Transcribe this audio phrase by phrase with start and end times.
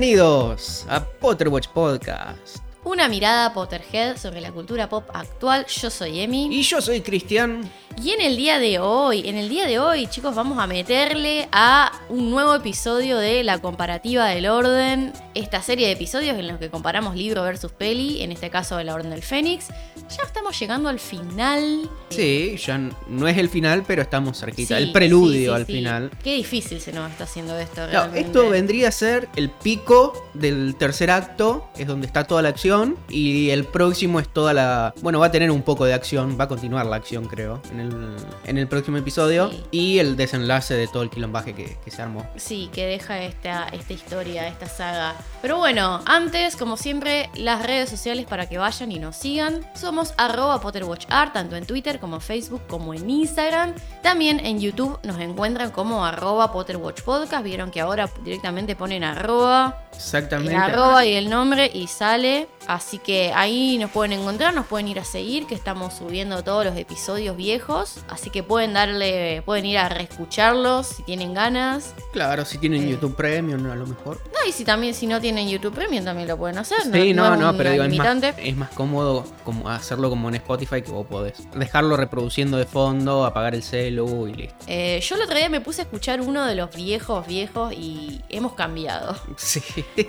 [0.00, 2.64] bienvenidos a Potterwatch Podcast?
[2.84, 5.66] Una mirada Potterhead sobre la cultura pop actual.
[5.66, 6.48] Yo soy Emi.
[6.50, 7.70] Y yo soy Cristian.
[8.02, 11.50] Y en el día de hoy, en el día de hoy, chicos, vamos a meterle
[11.52, 15.12] a un nuevo episodio de La Comparativa del Orden.
[15.34, 18.84] Esta serie de episodios en los que comparamos libro versus peli, en este caso de
[18.84, 19.66] la Orden del Fénix.
[20.16, 21.88] Ya estamos llegando al final.
[22.08, 24.76] Sí, ya no es el final, pero estamos cerquita.
[24.76, 26.10] Sí, el preludio sí, sí, al final.
[26.24, 27.86] Qué difícil se nos está haciendo esto.
[27.86, 28.20] Realmente.
[28.20, 32.96] esto vendría a ser el pico del tercer acto, es donde está toda la acción,
[33.08, 34.94] y el próximo es toda la...
[35.00, 37.80] Bueno, va a tener un poco de acción, va a continuar la acción creo, en
[37.80, 42.02] el, en el próximo episodio, y el desenlace de todo el quilombaje que, que se
[42.02, 42.28] armó.
[42.36, 45.14] Sí, que deja esta, esta historia, esta saga.
[45.40, 49.60] Pero bueno, antes, como siempre, las redes sociales para que vayan y nos sigan.
[49.74, 53.74] Somos arroba PotterWatchArt, tanto en Twitter como Facebook, como en Instagram.
[54.02, 57.44] También en YouTube nos encuentran como arroba PotterWatchPodcast.
[57.44, 60.54] Vieron que ahora directamente ponen arroba, Exactamente.
[60.54, 62.48] el arroba y el nombre y sale.
[62.66, 66.64] Así que ahí nos pueden encontrar, nos pueden ir a seguir, que estamos subiendo todos
[66.64, 67.98] los episodios viejos.
[68.08, 71.94] Así que pueden darle, pueden ir a reescucharlos si tienen ganas.
[72.12, 72.90] Claro, si tienen Eh.
[72.90, 74.20] YouTube Premium a lo mejor.
[74.32, 76.78] No, y si también si no tienen YouTube Premium también lo pueden hacer.
[76.82, 78.34] Sí, no, no, pero digo, es más, limitante.
[78.48, 83.24] es más cómodo como hacerlo como en Spotify que vos podés dejarlo reproduciendo de fondo,
[83.24, 84.54] apagar el celu y listo.
[84.68, 88.20] Eh, yo el otro día me puse a escuchar uno de los viejos, viejos y
[88.28, 89.16] hemos cambiado.
[89.36, 89.60] Sí.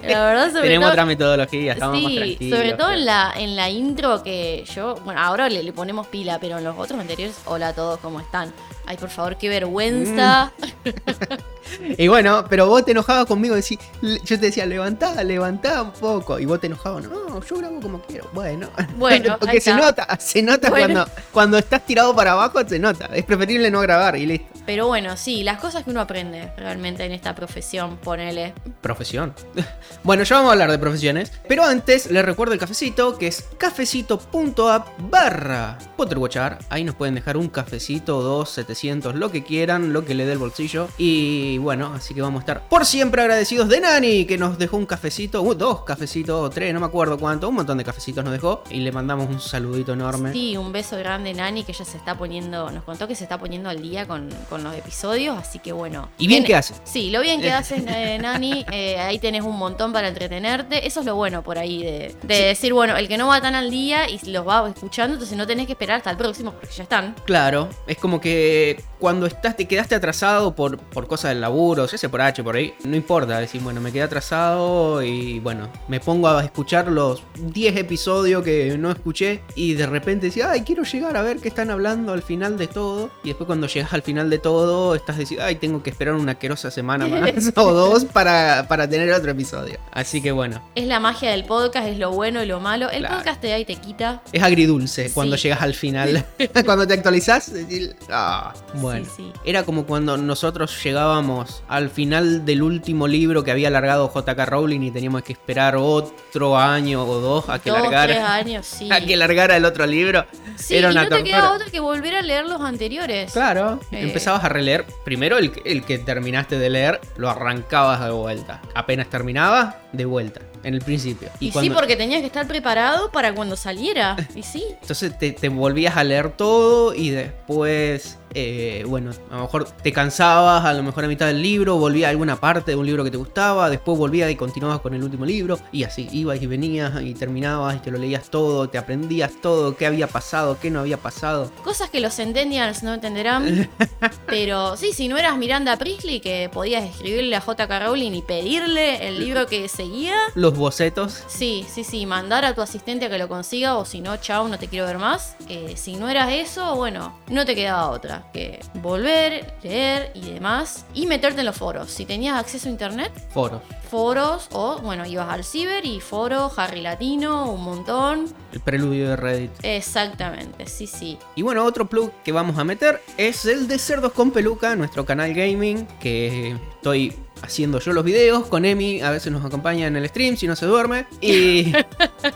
[0.03, 2.57] La verdad, sobre Tenemos todo- otra metodología, estamos más tranquilos.
[2.59, 6.37] sobre todo en la, en la intro que yo, bueno, ahora le, le ponemos pila,
[6.39, 8.53] pero en los otros anteriores, hola a todos, ¿cómo están?
[8.85, 10.51] Ay, por favor, qué vergüenza.
[11.97, 16.39] Y bueno, pero vos te enojabas conmigo, decís, yo te decía, levantá, levantá un poco.
[16.39, 18.29] Y vos te enojabas, no, yo grabo como quiero.
[18.33, 20.93] Bueno, Bueno, porque se nota, se nota Bueno.
[20.93, 23.09] cuando, cuando estás tirado para abajo, se nota.
[23.13, 24.47] Es preferible no grabar y listo.
[24.65, 28.53] Pero bueno, sí, las cosas que uno aprende realmente en esta profesión, ponele.
[28.81, 29.33] Profesión.
[30.03, 31.31] Bueno, ya vamos a hablar de profesiones.
[31.47, 36.57] Pero antes les recuerdo el cafecito, que es cafecito.app barra Potterwatchar.
[36.69, 40.33] Ahí nos pueden dejar un cafecito, dos, 700, lo que quieran, lo que le dé
[40.33, 40.87] el bolsillo.
[40.97, 44.77] Y bueno, así que vamos a estar por siempre agradecidos de Nani, que nos dejó
[44.77, 48.23] un cafecito, uh, dos cafecitos, o tres, no me acuerdo cuánto, un montón de cafecitos
[48.23, 48.63] nos dejó.
[48.69, 50.31] Y le mandamos un saludito enorme.
[50.33, 53.37] Sí, un beso grande, Nani, que ella se está poniendo, nos contó que se está
[53.37, 56.09] poniendo al día con, con los episodios, así que bueno.
[56.17, 56.73] Y bien Tiene- que hace.
[56.83, 60.85] Sí, lo bien que haces, eh, Nani, eh, ahí tenés un montón para entretenerte.
[60.87, 62.43] Eso es lo bueno por ahí de, de Sí.
[62.43, 65.45] decir, bueno, el que no va tan al día y los va escuchando, entonces no
[65.47, 67.15] tenés que esperar hasta el próximo porque ya están.
[67.25, 71.97] Claro, es como que cuando estás, te quedaste atrasado por, por cosas del laburo, ya
[71.97, 75.99] sea por H, por ahí, no importa, decir, bueno, me quedé atrasado y bueno, me
[75.99, 80.83] pongo a escuchar los 10 episodios que no escuché y de repente decís, ay, quiero
[80.83, 83.09] llegar a ver qué están hablando al final de todo.
[83.23, 86.35] Y después cuando llegas al final de todo, estás diciendo, ay, tengo que esperar una
[86.37, 89.79] querosa semana más o dos para, para tener otro episodio.
[89.91, 92.89] Así que bueno, Es la magia del podcast, es lo bueno y lo malo.
[92.91, 93.15] El Claro.
[93.17, 94.21] podcast te da y te quita.
[94.31, 95.13] es agridulce Sí.
[95.15, 96.23] cuando llegas al final.
[96.65, 98.90] cuando te actualizás, decís, ah, bueno.
[98.99, 99.33] Sí, sí.
[99.43, 104.81] Era como cuando nosotros llegábamos al final del último libro que había largado JK Rowling
[104.81, 108.89] y teníamos que esperar otro año o dos a que Dos, tres largara años, sí.
[108.91, 110.25] a que largara el otro libro.
[110.55, 111.37] Sí, Era y una no te tortura.
[111.37, 113.31] queda otra que volver a leer los anteriores.
[113.33, 114.01] Claro, Eh.
[114.03, 114.85] empezabas a releer.
[115.03, 118.61] Primero el, que- el que terminaste de leer, lo arrancabas de vuelta.
[118.75, 121.29] Apenas terminaba, de vuelta, en el principio.
[121.39, 124.15] Y, sí, cuando- porque tenías que estar preparado para cuando saliera.
[124.35, 124.63] Y sí.
[124.81, 129.91] Entonces te, te volvías a leer todo y después, eh, bueno, a lo mejor te
[129.91, 133.03] cansabas, a lo mejor a mitad del libro, volvía a alguna parte de un libro
[133.03, 136.47] que te gustaba, después volvías y continuabas con el último libro, y así, ibas y
[136.47, 140.71] venías y terminabas y te lo leías todo, te aprendías todo, qué había pasado, qué
[140.71, 141.51] no había pasado.
[141.63, 143.69] Cosas que los centennials no entenderán.
[144.27, 147.79] pero sí, si no eras Miranda Priestley, que podías escribirle a J.K.
[147.79, 150.15] Rowling y pedirle el libro que seguía.
[150.35, 154.01] Los bocetos, Sí, sí, sí, mandar a tu asistente a que lo consiga o si
[154.01, 155.35] no, chao, no te quiero ver más.
[155.49, 160.85] Eh, si no eras eso, bueno, no te quedaba otra que volver, leer y demás.
[160.93, 161.89] Y meterte en los foros.
[161.91, 166.81] Si tenías acceso a internet, foros, foros o, bueno, ibas al ciber y foro, Harry
[166.81, 168.25] Latino, un montón.
[168.53, 169.51] el preludio de Reddit.
[169.63, 171.17] Exactamente, sí, sí.
[171.35, 175.05] Y bueno, otro plug que vamos a meter es el de Cerdos con Peluca, nuestro
[175.05, 179.95] canal gaming, que estoy haciendo yo los videos con Emi, a veces nos acompaña en
[179.95, 181.05] el stream si no se duerme.
[181.21, 181.73] Y,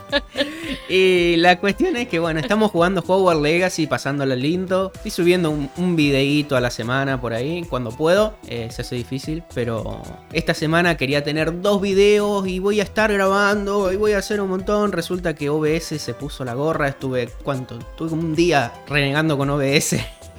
[0.89, 4.91] y la cuestión es que bueno, estamos jugando Hogwarts Legacy, pasándola lindo.
[4.95, 8.35] Estoy subiendo un, un videíto a la semana por ahí, cuando puedo.
[8.47, 10.01] Eh, se hace difícil, pero
[10.33, 14.41] esta semana quería tener dos videos y voy a estar grabando y voy a hacer
[14.41, 14.91] un montón.
[14.91, 17.77] Resulta que OBS se puso la gorra, estuve, ¿cuánto?
[17.77, 19.95] Estuve como un día renegando con OBS.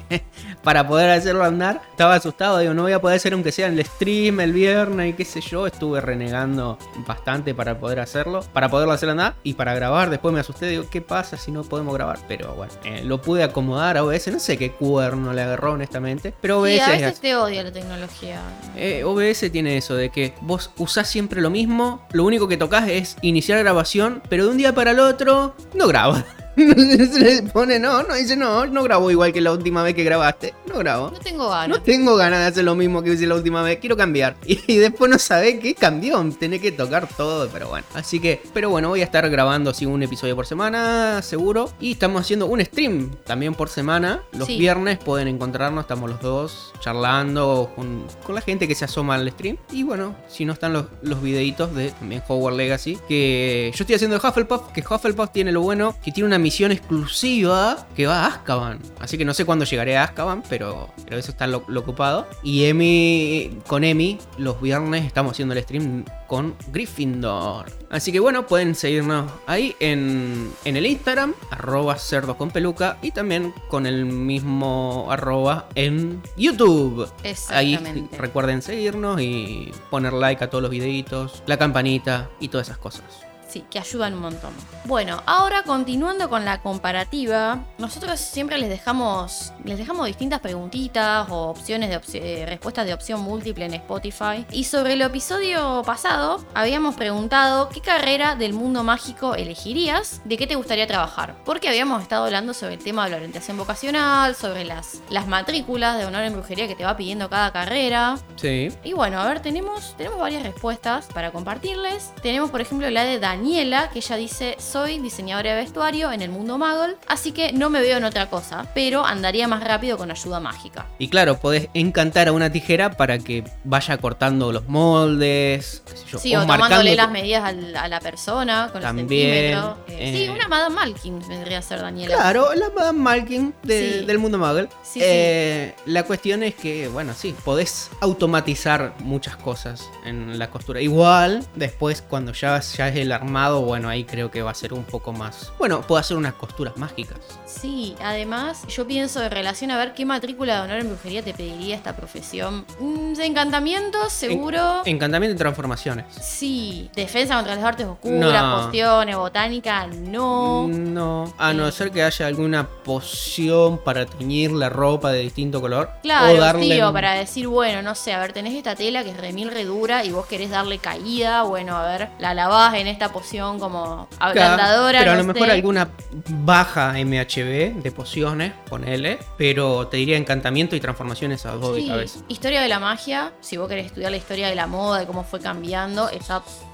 [0.63, 1.81] para poder hacerlo andar.
[1.91, 5.11] Estaba asustado, digo, no voy a poder hacer aunque sea en el stream el viernes
[5.11, 5.67] y qué sé yo.
[5.67, 6.77] Estuve renegando
[7.07, 10.09] bastante para poder hacerlo, para poderlo hacer andar y para grabar.
[10.09, 12.19] Después me asusté, digo, ¿qué pasa si no podemos grabar?
[12.27, 14.27] Pero bueno, eh, lo pude acomodar a OBS.
[14.31, 16.33] No sé qué cuerno le agarró, honestamente.
[16.41, 18.39] Pero OBS, Sí, a es veces te odia la tecnología.
[18.75, 22.87] eh, OBS tiene eso de que vos usás siempre lo mismo, lo único que tocas
[22.87, 26.23] es iniciar grabación, pero de un día para el otro no graba.
[27.11, 30.03] Se le pone no, no dice no, no grabo igual que la última vez que
[30.03, 31.11] grabaste, no grabo.
[31.11, 31.77] No tengo ganas.
[31.77, 34.35] No tengo ganas de hacer lo mismo que hice la última vez, quiero cambiar.
[34.47, 37.85] Y, después no sabe qué cambió, tenés que tocar todo, pero bueno.
[37.93, 41.69] Así que, pero bueno, voy a estar grabando así un episodio por semana, seguro.
[41.79, 44.23] Y estamos haciendo un stream también por semana.
[44.31, 44.57] Los Sí.
[44.57, 49.29] viernes pueden encontrarnos, estamos los dos charlando con, con la gente que se asoma al
[49.31, 49.57] stream.
[49.71, 53.95] Y bueno, si no están los, los videitos de también Hogwarts Legacy, que yo estoy
[53.95, 58.23] haciendo de Hufflepuff, que Hufflepuff tiene lo bueno, que tiene una misión exclusiva que va
[58.23, 58.79] a Azkaban.
[59.01, 62.25] Así que no sé cuándo llegaré a Azkaban, pero, pero eso está lo, lo ocupado.
[62.41, 67.69] Y Emi, con Emi, los viernes estamos haciendo el stream con Gryffindor.
[67.89, 73.11] Así que bueno, pueden seguirnos ahí en, en el Instagram, arroba cerdos con peluca, y
[73.11, 77.11] también con el mismo arroba en YouTube.
[77.49, 82.77] Ahí recuerden seguirnos y poner like a todos los videitos, la campanita y todas esas
[82.77, 83.26] cosas.
[83.47, 84.53] Sí, que ayudan un montón.
[84.85, 91.49] Bueno, ahora continuando con la comparativa, nosotros siempre les dejamos, les dejamos distintas preguntitas o
[91.49, 94.45] opciones de eh, respuestas de opción múltiple en Spotify.
[94.51, 100.47] Y sobre el episodio pasado, habíamos preguntado qué carrera del mundo mágico elegirías, de qué
[100.47, 101.35] te gustaría trabajar.
[101.45, 105.97] Porque habíamos estado hablando sobre el tema de la orientación vocacional, sobre las, las matrículas
[105.97, 108.17] de honor en brujería que te va pidiendo cada carrera.
[108.35, 108.69] Sí.
[108.83, 112.13] Y bueno, a ver, tenemos, tenemos varias respuestas para compartirles.
[112.21, 116.29] Tenemos, por ejemplo, la de Daniela, que ella dice: Soy diseñadora de vestuario en el
[116.31, 120.09] mundo Muggle, así que no me veo en otra cosa, pero andaría más rápido con
[120.09, 120.87] ayuda mágica.
[120.97, 126.05] Y claro, podés encantar a una tijera para que vaya cortando los moldes, qué sé
[126.09, 129.77] yo, Sí, o o tomándole las medidas al- a la persona con También, el centímetro.
[129.87, 132.15] Eh, eh, Sí, una Madame Malkin vendría a ser Daniela.
[132.15, 134.05] Claro, la Madame Malkin de- Sí.
[134.05, 134.67] del mundo Muggle.
[134.83, 140.81] Sí, Eh, La cuestión es que, bueno, sí, podés automatizar muchas cosas en la costura.
[140.81, 144.73] Igual, después, cuando ya, ya es el armado, bueno, ahí creo que va a ser
[144.73, 145.51] un poco más.
[145.59, 147.17] Bueno, puedo hacer unas costuras mágicas.
[147.45, 151.33] Sí, además yo pienso en relación a ver qué matrícula de honor en brujería te
[151.33, 152.65] pediría esta profesión.
[152.79, 154.81] Mm, de encantamiento, seguro.
[154.85, 156.05] Encantamiento y transformaciones.
[156.21, 158.65] Sí, defensa contra las artes oscuras, No.
[158.65, 160.67] pociones, botánica, no.
[160.67, 161.71] No, a no Eh.
[161.71, 165.89] ser que haya alguna poción para teñir la ropa de distinto color.
[166.01, 169.11] Claro, o darle tío, para decir, bueno, no sé, a ver, tenés esta tela que
[169.11, 173.11] es remil redura y vos querés darle caída, bueno, a ver, la lavás en esta
[173.17, 175.53] poción como ablandadora, Pero a lo mejor sé.
[175.53, 175.89] alguna
[176.29, 179.19] baja MHB de pociones, ponele.
[179.37, 182.19] Pero te diría encantamiento y transformaciones a dos de Sí, cabeza.
[182.27, 185.23] historia de la magia, si vos querés estudiar la historia de la moda, de cómo
[185.23, 186.09] fue cambiando,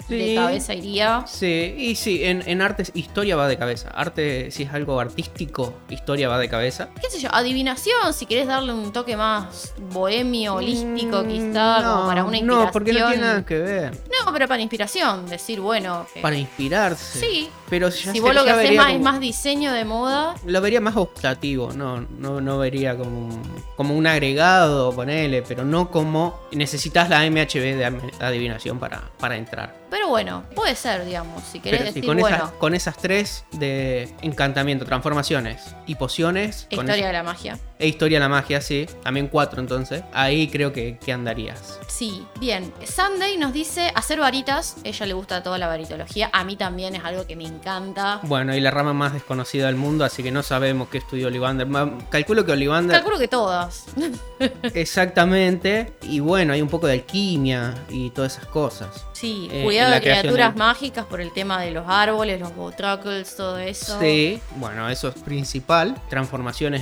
[0.10, 1.24] de cabeza iría.
[1.28, 3.90] Sí, y sí, en, en artes historia va de cabeza.
[3.90, 6.90] Arte, si es algo artístico, historia va de cabeza.
[7.02, 12.08] qué sé yo, adivinación, si querés darle un toque más bohemio, holístico, Mm, quizá, como
[12.08, 12.66] para una inspiración.
[12.66, 13.92] No, porque no tiene nada que ver.
[14.26, 17.20] No, pero para inspiración, decir, bueno, que- Para inspirarse.
[17.20, 17.50] Sí.
[17.70, 20.62] Pero ya si se- vos lo que haces más, es más diseño de moda, Lo
[20.62, 23.42] vería más optativo, no, no, no vería como, un-
[23.76, 27.86] como un agregado, ponele, pero no como necesitas la MHB de
[28.20, 29.83] adivinación para, para entrar.
[29.94, 33.46] Pero bueno, puede ser, digamos, si querés Pero decir, con, bueno, esas, con esas tres
[33.52, 37.60] de encantamiento, transformaciones y pociones, con historia de la magia.
[37.84, 41.80] E historia de la magia, sí, también cuatro entonces, ahí creo que, que andarías.
[41.88, 42.74] Sí, bien.
[42.86, 44.78] Sunday nos dice hacer varitas.
[44.84, 46.30] Ella le gusta toda la varitología.
[46.34, 48.20] A mí también es algo que me encanta.
[48.24, 51.68] Bueno, y la rama más desconocida del mundo, así que no sabemos qué estudió Olivander.
[52.10, 52.96] Calculo que Olivander...
[52.96, 53.86] Calculo que todas.
[54.74, 55.94] Exactamente.
[56.04, 59.06] Y bueno, hay un poco de alquimia y todas esas cosas.
[59.14, 63.36] Sí, Eh, cuidado de criaturas de- mágicas por el tema de los árboles, los botrocles,
[63.36, 64.00] todo eso.
[64.00, 65.96] Sí, bueno, eso es principal.
[66.10, 66.82] Transformaciones,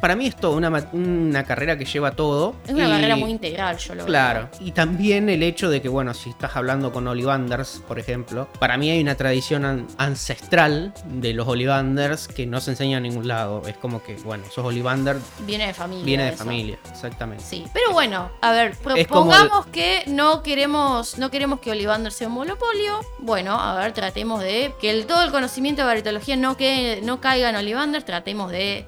[0.00, 2.54] Para mí es todo una, una carrera que lleva todo.
[2.66, 4.48] Es una y- carrera muy integral, yo lo Claro.
[4.60, 8.76] Y también el hecho de que, bueno, si estás hablando con Olivanders, por ejemplo, para
[8.76, 13.26] mí hay una tradición an- ancestral de los Olivanders que no se enseña en ningún
[13.28, 13.62] lado.
[13.66, 15.16] Es como que, bueno, sos Olivander.
[15.46, 16.04] Viene de familia.
[16.04, 16.44] viene de eso.
[16.44, 17.44] familia, exactamente.
[17.44, 22.34] Sí, pero bueno, a ver, propongamos que no queremos, no queremos que Ollivander sea un
[22.34, 23.00] monopolio.
[23.18, 27.20] Bueno, a ver, tratemos de que el, todo el conocimiento de baritología no, que, no
[27.20, 28.86] caiga en Ollivander, tratemos de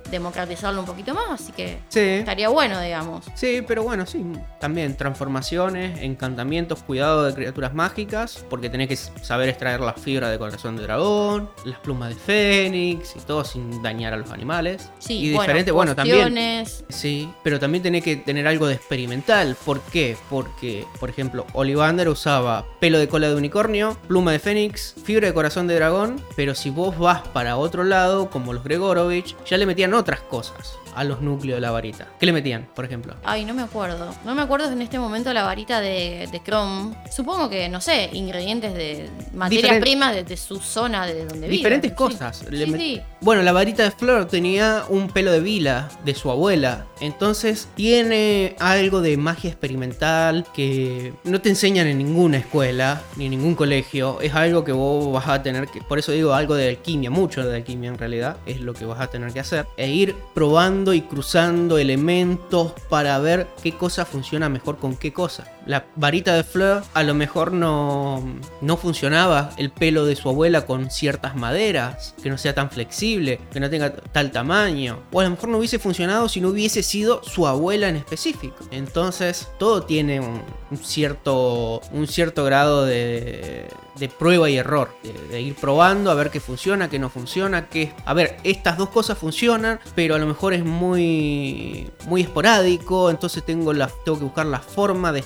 [0.63, 2.01] democratizarlo un poquito más, así que Sí.
[2.01, 3.25] estaría bueno, digamos.
[3.35, 4.25] Sí, pero bueno, sí.
[4.61, 10.39] También transformaciones, encantamientos, cuidado de criaturas mágicas, porque tenés que saber extraer la fibra de
[10.39, 14.91] corazón de dragón, las plumas de fénix y todo sin dañar a los animales.
[14.99, 16.67] Sí, y bueno, diferente, bueno, también.
[16.89, 19.57] Sí, pero también tenés que tener algo de experimental.
[19.65, 20.17] ¿Por qué?
[20.31, 25.35] Porque, por ejemplo, Ollivander usaba pelo de cola de unicornio, pluma de fénix, fibra de
[25.35, 29.67] corazón de dragón, pero si vos vas para otro lado, como los Gregorovich, ya le
[29.67, 32.09] metían otras cosas cosas a los núcleos de la varita.
[32.19, 33.15] ¿Qué le metían, por ejemplo?
[33.25, 34.15] Ay, no me acuerdo.
[34.25, 36.95] No me acuerdo en este momento la varita de, de Chrome.
[37.11, 41.47] Supongo que, no sé, ingredientes de materias Diferen- primas de, de su zona de donde
[41.49, 41.57] vive.
[41.57, 41.97] Diferentes Sí.
[41.97, 42.45] cosas.
[42.51, 43.01] Le Sí, met- sí.
[43.21, 46.87] Bueno, la varita de Flor tenía un pelo de vila de su abuela.
[47.01, 53.33] Entonces tiene algo de magia experimental que no te enseñan en ninguna escuela ni en
[53.33, 54.21] ningún colegio.
[54.21, 55.81] Es algo que vos vas a tener que.
[55.83, 58.39] Por eso digo algo de alquimia, mucho de alquimia en realidad.
[58.47, 59.67] Es lo que vas a tener que hacer.
[59.77, 65.47] E ir probando y cruzando elementos para ver qué cosa funciona mejor con qué cosa.
[65.67, 68.23] La varita de Fleur a lo mejor no,
[68.61, 73.41] no funcionaba el pelo de su abuela con ciertas maderas, que no sea tan flexible,
[73.53, 75.01] que no tenga tal tamaño.
[75.13, 78.57] O a lo mejor no hubiese funcionado si no hubiese sido su abuela en específico.
[78.71, 80.43] Entonces todo tiene un,
[80.83, 84.91] cierto, un cierto grado de, de prueba y error.
[85.31, 87.93] De, ir probando a ver qué funciona, qué no funciona, qué...
[88.05, 93.45] A ver, estas dos cosas funcionan, pero a lo mejor es muy, muy esporádico, entonces
[93.45, 95.21] tengo, la, tengo que buscar la forma de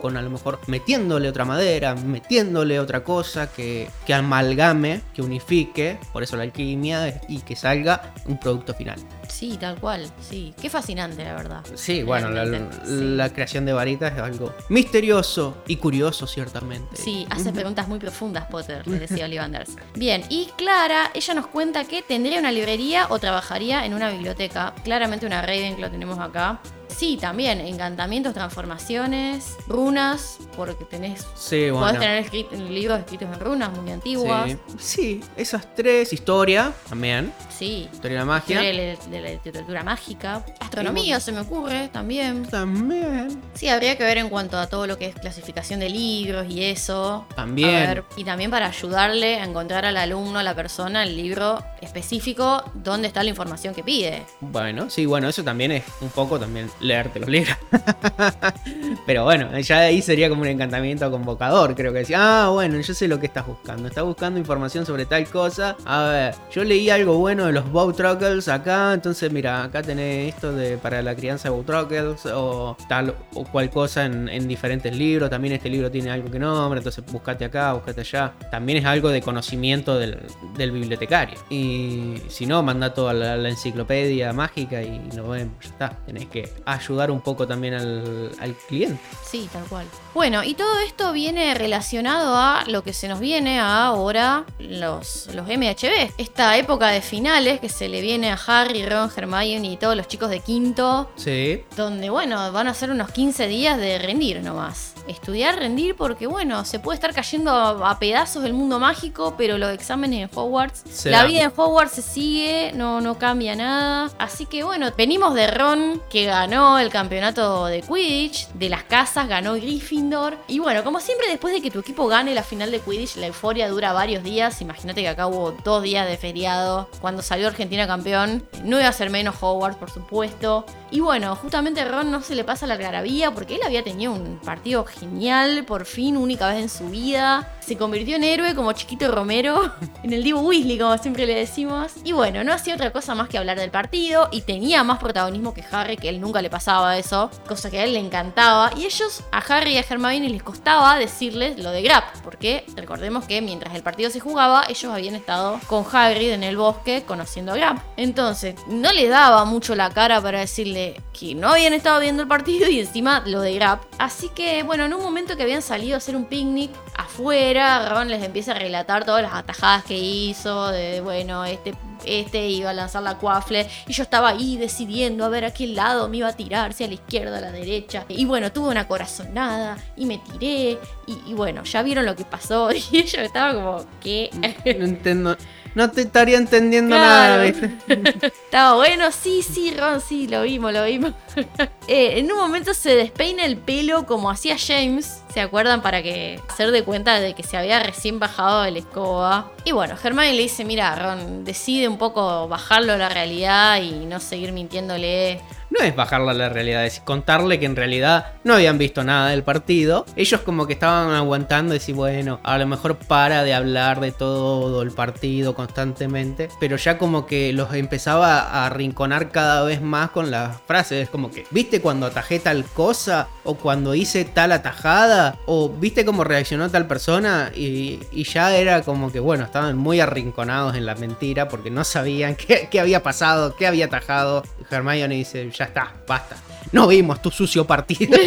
[0.00, 5.98] con a lo mejor metiéndole otra madera, metiéndole otra cosa que, que amalgame, que unifique,
[6.12, 8.98] por eso la alquimia, y que salga un producto final.
[9.28, 10.10] Sí, tal cual.
[10.20, 10.54] Sí.
[10.60, 11.64] Qué fascinante, la verdad.
[11.74, 16.96] Sí, bueno, la, creación de varitas es algo misterioso y curioso, ciertamente.
[16.96, 19.76] Sí, hace preguntas muy profundas, Potter, le decía Ollivanders.
[19.94, 24.74] Bien, y Clara, ella nos cuenta que tendría una librería o trabajaría en una biblioteca.
[24.84, 26.60] Claramente una Ravenclaw tenemos acá.
[26.96, 31.26] Sí, también, encantamientos, transformaciones, runas, porque tenés.
[31.34, 31.80] Sí, bueno.
[31.86, 34.50] Podés tener escrit- libros escritos en runas muy antiguas.
[34.78, 34.86] Sí.
[34.96, 37.88] Sí, esas tres, historia también, Sí.
[37.92, 38.60] historia de la magia.
[38.60, 40.44] De la, de la literatura mágica.
[40.60, 42.44] Astronomía se me ocurre también.
[42.46, 43.42] También.
[43.54, 46.64] Sí, habría que ver en cuanto a todo lo que es clasificación de libros y
[46.64, 47.26] eso.
[47.36, 47.68] También.
[47.76, 51.62] A ver, y también para ayudarle a encontrar al alumno, a la persona, el libro
[51.80, 54.22] específico donde está la información que pide.
[54.40, 57.56] Bueno, sí, bueno, eso también es un poco también leerte los libros.
[59.06, 62.94] Pero bueno, ya ahí sería como un encantamiento convocador, creo que decía, ah, bueno, yo
[62.94, 63.88] sé lo que estás buscando.
[63.88, 65.76] Estás buscando información sobre tal cosa.
[65.84, 70.52] A ver, yo leí algo bueno de los Bowtruckles acá, entonces mira, acá tenés esto
[70.52, 75.30] de para la crianza de Bowtruckles o tal o cual cosa en, en diferentes libros.
[75.30, 78.32] También este libro tiene algo que nombra, entonces buscate acá, buscate allá.
[78.50, 80.18] También es algo de conocimiento del,
[80.56, 81.38] del bibliotecario.
[81.50, 85.88] Y si no, manda toda la, la enciclopedia mágica y nos vemos, ya está.
[86.06, 89.00] Tenés que ayudar un poco también al, al cliente.
[89.24, 89.86] Sí, tal cual.
[90.14, 95.46] Bueno, y todo esto viene relacionado a lo que se nos viene ahora, los, los
[95.46, 96.12] MHB.
[96.16, 100.08] Esta época de finales que se le viene a Harry, Ron, Hermione y todos los
[100.08, 104.94] chicos de quinto, Sí, donde, bueno, van a ser unos 15 días de rendir nomás.
[105.06, 109.56] Estudiar, rendir, porque, bueno, se puede estar cayendo a, a pedazos del mundo mágico, pero
[109.58, 114.10] los exámenes en Hogwarts, Se la vida en Hogwarts se sigue, no, no cambia nada.
[114.18, 119.28] Así que, bueno, venimos de Ron, que ganó el campeonato de Quidditch, de las casas,
[119.28, 120.36] ganó Gryffindor.
[120.48, 123.28] Y bueno, como siempre, después de que tu equipo gane la final de Quidditch, la
[123.28, 124.60] euforia dura varios días.
[124.60, 126.88] Imagínate que acá hubo dos días de feriado.
[127.00, 130.66] Cuando salió Argentina campeón, no iba a ser menos Hogwarts, por supuesto.
[130.90, 134.38] Y bueno, justamente Ron no se le pasa la algarabía porque él había tenido un
[134.38, 137.52] partido genial, por fin, única vez en su vida.
[137.60, 141.92] Se convirtió en héroe como chiquito Romero, en el Divo Weasley, como siempre le decimos.
[142.04, 145.52] Y bueno, no hacía otra cosa más que hablar del partido y tenía más protagonismo
[145.52, 148.70] que Harry, que él nunca le pasaba eso, cosa que a él le encantaba.
[148.78, 153.26] Y ellos, a Harry y a Hermione les costaba decirles lo de Grap, porque recordemos
[153.26, 157.52] que mientras el partido se jugaba, ellos habían estado con Hagrid en el bosque conociendo
[157.52, 157.78] a Grap.
[157.98, 162.28] Entonces, no le daba mucho la cara para decirle que no habían estado viendo el
[162.28, 163.82] partido y encima lo de Grap.
[163.98, 168.08] Así que, bueno, en un momento que habían salido a hacer un picnic afuera, Ron
[168.08, 171.74] les empieza a relatar todas las atajadas que hizo, de, bueno, este,
[172.06, 175.66] este iba a lanzar la cuafle y yo estaba ahí decidiendo a ver a qué
[175.66, 178.04] lado me iba a tirarse a la izquierda, a la derecha.
[178.08, 180.78] Y bueno, tuve una corazonada y me tiré.
[181.06, 182.70] Y, y bueno, ya vieron lo que pasó.
[182.92, 184.30] Y yo estaba como, ¿qué?
[184.78, 185.36] No entiendo.
[185.74, 187.42] No te estaría entendiendo Claro.
[187.44, 187.46] nada.
[188.46, 191.12] Estaba bueno, sí, sí, Ron, sí, lo vimos, lo vimos.
[191.88, 195.82] Eh, en un momento se despeina el pelo como hacía James, ¿se acuerdan?
[195.82, 199.52] Para que hacer de cuenta de que se había recién bajado de la escoba.
[199.64, 204.04] Y bueno, Hermione le dice, mira, Ron, decide un poco bajarlo a la realidad y
[204.06, 205.40] no seguir mintiéndole.
[205.70, 209.30] No es bajarla a la realidad, es contarle que en realidad no habían visto nada
[209.30, 210.06] del partido.
[210.16, 214.12] Ellos como que estaban aguantando y decir, bueno, a lo mejor para de hablar de
[214.12, 216.48] todo el partido constantemente.
[216.60, 221.04] Pero ya como que los empezaba a arrinconar cada vez más con las frases.
[221.04, 223.28] Es como que, ¿viste cuando atajé tal cosa?
[223.44, 225.38] ¿O cuando hice tal atajada?
[225.46, 227.50] ¿O viste cómo reaccionó tal persona?
[227.54, 232.34] Y, ya era como que, bueno, estaban muy arrinconados en la mentira porque no sabían
[232.70, 234.42] qué, había pasado, qué había atajado.
[234.70, 236.36] Hermione dice, ya está, basta.
[236.72, 238.16] No vimos tu sucio partido.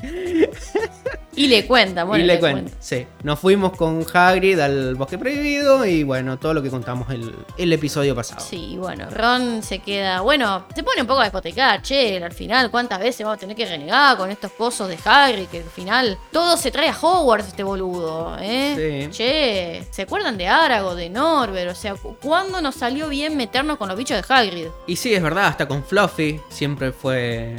[1.38, 3.06] Y le cuenta, bueno, y le cuento, sí.
[3.22, 7.72] Nos fuimos con Hagrid al bosque prohibido y bueno, todo lo que contamos el, el
[7.72, 8.40] episodio pasado.
[8.44, 10.20] Sí, bueno, Ron se queda.
[10.20, 13.56] Bueno, se pone un poco a despotecar, che, al final, ¿cuántas veces vamos a tener
[13.56, 15.46] que renegar con estos pozos de Hagrid?
[15.46, 19.08] Que al final todo se trae a Hogwarts, este boludo, ¿eh?
[19.10, 19.16] Sí.
[19.16, 21.70] Che, ¿se acuerdan de Arago, de Norbert?
[21.70, 24.66] O sea, cu- ¿cuándo nos salió bien meternos con los bichos de Hagrid?
[24.86, 27.56] Y sí, es verdad, hasta con Fluffy siempre fue,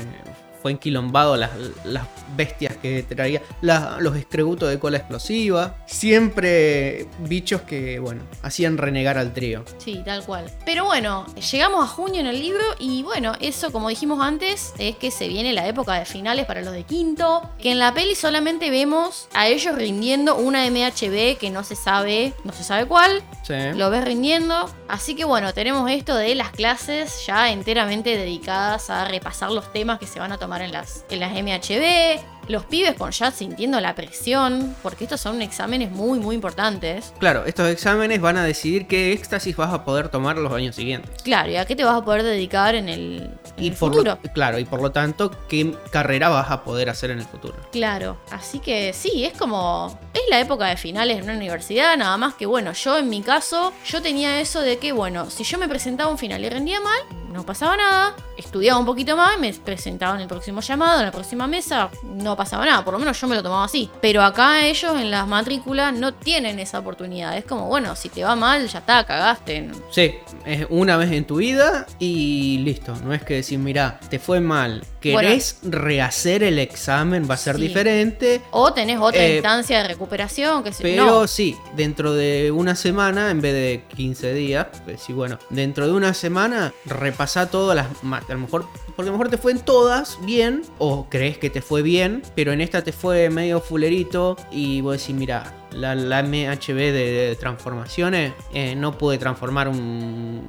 [0.62, 1.52] fue enquilombado las,
[1.84, 9.18] las bestias que traía, los escrebutos de cola explosiva, siempre bichos que, bueno, hacían renegar
[9.18, 9.64] al trío.
[9.78, 10.52] Sí, tal cual.
[10.66, 14.96] Pero bueno, llegamos a junio en el libro y bueno, eso como dijimos antes, es
[14.98, 18.16] que se viene la época de finales para los de quinto, que en la peli
[18.16, 23.22] solamente vemos a ellos rindiendo una MHB que no se sabe, no se sabe cuál,
[23.44, 23.54] Sí.
[23.76, 24.70] lo ves rindiendo.
[24.88, 30.00] Así que bueno, tenemos esto de las clases ya enteramente dedicadas a repasar los temas
[30.00, 32.39] que se van a tomar en las, en las MHB.
[32.50, 37.14] Los pibes con ya sintiendo la presión, porque estos son exámenes muy, muy importantes.
[37.20, 41.12] Claro, estos exámenes van a decidir qué éxtasis vas a poder tomar los años siguientes.
[41.22, 43.92] Claro, ¿y a qué te vas a poder dedicar en el, en Y el por
[43.92, 44.18] futuro?
[44.24, 47.56] lo, claro, y por lo tanto, qué carrera vas a poder hacer en el futuro.
[47.72, 50.00] Claro, así que sí, es como.
[50.16, 53.22] Es la época de finales en una universidad, nada más que bueno, yo en mi
[53.22, 56.82] caso, yo tenía eso de que, bueno, si yo me presentaba un final y rendía
[56.82, 57.00] mal,
[57.32, 61.12] no pasaba nada, estudiaba un poquito más, me presentaba en el próximo llamado, en la
[61.12, 63.90] próxima mesa, no pasaba nada, por lo menos yo me lo tomaba así.
[64.00, 68.24] Pero acá ellos en las matrículas no tienen esa oportunidad, es como, bueno, si te
[68.24, 69.70] va mal, ya está, cagaste.
[69.92, 72.96] Sí, es una vez en tu vida y listo.
[73.04, 77.56] No es que decir, mira, te fue mal, querés rehacer el examen, va a ser
[77.56, 77.62] Sí.
[77.64, 78.42] diferente.
[78.52, 81.28] O tenés otra Eh, instancia de recuperación, que se Pero no.
[81.28, 85.94] sí, dentro de una semana, en vez de 15 días, pues sí, bueno, dentro de
[85.94, 89.60] una semana repasá todas las a lo mejor, porque a lo mejor te fue en
[89.60, 94.36] todas bien, o crees que te fue bien, pero en esta te fue medio fulerito,
[94.52, 96.92] y vos decís, mira, la, la MHB de,
[97.30, 100.48] de transformaciones eh, no pude transformar un,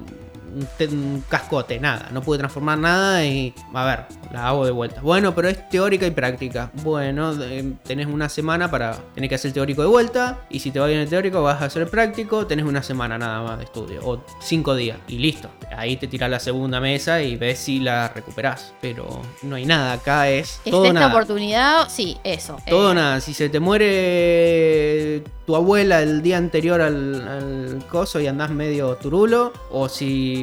[0.55, 4.01] un te- un cascote, nada, no pude transformar nada y a ver,
[4.33, 5.01] la hago de vuelta.
[5.01, 6.71] Bueno, pero es teórica y práctica.
[6.83, 10.71] Bueno, de- tenés una semana para tener que hacer el teórico de vuelta y si
[10.71, 13.59] te va bien el teórico vas a hacer el práctico, tenés una semana nada más
[13.59, 15.49] de estudio o cinco días y listo.
[15.77, 19.93] Ahí te tirás la segunda mesa y ves si la recuperás, pero no hay nada,
[19.93, 21.09] acá es Es todo esta nada.
[21.13, 22.57] oportunidad, sí, eso.
[22.69, 28.21] Todo Eh, nada, si se te muere tu abuela el día anterior al, al coso
[28.21, 30.39] y andás medio turulo, o si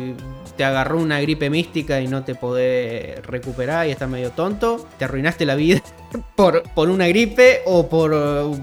[0.58, 5.06] te agarró una gripe mística y no te podés recuperar y estás medio tonto, te
[5.06, 5.82] arruinaste la vida
[6.36, 8.58] por, por una gripe o por uh,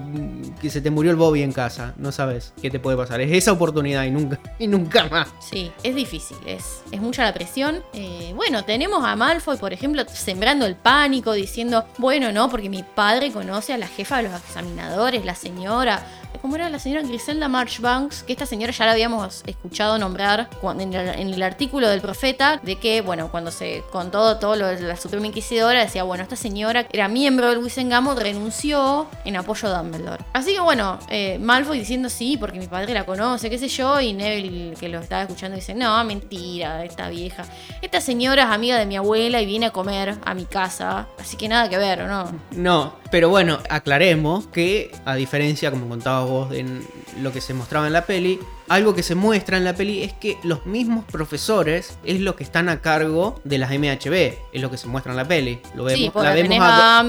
[0.61, 3.31] que se te murió el Bobby en casa, no sabes qué te puede pasar, es
[3.33, 5.29] esa oportunidad y nunca, y nunca más.
[5.39, 7.83] Sí, es difícil, es, es mucha la presión.
[7.93, 12.83] Eh, bueno, tenemos a Malfoy, por ejemplo, sembrando el pánico, diciendo, bueno, no, porque mi
[12.83, 16.05] padre conoce a la jefa de los examinadores, la señora.
[16.45, 18.23] ¿Cómo era la señora Griselda Marchbanks?
[18.23, 22.03] Que esta señora ya la habíamos escuchado nombrar cuando- en el, en el artículo del
[22.03, 26.23] profeta, de que, bueno, cuando se contó todo lo de la Suprema Inquisidora, decía, bueno,
[26.23, 30.23] esta señora era miembro del Wisengamo, renunció en apoyo a Dumbledore.
[30.35, 33.99] Así que, bueno, eh, Malfoy diciendo sí, porque mi padre la conoce, qué sé yo,
[34.03, 37.45] y Neville, que lo estaba escuchando, dice, no, mentira, esta vieja.
[37.81, 41.39] Esta señora es amiga de mi abuela y viene a comer a mi casa, así
[41.39, 42.31] que nada que ver, ¿o no?
[42.51, 46.85] No, Pero bueno, aclaremos que, a diferencia, como contabas vos, en
[47.23, 50.13] lo que se mostraba en la peli, algo que se muestra en la peli es
[50.13, 54.71] que los mismos profesores es lo que están a cargo de las MHB, es lo
[54.71, 55.61] que se muestra en la peli.
[55.75, 57.05] Lo vemos, sí, la vemos a,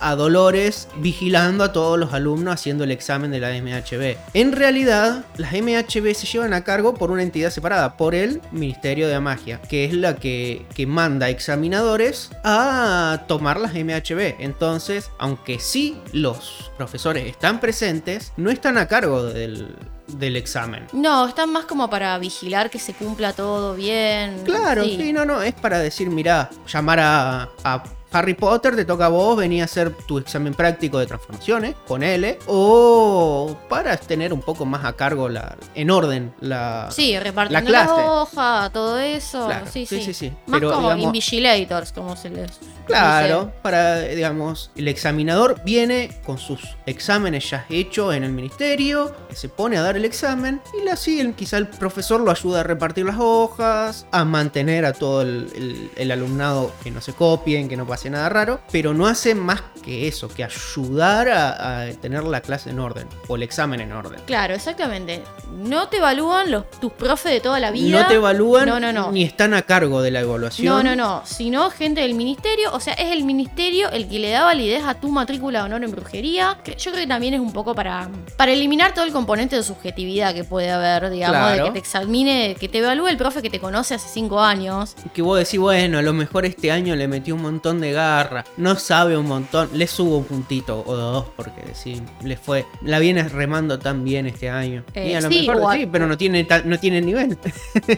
[0.00, 4.16] a Dolores vigilando a todos los alumnos haciendo el examen de la MHB.
[4.34, 9.08] En realidad, las MHB se llevan a cargo por una entidad separada, por el Ministerio
[9.08, 14.40] de Magia, que es la que, que manda examinadores a tomar las MHB.
[14.40, 19.76] Entonces, aunque sí los profesores están presentes, no están a cargo del,
[20.08, 20.86] del examen.
[20.92, 24.42] No, están más como para vigilar que se cumpla todo bien.
[24.44, 25.12] Claro, sí.
[25.12, 29.36] no, no, es para decir, mira, llamar a, a Harry Potter, te toca a vos,
[29.36, 34.84] venía a hacer tu examen práctico de transformaciones, ponele, o para tener un poco más
[34.84, 38.02] a cargo la, en orden la, Sí, repartiendo la la, clase.
[38.08, 39.46] hoja, todo eso.
[39.46, 40.32] Claro, sí, sí, sí, sí.
[40.46, 42.50] Más Pero, como digamos- invigilators, como se les
[42.86, 43.52] Claro, dice.
[43.62, 49.76] para, digamos, el examinador viene con sus exámenes ya hechos en el ministerio, se pone
[49.76, 51.34] a dar el examen y la siguen.
[51.34, 55.90] Quizá el profesor lo ayuda a repartir las hojas, a mantener a todo el, el-
[55.96, 59.60] el alumnado que no se copien, que no pase nada raro, pero no hace más
[59.84, 63.90] que eso, que ayudar a, a tener la clase en orden o el examen en
[63.90, 64.20] orden.
[64.24, 65.24] Claro, exactamente.
[65.56, 68.02] No te evalúan los, tus profes de toda la vida.
[68.02, 69.10] No te evalúan No, no, no.
[69.10, 70.66] ni están a cargo de la evaluación.
[70.66, 74.30] No, no, no, sino gente del ministerio, o sea, es el ministerio el que le
[74.30, 77.40] da validez a tu matrícula de honor en brujería, que yo creo que también es
[77.40, 81.64] un poco para, para eliminar todo el componente de subjetividad que puede haber, digamos, de
[81.64, 84.94] que te examine, que te evalúe el profe que te conoce hace cinco años.
[85.12, 88.44] Que vos decís, bueno, a lo mejor este año le metió un montón de garra.
[88.56, 89.70] No sabe un montón.
[89.72, 92.66] Le subo un puntito o dos porque sí, le fue.
[92.82, 94.84] La viene remando tan bien este año.
[94.94, 97.38] Eh, y a lo sí, mejor sí, pero no tiene, no tiene nivel.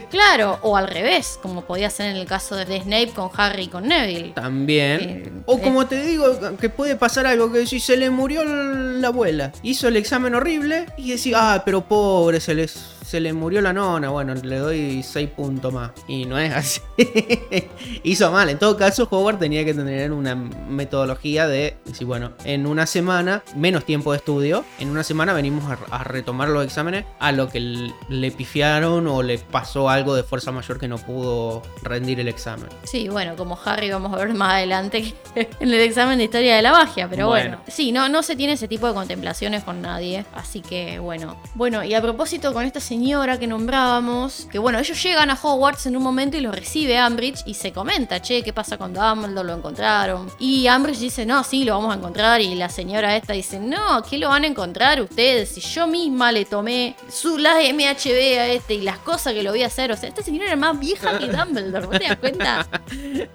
[0.09, 3.67] Claro, o al revés, como podía ser en el caso de Snape con Harry y
[3.67, 4.31] con Neville.
[4.33, 5.01] También.
[5.01, 5.61] Eh, o eh.
[5.61, 6.25] como te digo,
[6.57, 10.87] que puede pasar algo que si se le murió la abuela, hizo el examen horrible
[10.97, 12.67] y decís, ah, pero pobre, se le,
[13.03, 14.09] se le murió la nona.
[14.09, 15.91] Bueno, le doy 6 puntos más.
[16.07, 16.81] Y no es así.
[18.03, 18.49] hizo mal.
[18.49, 23.43] En todo caso, Howard tenía que tener una metodología de decir, bueno, en una semana,
[23.55, 27.49] menos tiempo de estudio, en una semana venimos a, a retomar los exámenes a lo
[27.49, 32.27] que le pifiaron o le pasó algo de fuerza mayor que no pudo rendir el
[32.27, 32.67] examen.
[32.83, 36.55] Sí, bueno, como Harry vamos a ver más adelante que en el examen de historia
[36.55, 37.41] de la magia, pero bueno.
[37.41, 37.63] Bueno.
[37.67, 41.37] Sí, no, no se tiene ese tipo de contemplaciones con nadie, así que bueno.
[41.55, 45.85] Bueno, y a propósito con esta señora que nombrábamos, que bueno, ellos llegan a Hogwarts
[45.85, 49.47] en un momento y lo recibe Ambridge y se comenta, che, ¿qué pasa con Dumbledore?
[49.47, 50.29] ¿Lo encontraron?
[50.39, 54.03] Y Ambridge dice, no, sí, lo vamos a encontrar, y la señora esta dice, no,
[54.03, 55.47] ¿qué lo van a encontrar ustedes?
[55.47, 59.51] Si yo misma le tomé su, las MHB a este y las cosas que lo
[59.51, 62.17] voy a hacer, o sea, esta señora era más vieja que Dumbledore, ¿vos te das
[62.17, 62.67] cuenta?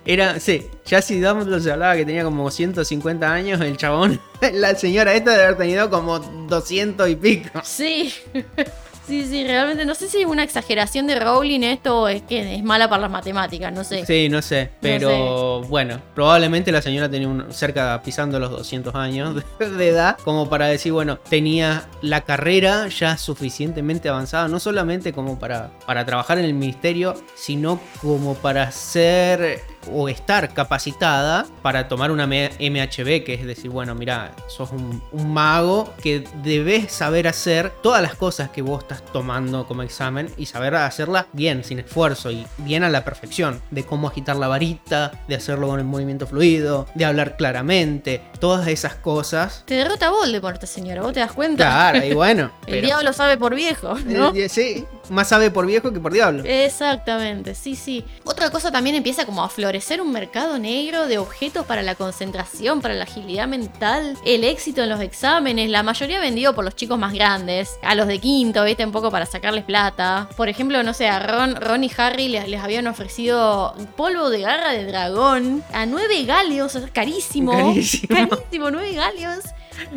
[0.05, 4.21] Era, sí, ya si Dumbledore se hablaba que tenía como 150 años, el chabón,
[4.53, 7.63] la señora esta debe haber tenido como 200 y pico.
[7.65, 8.13] Sí.
[9.07, 12.57] Sí, sí, realmente no sé si es una exageración de Rowling esto o es que
[12.57, 14.05] es mala para las matemáticas, no sé.
[14.05, 19.37] Sí, no sé, pero bueno, probablemente la señora tenía un- cerca pisando los 200 años
[19.61, 25.13] de, de edad, como para decir, bueno, tenía la carrera ya suficientemente avanzada, no solamente
[25.13, 29.61] como para, para trabajar en el ministerio, sino como para ser
[29.93, 35.33] o estar capacitada para tomar una MHB, que es decir, bueno, mira, sos un, un
[35.33, 40.47] mago que debes saber hacer todas las cosas que vos estás tomando como examen y
[40.47, 45.13] saber hacerlas bien, sin esfuerzo y bien a la perfección, de cómo agitar la varita,
[45.29, 49.63] de hacerlo con el movimiento fluido, de hablar claramente, todas esas cosas.
[49.67, 51.65] Te derrota Voldemort, señora, ¿vos te das cuenta?
[51.65, 52.51] Claro, y bueno.
[52.67, 54.35] El diablo sabe por viejo, ¿no?
[54.35, 56.43] Eh, sí, más sabe por viejo que por diablo.
[56.45, 58.05] Exactamente, sí, sí.
[58.25, 62.81] Otra cosa también empieza como a florecer un mercado negro de objetos para la concentración,
[62.81, 66.99] para la agilidad mental, el éxito en los exámenes, la mayoría vendido por los chicos
[66.99, 70.29] más grandes, a los de quinto, viste, un poco para sacarles plata.
[70.37, 74.41] Por ejemplo, no sé, a Ron, Ron y Harry les, les habían ofrecido polvo de
[74.41, 77.53] garra de dragón a nueve galeos, carísimo.
[77.53, 78.09] Carísimo.
[78.29, 79.45] Carísimo, nueve galeos.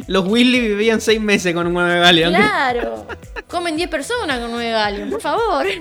[0.08, 2.34] Los Weasley vivían seis meses con un nueve Galeón.
[2.34, 3.06] Claro.
[3.48, 5.66] Comen 10 personas con 9 Galeon, por favor.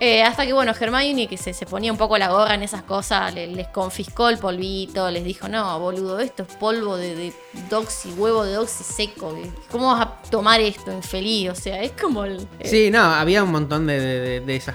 [0.00, 2.82] Eh, hasta que, bueno, Hermione, que se, se ponía un poco la gorra en esas
[2.82, 7.32] cosas, le- les confiscó el polvito, les dijo, no, boludo, esto es polvo de, de
[7.70, 9.38] doxy, huevo de doxy seco.
[9.70, 11.48] ¿Cómo vas a tomar esto, infeliz?
[11.50, 12.40] O sea, es como el...
[12.58, 14.74] eh, Sí, no, había un montón de, de, de esas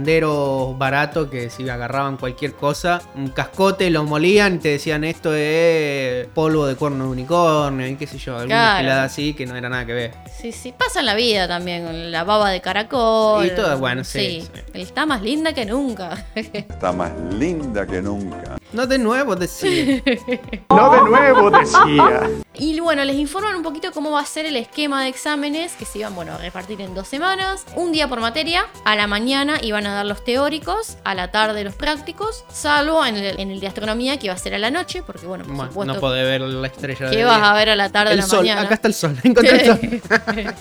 [0.00, 5.32] curanderos baratos que si agarraban cualquier cosa, un cascote, lo molían y te decían esto
[5.32, 8.78] es polvo de cuerno de unicornio y qué sé yo, alguna Claro.
[8.82, 10.14] gilada así que no era nada que ver.
[10.40, 13.46] Sí, sí, pasa en la vida también, con la baba de caracol.
[13.46, 14.60] Y todo, bueno, sí, sí.
[14.74, 16.24] Está más linda que nunca.
[16.34, 18.56] Está más linda que nunca.
[18.76, 20.02] No de nuevo decía.
[20.68, 22.28] No de nuevo, decía.
[22.52, 25.86] Y bueno, les informan un poquito cómo va a ser el esquema de exámenes que
[25.86, 27.64] se iban bueno, a repartir en dos semanas.
[27.76, 31.64] Un día por materia, a la mañana iban a dar los teóricos, a la tarde
[31.64, 34.70] los prácticos, salvo en el, en el de astronomía que iba a ser a la
[34.70, 37.50] noche, porque bueno, por Bueno, supuesto, no podés ver la estrella ¿qué vas día.
[37.50, 38.60] a ver a la tarde a El la sol, mañana?
[38.62, 39.16] acá está el sol.
[39.24, 40.54] Encontré el sol.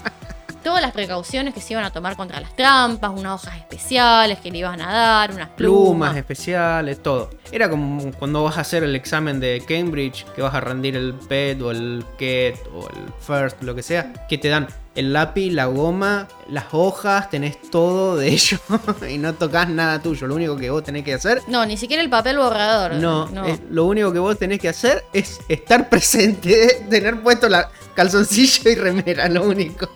[0.66, 4.50] Todas las precauciones que se iban a tomar contra las trampas, unas hojas especiales que
[4.50, 6.18] le iban a dar, unas Plumas plumas.
[6.18, 7.30] especiales, todo.
[7.52, 11.14] Era como cuando vas a hacer el examen de Cambridge, que vas a rendir el
[11.14, 15.52] PET o el KET o el FIRST, lo que sea, que te dan el lápiz,
[15.52, 18.58] la goma, las hojas, tenés todo de ello
[19.10, 20.26] y no tocas nada tuyo.
[20.28, 22.94] Lo único que vos tenés que hacer, No, ni siquiera el papel borrador.
[22.94, 27.70] no, es- lo único que vos tenés que hacer es estar presente, tener puesto la
[27.94, 29.90] calzoncillo y remera, lo único.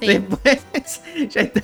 [0.00, 0.06] Sí.
[0.06, 0.60] Después,
[1.30, 1.62] ya está.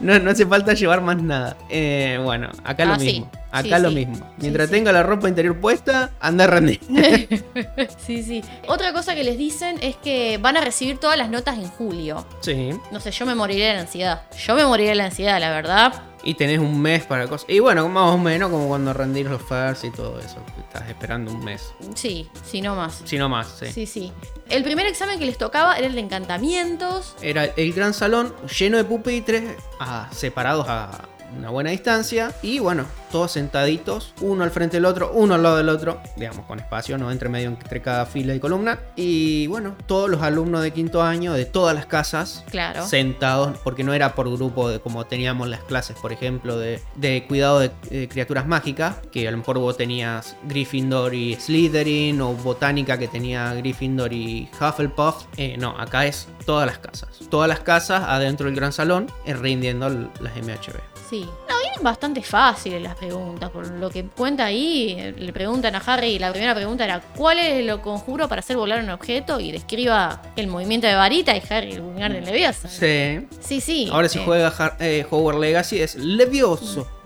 [0.00, 1.56] No, no hace falta llevar más nada.
[1.68, 3.06] Eh, bueno, acá lo Ah, sí.
[3.06, 3.30] mismo.
[3.52, 3.94] Acá Sí, lo sí.
[3.94, 4.26] mismo.
[4.38, 6.80] Mientras tenga la ropa interior puesta, anda a rendir.
[7.98, 8.42] Sí, sí.
[8.68, 12.26] Otra cosa que les dicen es que van a recibir todas las notas en julio.
[12.40, 12.70] sí.
[12.92, 14.22] No sé, yo me moriré de la ansiedad.
[14.46, 15.92] Yo me moriré de la ansiedad, la verdad.
[16.22, 17.48] Y tenés un mes para cosas.
[17.48, 20.36] Y bueno, más o menos como cuando rendís los FARS y todo eso.
[20.58, 21.72] Estás esperando un mes.
[21.94, 23.02] Sí, si no más.
[23.04, 23.66] Si no más, sí.
[23.72, 24.12] Sí, sí.
[24.48, 27.16] El primer examen que les tocaba era el de encantamientos.
[27.22, 32.32] Era el gran salón lleno de pupitres, ah, separados a una buena distancia.
[32.42, 36.46] Y bueno, todos sentaditos, uno al frente del otro, uno al lado del otro, digamos,
[36.46, 38.78] con espacio, no entre medio entre cada fila y columna.
[38.96, 42.86] Y bueno, todos los alumnos de quinto año de todas las casas Claro.
[42.86, 47.24] sentados, porque no era por grupo de como teníamos las clases, por ejemplo, de, de
[47.26, 52.98] cuidado de criaturas mágicas, que a lo mejor vos tenías Gryffindor y Slytherin, o botánica
[52.98, 55.24] que tenía Gryffindor y Hufflepuff.
[55.36, 57.08] Eh, no, acá es todas las casas.
[57.30, 60.89] Todas las casas adentro del gran salón, eh, rindiendo las MHB.
[61.10, 63.50] No, vienen bastante fáciles las preguntas.
[63.50, 67.38] Por lo que cuenta ahí, eh, le preguntan a Harry, la primera pregunta era, ¿cuál
[67.38, 69.40] es lo conjuro para hacer volar un objeto?
[69.40, 72.68] Y describa el movimiento de varita y Harry, el Wingardium Leviosa.
[72.68, 73.26] Sí.
[73.40, 73.88] Sí, sí.
[73.92, 76.86] Ahora si eh, juega eh, Hogwarts Legacy es Levioso.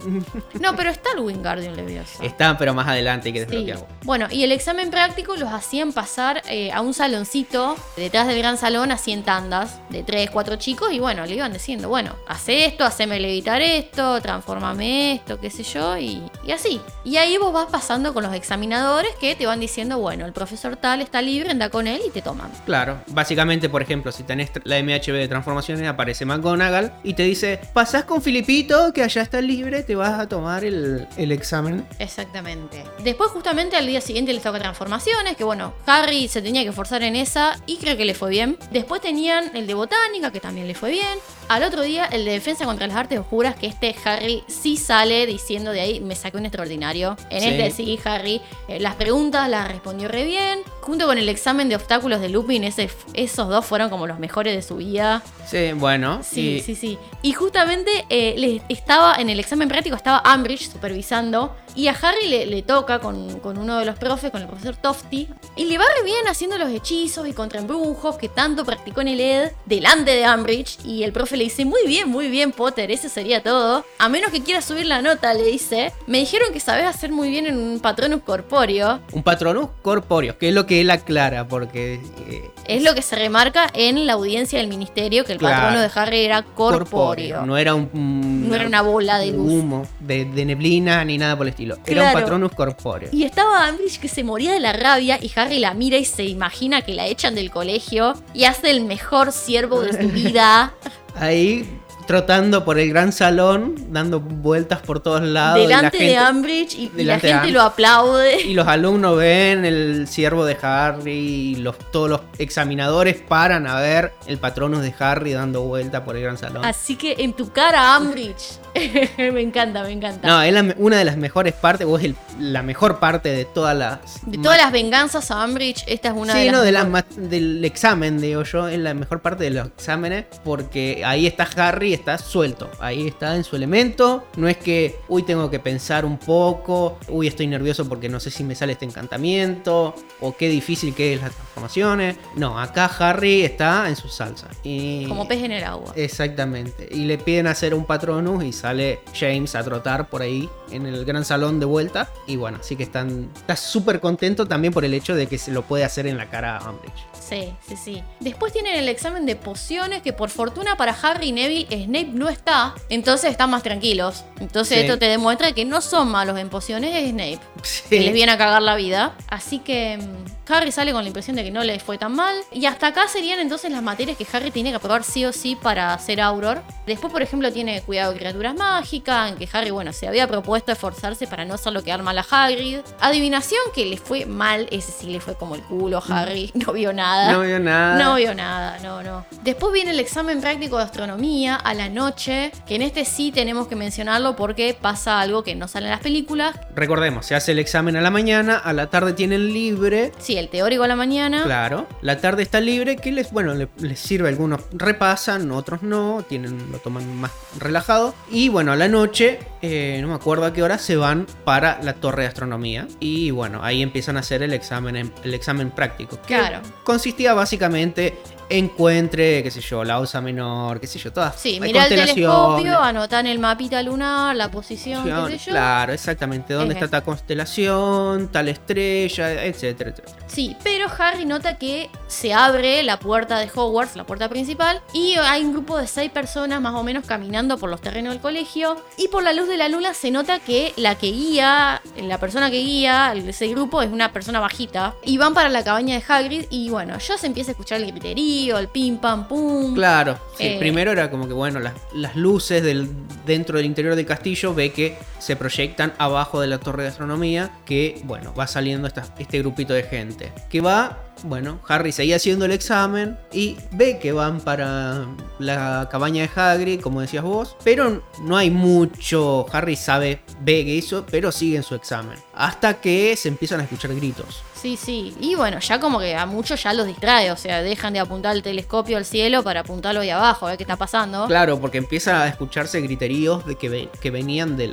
[0.60, 2.22] No, pero está el Wingardium Leviosa.
[2.22, 3.46] Está, pero más adelante hay que Sí.
[3.46, 3.86] desbloquearlo.
[4.02, 8.58] Bueno, y el examen práctico los hacían pasar eh, a un saloncito detrás del gran
[8.58, 12.66] salón, así en tandas de 3, 4 chicos, y bueno, le iban diciendo, bueno, hace
[12.66, 14.20] esto, haceme levitar esto,
[14.54, 16.80] transformame esto, qué sé yo, y, y así.
[17.04, 20.76] Y ahí vos vas pasando con los examinadores que te van diciendo, bueno, el profesor
[20.76, 22.50] tal está libre, anda con él y te toman.
[22.64, 27.60] Claro, básicamente, por ejemplo, si tenés la MHB de transformaciones, aparece McGonagall y te dice:
[27.72, 31.86] Pasás con Filipito, que allá está libre, te vas a tomar el, el examen.
[31.98, 32.84] Exactamente.
[33.02, 37.02] Después, justamente al día siguiente les toca transformaciones, que bueno, Harry se tenía que forzar
[37.02, 38.56] en esa y creo que le fue bien.
[38.70, 41.18] Después tenían el de botánica, que también le fue bien.
[41.48, 45.26] Al otro día, el de defensa contra las artes oscuras, que este Harry sí sale
[45.26, 47.16] diciendo de ahí, me saqué un extraordinario.
[47.30, 47.48] En Sí.
[47.48, 50.60] este sí, Harry, eh, las preguntas las respondió re bien.
[50.80, 54.54] Junto con el examen de obstáculos de Lupin, ese, esos dos fueron como los mejores
[54.54, 55.22] de su vida.
[55.48, 56.20] Sí, bueno.
[56.22, 56.98] Sí, y- sí, sí.
[57.24, 61.56] Y justamente eh, le- estaba en el examen práctico, estaba Ambridge supervisando.
[61.74, 64.76] Y a Harry le, le toca con, con uno de los profes, con el profesor
[64.76, 65.28] Tofty.
[65.56, 69.08] Y le va re bien haciendo los hechizos y contra embrujos que tanto practicó en
[69.08, 70.78] el ED delante de Ambridge.
[70.84, 73.84] Y el profe le dice: Muy bien, muy bien, Potter, eso sería todo.
[73.98, 75.92] A menos que quieras subir la nota, le dice.
[76.06, 79.00] Me dijeron que sabes hacer muy bien en un patronus corpóreo.
[79.12, 81.94] Un patronus corpóreo, que es lo que él aclara, porque.
[82.28, 85.56] eh, Es lo que se remarca en la audiencia del ministerio, que el Claro.
[85.56, 87.13] patrono de Harry era corpóreo.
[87.46, 87.88] No era un.
[87.92, 89.52] un- No era una bola de luz.
[89.52, 91.76] Humo, de, de neblina ni nada por el estilo.
[91.86, 93.08] Era un patronus corpóreo.
[93.12, 96.24] Y estaba Ambridge que se moría de la rabia y Harry la mira y se
[96.24, 100.74] imagina que la echan del colegio y hace el mejor siervo de su vida
[101.16, 101.68] Ahí
[102.06, 105.58] trotando por el gran salón, dando vueltas por todos lados.
[105.58, 108.42] la delante de Ambridge y, y la gente lo aplaude.
[108.42, 113.80] Y los alumnos ven el ciervo de Harry y los, todos los examinadores paran a
[113.80, 116.64] ver el patronus de Harry dando vuelta por el gran salón.
[116.64, 118.58] Así que en tu cara, Ambridge.
[119.32, 120.26] me encanta, me encanta.
[120.26, 123.44] No, es la una de las mejores partes, o es el- la mejor parte de
[123.44, 123.98] todas las...
[124.26, 126.54] de todas las venganzas a Ambridge, esta es una sí, de las.
[126.54, 127.16] no, de las mejores.
[127.18, 131.48] ma- del examen, digo yo, es la mejor parte de los exámenes, porque ahí está
[131.56, 136.04] Harry, está suelto, ahí está en su elemento, no es que, uy, tengo que pensar
[136.04, 140.48] un poco, uy, estoy nervioso porque no sé si me sale este encantamiento, o qué
[140.48, 144.48] difícil que es las transformaciones, no, acá Harry está en su salsa.
[144.62, 145.06] Y...
[145.06, 145.92] Como pez en el agua.
[145.96, 146.88] Exactamente.
[146.90, 151.04] Y le piden hacer un patronus y sale James a trotar por ahí en el
[151.04, 152.08] gran salón de vuelta.
[152.26, 155.52] Y bueno, así que están, está súper contento también por el hecho de que se
[155.52, 157.04] lo puede hacer en la cara a Umbridge.
[157.28, 158.02] Sí, sí, sí.
[158.20, 162.28] Después tienen el examen de pociones que por fortuna para Harry y Neville Snape no
[162.28, 164.24] está, entonces están más tranquilos.
[164.40, 164.84] Entonces Sí.
[164.84, 167.40] esto te demuestra que no son malos en pociones, es Snape.
[167.62, 167.82] Sí.
[167.88, 169.14] Que les viene a cagar la vida.
[169.28, 172.34] Así que mm, Harry sale con la impresión de que no le fue tan mal.
[172.52, 175.56] Y hasta acá serían entonces las materias que Harry tiene que aprobar sí o sí
[175.56, 176.62] para ser Auror.
[176.86, 180.72] Después, por ejemplo, tiene cuidado de criaturas mágicas, en que Harry, bueno, se había propuesto
[180.72, 182.80] esforzarse para no hacerlo quedar mal a Hagrid.
[183.00, 186.72] Adivinación que le fue mal, ese sí le fue como el culo a Harry, no
[186.74, 187.13] vio nada.
[187.32, 188.02] No vio nada.
[188.02, 189.24] No vio nada, no, no.
[189.42, 193.68] Después viene el examen práctico de astronomía a la noche, que en este sí tenemos
[193.68, 196.56] que mencionarlo porque pasa algo que no sale en las películas.
[196.74, 200.12] Recordemos, se hace el examen a la mañana, a la tarde tienen libre.
[200.18, 201.42] Sí, el teórico a la mañana.
[201.44, 206.24] Claro, la tarde está libre, que les, bueno, le- les sirve, algunos repasan, otros no,
[206.28, 208.14] tienen, lo toman más relajado.
[208.30, 211.80] Y bueno, a la noche, eh, no me acuerdo a qué hora, se van para
[211.82, 212.86] la torre de astronomía.
[213.00, 216.20] Y bueno, ahí empiezan a hacer el examen, en- el examen práctico.
[216.20, 216.60] que Claro.
[216.84, 221.36] Consistía básicamente encuentre, qué sé yo, la osa menor, qué sé yo, todas.
[221.36, 222.88] Sí, mirá el telescopio, constelaciones.
[222.88, 225.52] anotan el mapita lunar, la posición, qué sé yo.
[225.52, 226.54] Claro, exactamente.
[226.54, 230.16] ¿Dónde está tal constelación, tal estrella, etcétera, etcétera?
[230.26, 235.14] Sí, pero Harry nota que se abre la puerta de Hogwarts, la puerta principal, y
[235.14, 238.76] hay un grupo de seis personas más o menos caminando por los terrenos del colegio.
[238.96, 242.50] Y por la luz de la luna se nota que la que guía, la persona
[242.50, 244.94] que guía ese grupo es una persona bajita.
[245.04, 247.90] Y van para la cabaña de Hagrid y bueno, ya se empieza a escuchar el
[247.90, 249.74] griterío, el pim pam pum.
[249.74, 250.56] Claro, sí, Eh.
[250.58, 252.88] primero era como que, bueno, las, las luces del,
[253.26, 257.50] dentro del interior del castillo ve que se proyectan abajo de la torre de astronomía,
[257.64, 260.32] que, bueno, va saliendo esta- este grupito de gente.
[260.50, 265.06] Que va, bueno, Harry seguía haciendo el examen y ve que van para
[265.38, 270.74] la cabaña de Hagrid, como decías vos, pero no hay mucho, Harry sabe, ve que
[270.74, 272.18] hizo, pero sigue en su examen.
[272.34, 274.42] Hasta que se empiezan a escuchar gritos.
[274.64, 275.14] Sí, sí.
[275.20, 278.34] Y bueno, ya como que a muchos ya los distrae, o sea, dejan de apuntar
[278.34, 281.26] el telescopio al cielo para apuntarlo ahí abajo, a ver qué está pasando.
[281.26, 284.72] Claro, porque empieza a escucharse griteríos de que, ve- que venían del,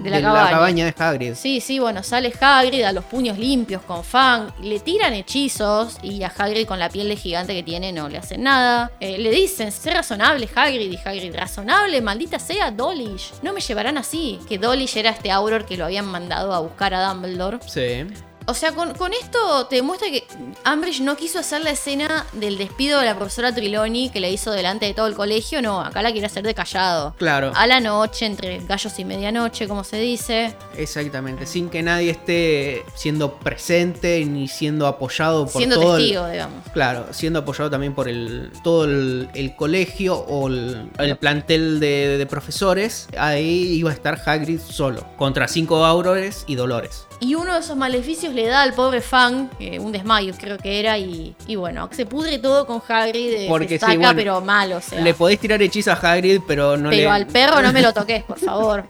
[0.00, 0.84] De la cabaña.
[0.84, 1.34] de Hagrid.
[1.34, 6.22] Sí, sí, bueno, sale Hagrid a los puños limpios con Fang, le tiran hechizos y
[6.22, 8.92] a Hagrid con la piel de gigante que tiene no le hacen nada.
[9.00, 13.32] Eh, le dicen, sé razonable Hagrid y Hagrid, razonable, maldita sea Dolish.
[13.42, 16.94] No me llevarán así, que Dolish era este Auror que lo habían mandado a buscar
[16.94, 17.58] a Dumbledore.
[17.66, 18.06] Sí.
[18.48, 20.24] O sea, con, con esto te demuestra que
[20.72, 24.52] Umbridge no quiso hacer la escena del despido de la profesora Triloni que le hizo
[24.52, 27.14] delante de todo el colegio, no, acá la quiere hacer de callado.
[27.18, 30.54] Claro, A la noche, entre gallos y medianoche, como se dice.
[30.76, 31.44] exactamente.
[31.46, 36.62] Sin que nadie esté siendo presente ni siendo apoyado por Siendo todo el- testigo, digamos.
[36.72, 42.16] Claro, siendo apoyado también por el todo el, el colegio o el, el plantel de,
[42.16, 43.08] de profesores.
[43.18, 47.05] Ahí iba a estar Hagrid solo, contra cinco aurores y Dolores.
[47.20, 50.80] Y uno de esos maleficios le da al pobre Fang eh, un desmayo, creo que
[50.80, 54.12] era, y, y bueno, se pudre todo con Hagrid, eh, Porque se sí, saca, bueno,
[54.14, 55.00] pero mal, o sea.
[55.00, 57.16] Le podés tirar hechizos a Hagrid, pero no pero le...
[57.16, 58.84] al perro no me lo toques, por favor.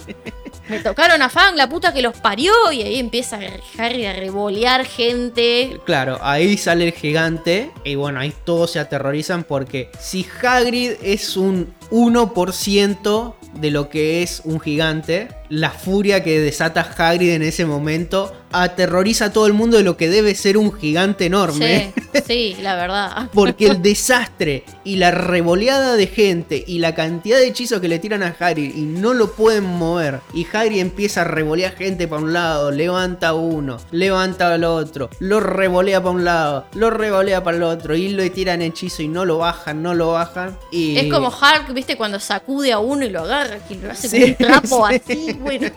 [0.68, 3.38] Me tocaron a Fang, la puta que los parió, y ahí empieza
[3.78, 5.78] Harry a revolear gente.
[5.84, 11.36] Claro, ahí sale el gigante y bueno, ahí todos se aterrorizan porque si Hagrid es
[11.36, 17.66] un 1% de lo que es un gigante, la furia que desata Hagrid en ese
[17.66, 21.92] momento aterroriza a todo el mundo de lo que debe ser un gigante enorme.
[22.12, 23.28] Sí, sí, la verdad.
[23.34, 27.98] Porque el desastre y la revoleada de gente y la cantidad de hechizos que le
[27.98, 30.20] tiran a Hagrid y no lo pueden mover.
[30.32, 35.40] Y Hagrid empieza a revolear gente para un lado, levanta uno, levanta al otro, lo
[35.40, 39.24] revolea para un lado, lo revolea para el otro y le tiran hechizo y no
[39.24, 40.56] lo bajan, no lo bajan.
[40.70, 40.96] Y...
[40.96, 41.96] Es como Hulk, ¿viste?
[41.96, 44.94] Cuando sacude a uno y lo agarra, que lo hace Sí, con un trapo sí.
[45.06, 45.68] así, bueno.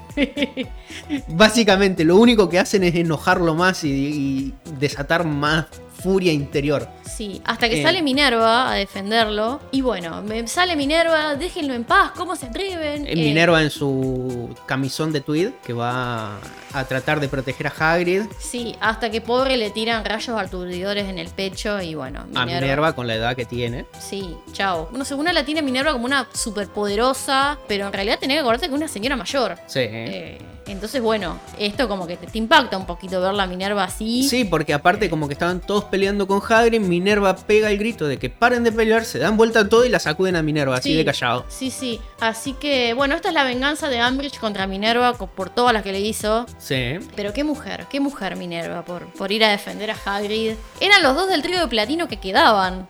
[1.27, 5.67] Básicamente lo único que hacen es enojarlo más y, y desatar más
[6.01, 6.87] furia interior.
[7.09, 7.83] Sí, hasta que Eh.
[7.83, 9.59] sale Minerva a defenderlo.
[9.71, 13.05] Y bueno, me sale Minerva, déjenlo en paz, ¿cómo se atreven?
[13.05, 16.37] Eh, Eh, Minerva en su camisón de tweed que va
[16.73, 18.23] a tratar de proteger a Hagrid.
[18.39, 22.93] Sí, hasta que pobre le tiran rayos aturdidores en el pecho y bueno, A Minerva
[22.93, 23.85] con la edad que tiene.
[23.99, 24.87] Sí, chao.
[24.91, 28.73] Bueno, según la tiene Minerva como una superpoderosa, pero en realidad tenía que acordarte que
[28.73, 29.57] es una señora mayor.
[29.67, 29.79] Sí.
[29.81, 34.27] Eh, entonces, bueno, esto como que te, te impacta un poquito ver la Minerva así.
[34.29, 38.17] Sí, porque aparte como que estaban todos peleando con Hagrid, Minerva pega el grito de
[38.17, 40.95] que paren de pelear, se dan vuelta todo y la sacuden a Minerva, así Sí.
[40.95, 41.45] de callado.
[41.47, 41.99] Sí, sí.
[42.19, 45.91] Así que, bueno, esta es la venganza de Umbridge contra Minerva por todas las que
[45.91, 46.45] le hizo.
[46.57, 46.99] Sí.
[47.15, 50.53] Pero qué mujer, qué mujer Minerva por, por ir a defender a Hagrid.
[50.81, 52.87] Eran los dos del trío de platino que quedaban,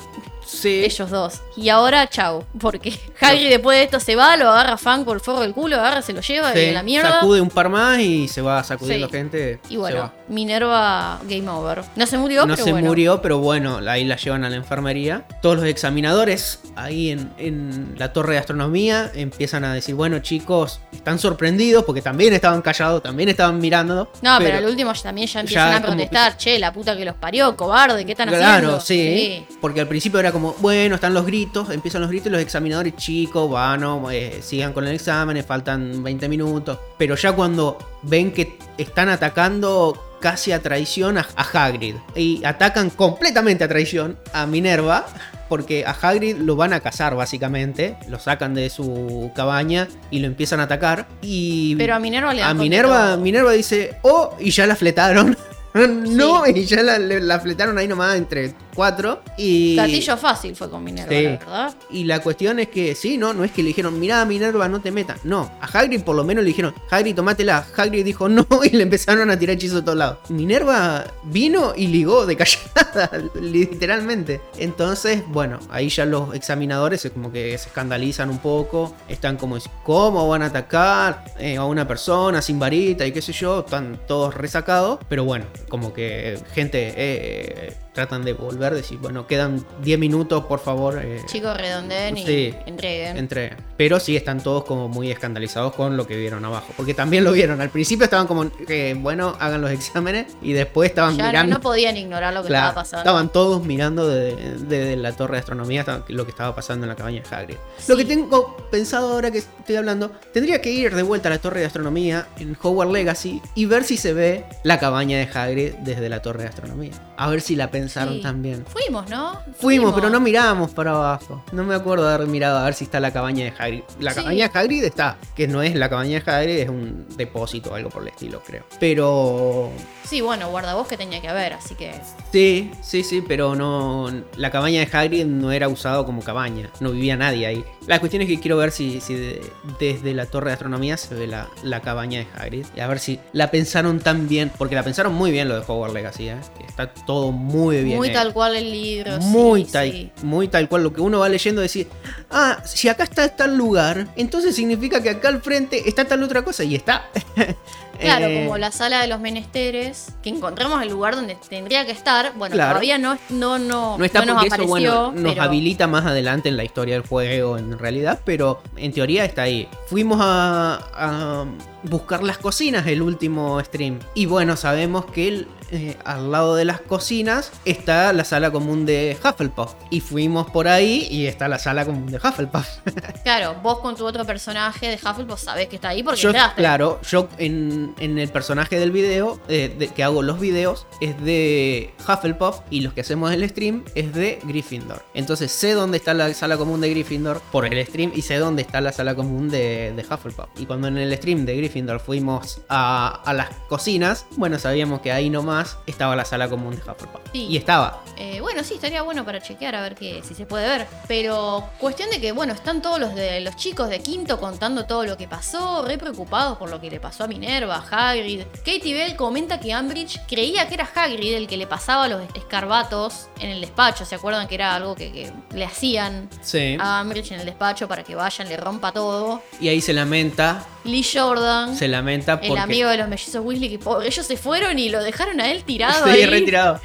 [0.50, 0.84] Sí.
[0.84, 1.42] ellos dos.
[1.56, 2.44] Y ahora, chau.
[2.60, 5.54] Porque Hagrid después de esto se va, lo agarra a Fang por el forro del
[5.54, 7.20] culo, agarra, se lo lleva Sí, y a la mierda.
[7.20, 9.12] Sacude un par más y se va sacudiendo Sí.
[9.14, 9.60] gente.
[9.70, 10.12] Y bueno.
[10.28, 11.84] Minerva Game Over.
[11.96, 12.88] No se murió, no pero se bueno.
[12.88, 15.26] murió, pero bueno, ahí la llevan a la enfermería.
[15.42, 20.80] Todos los examinadores ahí en, en la torre de astronomía empiezan a decir, bueno chicos,
[20.94, 24.12] están sorprendidos porque también estaban callados, también estaban mirando.
[24.22, 26.38] No, pero, al último también ya empiezan a como protestar.
[26.38, 28.80] Che, la puta que los parió, cobarde, ¿qué están Claro, haciendo?
[28.82, 32.42] sí, Porque al principio era como, bueno, están los gritos, empiezan los gritos y los
[32.42, 36.80] examinadores, chicos, bueno, eh, sigan con el examen, faltan 20 minutos.
[36.98, 42.90] Pero ya cuando ven que están atacando casi a traición a, a Hagrid y atacan
[42.90, 45.06] completamente a traición a Minerva.
[45.48, 50.28] Porque a Hagrid lo van a cazar básicamente, lo sacan de su cabaña y lo
[50.28, 51.08] empiezan a atacar.
[51.24, 53.18] Y Pero a Minerva le a Minerva.
[53.18, 55.36] Minerva dice, oh, y ya la fletaron.
[55.74, 59.20] no, y ya la, la fletaron ahí nomás entre cuatro.
[59.36, 61.24] Y, Gatillo fácil fue con Minerva, Sí.
[61.24, 61.76] la verdad.
[61.92, 64.80] y la cuestión es que, sí, no, no es que le dijeron, mirá, Minerva, no
[64.80, 65.26] te metas.
[65.26, 67.66] No, a Hagrid por lo menos le dijeron, Hagrid, tomátela.
[67.76, 70.20] Hagrid dijo no y le empezaron a tirar hechizos de todos lados.
[70.30, 73.12] Minerva vino y ligó de callada,
[73.42, 74.40] literalmente.
[74.58, 78.96] Entonces, bueno, ahí ya los examinadores es como que se escandalizan un poco.
[79.10, 83.34] Están como, ¿cómo van a atacar eh, a una persona sin varita y qué sé
[83.34, 83.60] yo?
[83.60, 85.00] Están todos resacados.
[85.10, 90.60] Pero bueno, como que gente eh, tratan de volver, decir, bueno, quedan 10 minutos, por
[90.62, 91.02] favor.
[91.04, 93.18] eh, Chicos, redondeen y entreguen.
[93.18, 93.58] entre.
[93.76, 96.74] Pero sí están todos como muy escandalizados con lo que vieron abajo.
[96.78, 97.60] Porque también lo vieron.
[97.60, 100.28] Al principio estaban como, eh, bueno, hagan los exámenes.
[100.42, 101.56] Y después estaban ya mirando.
[101.56, 103.02] no podían ignorar lo que Claro, estaba pasando.
[103.02, 106.96] Estaban todos mirando desde de, la torre de astronomía lo que estaba pasando en la
[106.96, 107.56] cabaña de Hagrid.
[107.90, 111.40] Lo que tengo pensado ahora que estoy hablando, tendría que ir de vuelta a la
[111.40, 115.74] torre de astronomía en Hogwarts Legacy y ver si se ve la cabaña de Hagrid
[115.82, 116.94] desde la torre de astronomía.
[117.18, 118.22] A ver si la pensaron Sí.
[118.22, 118.66] también.
[118.68, 119.40] Fuimos, ¿no?
[119.60, 121.44] Fuimos, pero no miramos para abajo.
[121.52, 123.82] No me acuerdo de haber mirado a ver si está la cabaña de Hagrid.
[124.00, 124.20] La Sí.
[124.20, 127.76] cabaña de Hagrid está, que no es la cabaña de Hagrid, es un depósito o
[127.76, 128.64] algo por el estilo, creo.
[128.80, 129.72] Pero
[130.04, 131.94] Sí, bueno, guardabosque tenía que haber, así que.
[132.32, 136.92] sí, sí, sí, pero no la cabaña de Hagrid no era usado como cabaña, no
[136.92, 137.64] vivía nadie ahí.
[137.88, 141.16] La cuestión es que quiero ver si, si de- desde la torre de astronomía se
[141.16, 144.76] ve la, la cabaña de Hagrid y a ver si la pensaron tan bien, porque
[144.76, 146.38] la pensaron muy bien lo de Hogwarts Legacy, ¿eh?
[146.68, 147.98] Está todo muy bien.
[147.98, 148.18] muy hecho.
[148.20, 149.18] tal cual el libro.
[149.20, 150.12] Muy sí, tal, sí.
[150.24, 151.88] muy tal cual lo que uno va leyendo decir,
[152.32, 156.44] ah, si acá está tal lugar, entonces significa que acá al frente está tal otra
[156.44, 157.06] cosa y está.
[158.00, 161.92] Claro, Eh, como la sala de los menesteres, que encontramos el lugar donde tendría que
[161.92, 162.32] estar.
[162.38, 162.70] Bueno, Claro.
[162.72, 164.68] todavía no, no, no, No está no nos porque eso, apareció,
[165.12, 168.94] bueno, nos pero- habilita más adelante en la historia del juego, en realidad, pero en
[168.94, 169.68] teoría está ahí.
[169.88, 171.46] Fuimos a, a
[171.84, 174.00] buscar las cocinas el último stream.
[174.14, 178.86] Y bueno, sabemos que el- eh, al lado de las cocinas está la sala común
[178.86, 179.74] de Hufflepuff.
[179.90, 182.68] Y fuimos por ahí y está la sala común de Hufflepuff.
[183.24, 186.56] Claro, vos con tu otro personaje de Hufflepuff sabés que está ahí porque Yo, entraste.
[186.62, 191.20] claro, yo en, en el personaje del video, eh, de- que hago los videos, es
[191.24, 195.04] de Hufflepuff y los que hacemos el stream es de Gryffindor.
[195.14, 198.62] Entonces sé dónde está la sala común de Gryffindor por el stream y sé dónde
[198.62, 200.48] está la sala común de, de Hufflepuff.
[200.58, 205.12] Y cuando en el stream de Gryffindor fuimos a, a las cocinas, bueno, sabíamos que
[205.12, 207.22] ahí nomás estaba la sala común de Hufflepuff.
[207.32, 207.48] Sí.
[207.48, 208.04] Y estaba.
[208.18, 210.88] Eh, bueno, sí, estaría bueno para chequear a ver que, si se puede ver.
[211.08, 215.06] Pero cuestión de que, bueno, están todos los de los chicos de quinto contando todo
[215.06, 218.44] lo que pasó, re preocupados por lo que le pasó a Minerva, a Hagrid.
[218.66, 223.28] Katie Bell comenta que Ambridge creía que era Hagrid el que le pasaba los escarbatos
[223.40, 224.06] en el despacho.
[224.06, 226.78] ¿Se acuerdan que era algo que, que le hacían Sí.
[226.80, 229.42] a Ambridge en el despacho para que vayan, le rompa todo?
[229.62, 232.52] Y ahí se lamenta, Lee Jordan, se lamenta porque...
[232.52, 235.49] el amigo de los mellizos Weasley, que pobre, ellos se fueron y lo dejaron a
[235.52, 236.26] él tirado Sí, ahí.
[236.26, 236.80] retirado.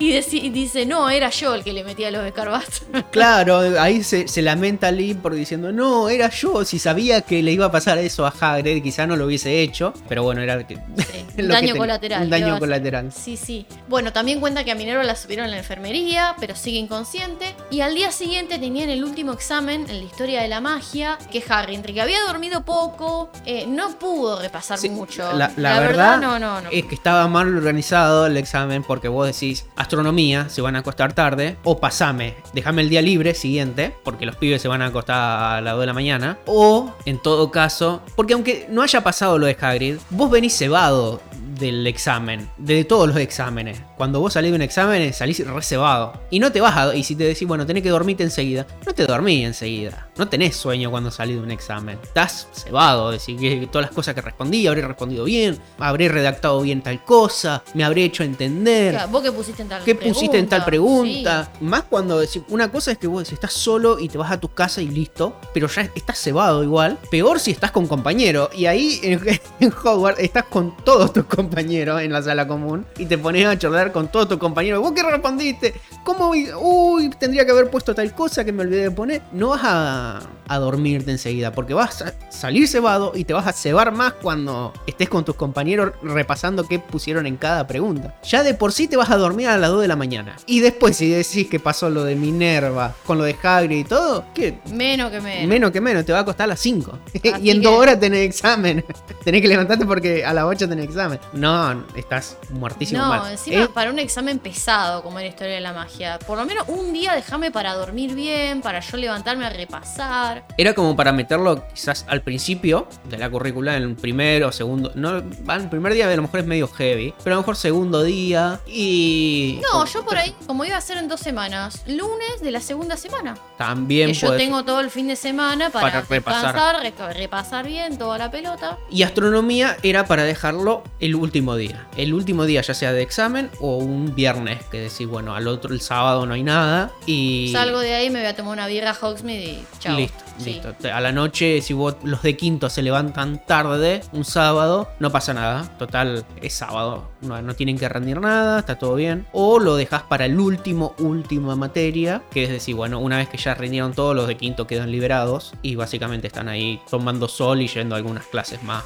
[0.00, 2.82] Y dice, no, era yo el que le metía los escarbatos.
[3.10, 7.52] Claro, ahí se, se lamenta Lee por diciendo, no, era yo, si sabía que le
[7.52, 10.76] iba a pasar eso a Hagrid, quizá no lo hubiese hecho, pero bueno, era que-
[10.76, 12.22] Sí, que daño colateral.
[12.22, 13.12] Un ¿qué va a daño colateral.
[13.12, 13.66] Sí, sí.
[13.88, 17.54] Bueno, también cuenta que a Minerva la subieron en la enfermería, pero sigue inconsciente.
[17.70, 21.42] Y al día siguiente tenían el último examen en la historia de la magia, que
[21.48, 25.30] Harry, entre que había dormido poco, eh, no pudo repasar Sí, mucho.
[25.34, 26.70] La, la verdad, no, no, no.
[26.70, 31.12] es que estaba mal organizado el examen porque vos decís, astronomía, se van a acostar
[31.14, 35.56] tarde, o pasame, déjame el día libre siguiente, porque los pibes se van a acostar
[35.56, 39.36] a las 2 de la mañana, o en todo caso, porque aunque no haya pasado
[39.36, 41.20] lo de Hagrid, vos venís cebado
[41.60, 43.80] del examen, de todos los exámenes.
[43.96, 46.14] Cuando vos salís de un examen, salís reservado.
[46.30, 46.94] Y no te vas a...
[46.94, 50.08] Y si te decís, bueno, tenés que dormirte enseguida, no te dormís enseguida.
[50.16, 51.98] No tenés sueño cuando salís de un examen.
[52.02, 56.82] Estás cebado, decir que todas las cosas que respondí, habré respondido bien, habré redactado bien
[56.82, 58.94] tal cosa, me habré hecho entender.
[58.94, 61.52] Claro, Vos que pusiste en tal ¿Qué pusiste en tal pregunta?
[61.60, 64.80] Más cuando una cosa es que vos estás solo y te vas a tu casa
[64.80, 66.98] y listo, pero ya estás cebado igual.
[67.10, 68.50] Peor si estás con compañero.
[68.54, 69.20] Y ahí en,
[69.60, 71.50] en Hogwarts estás con todos tus compañeros.
[71.50, 74.80] compañero en la sala común y te pones a charlar con todos tus compañeros.
[74.80, 75.74] ¿Vos qué respondiste?
[76.04, 76.30] ¿Cómo?
[76.30, 79.22] Uy, tendría que haber puesto tal cosa que me olvidé de poner.
[79.32, 83.52] No vas a, a dormirte enseguida porque vas a salir cebado y te vas a
[83.52, 88.14] cebar más cuando estés con tus compañeros repasando qué pusieron en cada pregunta.
[88.22, 90.36] Ya de por sí te vas a dormir a las 2 de la mañana.
[90.46, 94.24] Y después si decís que pasó lo de Minerva con lo de Hagrid y todo,
[94.34, 94.58] ¿qué?
[94.72, 95.48] Menos que menos.
[95.48, 96.98] Menos que menos, te va a costar a las 5.
[97.14, 98.84] Así y en dos que- horas tenés examen.
[99.24, 101.18] tenés que levantarte porque a las 8 tenés examen.
[101.32, 103.32] No, estás muertísimo No, mal.
[103.32, 106.18] encima Eh, para un examen pesado como en la historia de la magia.
[106.20, 110.44] Por lo menos un día déjame para dormir bien, para yo levantarme a repasar.
[110.58, 114.92] Era como para meterlo quizás al principio de la currícula, en el primero o segundo.
[114.94, 118.02] No, el primer día a lo mejor es medio heavy, pero a lo mejor segundo
[118.02, 119.49] día y.
[119.60, 122.96] No, yo por ahí, como iba a ser en dos semanas, lunes de la segunda
[122.96, 123.36] semana.
[123.56, 126.82] También que yo tengo todo el fin de semana para, Para repasar.
[126.82, 128.78] descansar, repasar bien toda la pelota.
[128.90, 131.86] Y astronomía era para dejarlo el último día.
[131.96, 135.72] El último día, ya sea de examen o un viernes, que decís, bueno, al otro
[135.74, 136.90] el sábado no hay nada.
[137.06, 137.50] Y.
[137.52, 139.96] Salgo de ahí, me voy a tomar una birra a Hogsmeade y chao.
[139.96, 140.52] Listo, Sí.
[140.54, 140.72] listo.
[140.74, 145.10] Te- A la noche, si vos los de quinto se levantan tarde, un sábado, no
[145.10, 145.68] pasa nada.
[145.78, 147.08] Total, es sábado.
[147.20, 149.26] No, no tienen que rendir nada, está todo bien.
[149.32, 153.36] O lo dejas para el último, última materia, que es decir, bueno, una vez que
[153.38, 157.68] ya rindieron todos, los de quinto quedan liberados y básicamente están ahí tomando sol y
[157.68, 158.82] yendo a algunas clases más,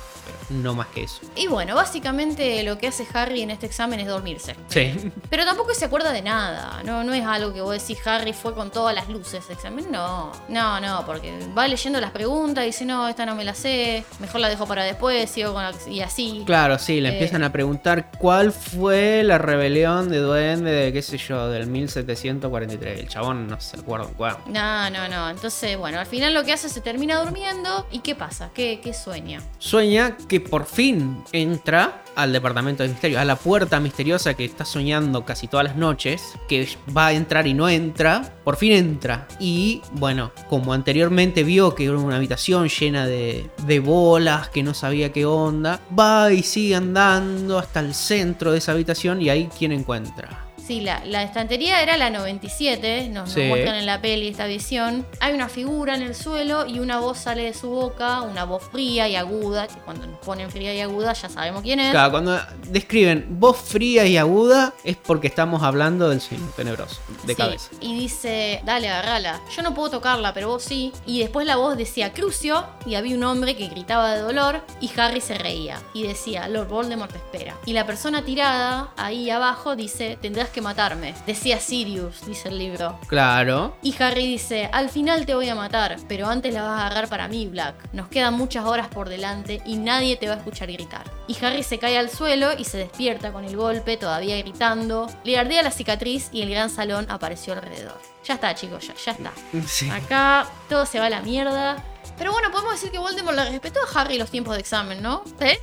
[0.49, 1.21] pero no más que eso.
[1.37, 4.57] Y bueno, básicamente lo que hace Harry en este examen es dormirse.
[4.69, 5.13] Sí.
[5.31, 6.83] Pero tampoco se acuerda de nada.
[6.85, 9.87] No, no es algo que vos decís Harry fue con todas las luces ese examen.
[9.93, 13.55] No, no, no, porque va leyendo las preguntas y dice, no, esta no me la
[13.55, 14.05] sé.
[14.21, 15.73] Mejor la dejo para después, sigo con la...
[15.89, 16.43] y así.
[16.47, 17.13] Claro, sí, le Eh.
[17.13, 23.01] empiezan a preguntar cuál fue la rebelión de Duende de, qué sé yo, del 1743.
[23.01, 24.37] El chabón no se acuerda cuál.
[24.47, 25.31] No, no, no.
[25.31, 27.87] Entonces, bueno, al final lo que hace es se termina durmiendo.
[27.91, 28.51] ¿Y qué pasa?
[28.55, 29.41] ¿Qué, qué sueña?
[29.59, 34.65] Sueña que por fin entra al departamento de misterio, a la puerta misteriosa que está
[34.65, 39.27] soñando casi todas las noches, que va a entrar y no entra, por fin entra.
[39.39, 44.75] Y bueno, como anteriormente vio que era una habitación llena de, de bolas, que no
[44.75, 49.49] sabía qué onda, va y sigue andando hasta el centro de esa habitación y ahí
[49.57, 50.44] quien encuentra.
[50.67, 53.43] Sí, la, la estantería era la 97, nos, nos Sí.
[53.43, 55.07] muestran en la peli esta visión.
[55.21, 58.63] Hay una figura en el suelo y una voz sale de su boca, una voz
[58.73, 61.91] fría y aguda, que cuando nos ponen fría y aguda ya sabemos quién es.
[61.91, 67.35] Claro, cuando describen voz fría y aguda es porque estamos hablando del sueño tenebroso, de
[67.35, 67.71] Sí, cabeza.
[67.81, 69.41] Y dice, dale, agarrala.
[69.55, 70.93] Yo no puedo tocarla, pero vos sí.
[71.07, 74.91] Y después la voz decía Crucio y había un hombre que gritaba de dolor y
[74.99, 75.81] Harry se reía.
[75.93, 77.55] Y decía, Lord Voldemort te espera.
[77.67, 81.15] Y la persona tirada ahí abajo dice, tendrás que matarme.
[81.27, 82.99] Decía Sirius, dice el libro.
[83.09, 83.77] Claro.
[83.83, 87.09] Y Harry dice, al final te voy a matar, pero antes la vas a agarrar
[87.09, 87.75] para mí, Black.
[87.93, 91.05] Nos quedan muchas horas por delante y nadie te va a escuchar gritar.
[91.27, 95.09] Y Harry se cae al suelo y se despierta con el golpe, todavía gritando.
[95.25, 98.01] Le ardea la cicatriz y el gran salón apareció alrededor.
[98.25, 99.33] Ya está, chicos, ya, ya está.
[99.67, 99.91] Sí.
[99.91, 101.83] Acá todo se va a la mierda.
[102.17, 105.25] Pero bueno, podemos decir que Voldemort le respetó a Harry los tiempos de examen, ¿no?
[105.41, 105.59] ¿Eh?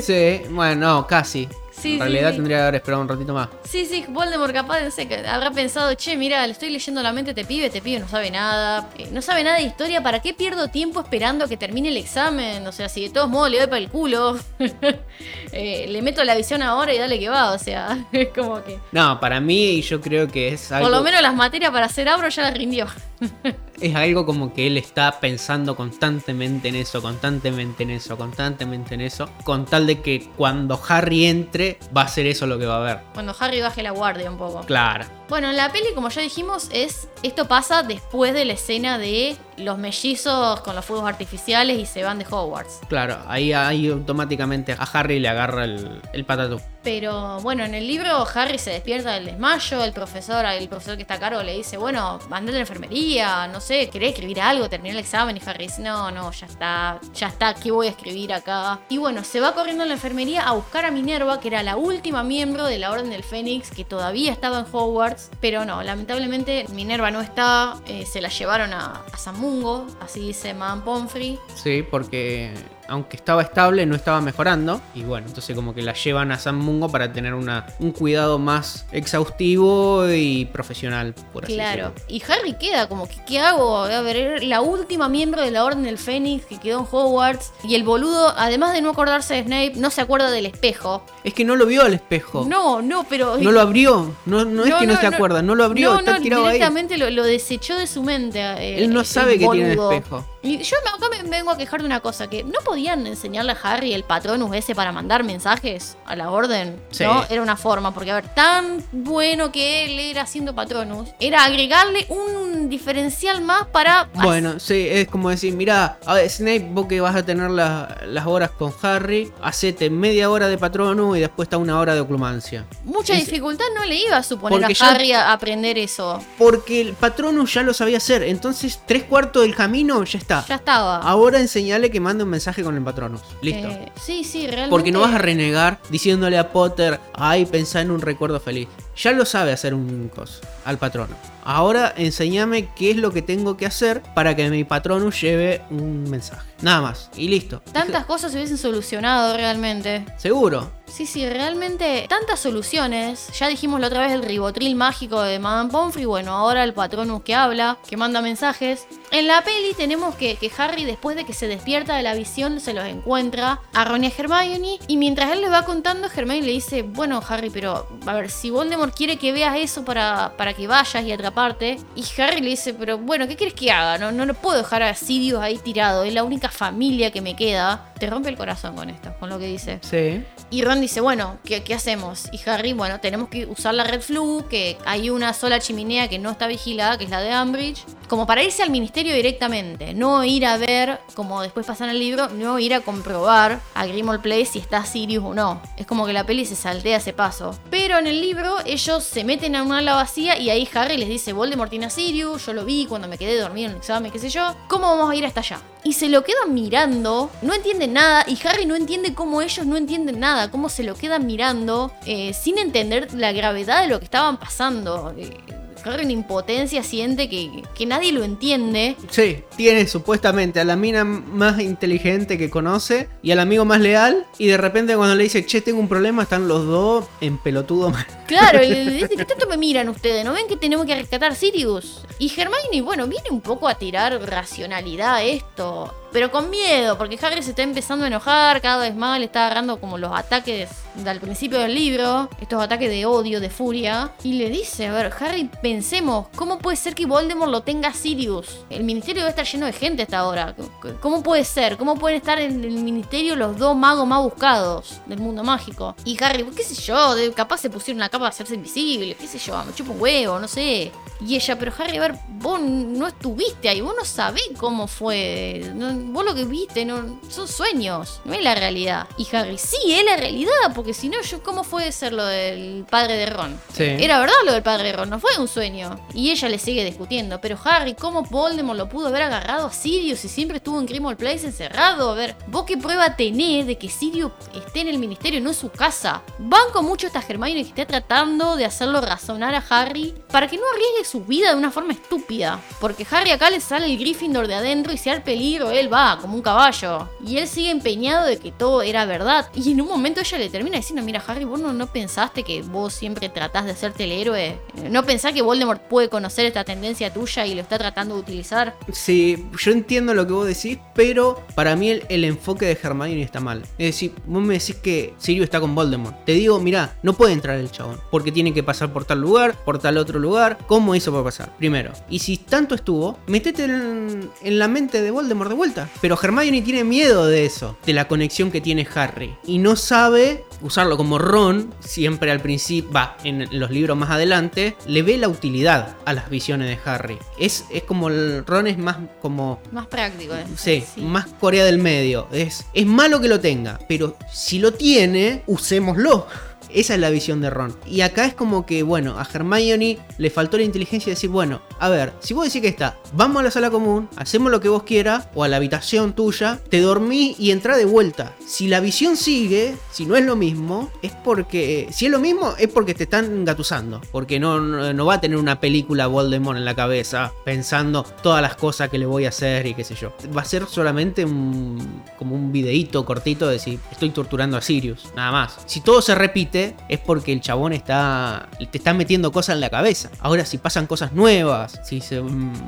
[0.00, 1.48] Sí, bueno, no, casi.
[1.80, 2.36] Sí, en realidad sí.
[2.36, 3.48] tendría que haber esperado un ratito más.
[3.64, 7.32] Sí, sí, Voldemort capaz que habrá pensado, che, mira, le estoy leyendo la mente a
[7.32, 10.34] este pibe, este pibe no sabe nada, eh, no sabe nada de historia, ¿para qué
[10.34, 12.66] pierdo tiempo esperando a que termine el examen?
[12.66, 14.38] O sea, si de todos modos le doy para el culo,
[15.52, 18.78] eh, le meto la visión ahora y dale que va, o sea, es como que...
[18.92, 22.08] No, para mí yo creo que es algo, Por lo menos las materias para hacer
[22.08, 22.86] abro ya las rindió.
[23.80, 29.02] es algo como que él está pensando constantemente en eso, constantemente en eso, constantemente en
[29.02, 32.76] eso, con tal de que cuando Harry entre va a ser eso lo que va
[32.76, 33.00] a ver.
[33.14, 34.60] Cuando Harry baje la guardia un poco.
[34.62, 35.04] Claro.
[35.28, 39.36] Bueno, en la peli, como ya dijimos, es esto pasa después de la escena de
[39.58, 42.80] los mellizos con los fuegos artificiales y se van de Hogwarts.
[42.88, 46.60] Claro, ahí, ahí automáticamente a Harry le agarra el, el patatú.
[46.82, 51.02] Pero bueno, en el libro Harry se despierta del desmayo, el profesor, el profesor que
[51.02, 54.68] está a cargo le dice, bueno, andate a la enfermería, no sé, ¿querés escribir algo?
[54.68, 57.90] Terminé el examen y Harry dice, no, no, ya está, ya está, ¿qué voy a
[57.90, 58.80] escribir acá?
[58.88, 61.76] Y bueno, se va corriendo a la enfermería a buscar a Minerva, que era la
[61.76, 66.64] última miembro de la Orden del Fénix, que todavía estaba en Hogwarts, pero no, lamentablemente
[66.70, 71.38] Minerva no está, eh, se la llevaron a, a San Mungo, así dice Madame Pomfrey.
[71.54, 72.54] Sí, porque
[72.88, 74.80] aunque estaba estable, no estaba mejorando.
[74.94, 78.38] Y bueno, entonces como que la llevan a San Mungo para tener una, un cuidado
[78.38, 81.92] más exhaustivo y profesional, por así Claro.
[81.94, 82.04] decirlo.
[82.08, 83.78] Y Harry queda como que, ¿qué hago?
[83.84, 87.52] A ver, la última miembro de la Orden del Fénix que quedó en Hogwarts.
[87.64, 91.04] Y el boludo, además de no acordarse de Snape, no se acuerda del espejo.
[91.24, 92.44] Es que no lo vio al espejo.
[92.48, 93.36] No, no, pero...
[93.38, 94.14] No lo abrió.
[94.26, 96.20] No, no es No, que no, no, se acuerda, no lo abrió, No, está no,
[96.22, 96.54] tirado ahí.
[96.54, 98.40] directamente lo, lo desechó de su mente.
[98.40, 100.24] eh, Él no sabe que tiene el espejo.
[100.42, 103.56] Y yo acá me vengo a quejar de una cosa, que no podían enseñarle a
[103.62, 107.04] Harry el patronus ese para mandar mensajes a la orden, Sí.
[107.04, 107.24] ¿no?
[107.28, 112.06] Era una forma, porque a ver, tan bueno que él era haciendo patronus, era agregarle
[112.08, 114.08] un diferencial más para...
[114.14, 117.98] Bueno, sí, es como decir, mira, a ver, Snape, vos que vas a tener la-
[118.06, 122.00] las horas con Harry, hacete media hora de patrono y después está una hora de
[122.00, 122.64] oclumancia.
[122.84, 126.22] Mucha Es- dificultad no le iba a suponer a ya- Harry a aprender eso.
[126.36, 130.27] Porque el Patronus ya lo sabía hacer, entonces tres cuartos del camino ya está.
[130.28, 130.98] Ya estaba.
[130.98, 133.22] Ahora enseñale que mande un mensaje con el Patronus.
[133.42, 133.68] Listo.
[133.68, 134.70] Eh, sí, sí, realmente.
[134.70, 138.68] Porque no vas a renegar diciéndole a Potter, ay, pensá en un recuerdo feliz.
[138.96, 141.14] Ya lo sabe hacer un coso al patrono.
[141.44, 146.10] Ahora enséñame qué es lo que tengo que hacer para que mi Patronus lleve un
[146.10, 146.48] mensaje.
[146.62, 147.10] Nada más.
[147.16, 147.62] Y listo.
[147.72, 150.04] Tantas cosas se hubiesen solucionado realmente.
[150.16, 150.77] Seguro.
[150.90, 153.28] Sí, sí, realmente tantas soluciones.
[153.38, 156.04] Ya dijimos la otra vez el ribotril mágico de Madame Pomfrey.
[156.04, 158.86] Bueno, ahora el patronus que habla, que manda mensajes.
[159.10, 162.60] En la peli tenemos que, que Harry, después de que se despierta de la visión,
[162.60, 164.78] se los encuentra a Ron y a Hermione.
[164.88, 168.50] Y mientras él le va contando, Hermione le dice: Bueno, Harry, pero a ver, si
[168.50, 171.78] Voldemort quiere que veas eso para, para que vayas y atraparte.
[171.94, 173.98] Y Harry le dice: Pero bueno, ¿qué quieres que haga?
[173.98, 176.04] No, no lo puedo dejar a Sirius ahí tirado.
[176.04, 177.92] Es la única familia que me queda.
[177.98, 179.78] Te rompe el corazón con esto, con lo que dice.
[179.82, 180.22] Sí.
[180.50, 182.28] Y Ron dice, bueno, ¿qué, qué hacemos?
[182.32, 186.18] Y Harry, bueno, tenemos que usar la Red Flu, que hay una sola chimenea que
[186.18, 190.24] no está vigilada, que es la de Ambridge, como para irse al ministerio directamente, no
[190.24, 194.20] ir a ver, como después pasa en el libro, no ir a comprobar a Grimmauld
[194.20, 195.60] Place si está Sirius o no.
[195.76, 197.56] Es como que la peli se saltea ese paso.
[197.70, 201.08] Pero en el libro ellos se meten a una ala vacía y ahí Harry les
[201.08, 204.10] dice, Voldemort tiene a Sirius, yo lo vi cuando me quedé dormido en el examen,
[204.10, 205.60] qué sé yo, ¿cómo vamos a ir hasta allá?
[205.84, 209.76] Y se lo quedan mirando, no entienden nada, y Harry no entiende cómo ellos no
[209.76, 214.04] entienden nada, cómo se lo quedan mirando eh, sin entender la gravedad de lo que
[214.04, 215.14] estaban pasando.
[215.16, 215.36] Eh,
[215.84, 218.96] Harry en impotencia siente que, que nadie lo entiende.
[219.10, 224.26] Sí, tiene supuestamente a la mina más inteligente que conoce y al amigo más leal.
[224.38, 227.90] Y de repente cuando le dice, che, tengo un problema, están los dos en pelotudo
[227.90, 228.06] mal.
[228.26, 230.24] Claro, y dice, ¿qué tanto me miran ustedes?
[230.24, 232.02] ¿No ven que tenemos que rescatar Sirius?
[232.18, 235.94] Y Hermione, bueno, viene un poco a tirar racionalidad a esto.
[236.12, 239.44] Pero con miedo, porque Harry se está empezando a enojar cada vez más, le está
[239.46, 244.12] agarrando como los ataques del principio del libro, estos ataques de odio, de furia.
[244.24, 248.60] Y le dice, a ver, Harry, pensemos, ¿cómo puede ser que Voldemort lo tenga Sirius?
[248.70, 250.56] El ministerio debe estar lleno de gente hasta ahora.
[251.00, 251.76] ¿Cómo puede ser?
[251.76, 255.94] ¿Cómo pueden estar en el ministerio los dos magos más buscados del mundo mágico?
[256.04, 259.26] Y Harry, qué sé yo, de- capaz se pusieron una capa para hacerse invisible, qué
[259.26, 260.90] sé yo, me chupo un huevo, no sé.
[261.20, 265.70] Y ella, pero Harry, a ver, vos no estuviste ahí, vos no sabés cómo fue.
[266.12, 269.06] Vos lo que viste, no, son sueños, no es la realidad.
[269.16, 272.84] Y Harry, sí, es la realidad, porque si no, yo, ¿cómo fue ser lo del
[272.88, 273.60] padre de Ron?
[273.72, 273.84] Sí.
[273.84, 275.98] Era verdad lo del padre de Ron, no fue un sueño.
[276.14, 280.20] Y ella le sigue discutiendo, pero Harry, ¿cómo Voldemort lo pudo haber agarrado a Sirius
[280.20, 282.10] si siempre estuvo en Grimmauld Place encerrado?
[282.10, 285.54] A ver, ¿vos qué prueba tenés de que Sirius esté en el ministerio, no en
[285.54, 286.22] su casa?
[286.38, 290.62] Banco mucho esta Hermione que esté tratando de hacerlo razonar a Harry para que no
[290.72, 292.60] arriesgue su vida de una forma estúpida.
[292.80, 296.18] Porque Harry acá le sale el Gryffindor de adentro y si hay peligro, él va,
[296.20, 297.08] como un caballo.
[297.24, 299.48] Y él sigue empeñado de que todo era verdad.
[299.54, 302.92] Y en un momento ella le termina diciendo, mira Harry, vos no, pensaste que vos
[302.92, 304.58] siempre tratás de hacerte el héroe.
[304.90, 308.76] No pensás que Voldemort puede conocer esta tendencia tuya y lo está tratando de utilizar.
[308.92, 313.40] Sí, yo entiendo lo que vos decís, pero para mí el, enfoque de Hermione está
[313.40, 313.62] mal.
[313.78, 316.24] Es decir, vos me decís que Sirius está con Voldemort.
[316.24, 319.54] Te digo, mirá, no puede entrar el chabón, porque tiene que pasar por tal lugar,
[319.64, 320.58] por tal otro lugar.
[320.66, 321.56] ¿Cómo hizo para pasar?
[321.56, 321.92] Primero.
[322.08, 325.77] Y si tanto estuvo, metete en la mente de Voldemort de vuelta.
[326.00, 329.36] Pero Hermione tiene miedo de eso, de la conexión que tiene Harry.
[329.44, 334.76] Y no sabe usarlo como Ron, siempre al principio, va, en los libros más adelante,
[334.86, 337.18] le ve la utilidad a las visiones de Harry.
[337.38, 340.44] Es, es como el Ron es más como Más práctico, ¿eh?
[340.56, 342.28] Sí, más Corea del Medio.
[342.32, 346.26] Es, es malo que lo tenga, pero si lo tiene, usémoslo.
[346.70, 347.74] Esa es la visión de Ron.
[347.86, 351.62] Y acá es como que, bueno, a Hermione le faltó la inteligencia de decir, bueno,
[351.78, 354.68] a ver, si vos decís que está, vamos a la sala común, hacemos lo que
[354.68, 358.34] vos quieras, o a la habitación tuya, te dormí y entra de vuelta.
[358.46, 362.54] Si la visión sigue, si no es lo mismo, es porque, si es lo mismo,
[362.58, 364.00] es porque te están engatusando.
[364.10, 368.56] Porque no, no, va a tener una película Voldemort en la cabeza, pensando todas las
[368.56, 370.12] cosas que le voy a hacer y qué sé yo.
[370.36, 375.06] Va a ser solamente un, como un videíto cortito de decir, estoy torturando a Sirius,
[375.14, 375.58] nada más.
[375.66, 376.57] Si todo se repite,
[376.88, 378.48] es porque el chabón está.
[378.70, 380.10] te está metiendo cosas en la cabeza.
[380.20, 382.20] Ahora, si pasan cosas nuevas, si se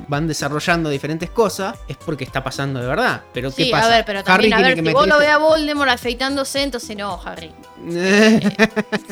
[0.09, 3.23] van desarrollando diferentes cosas, es porque está pasando de verdad.
[3.33, 3.87] Pero ¿qué pasa?
[3.87, 5.91] a ver, pero Harry también, a tiene ver, que si vos lo ves a Voldemort
[5.91, 7.53] afeitándose, entonces no, Harry.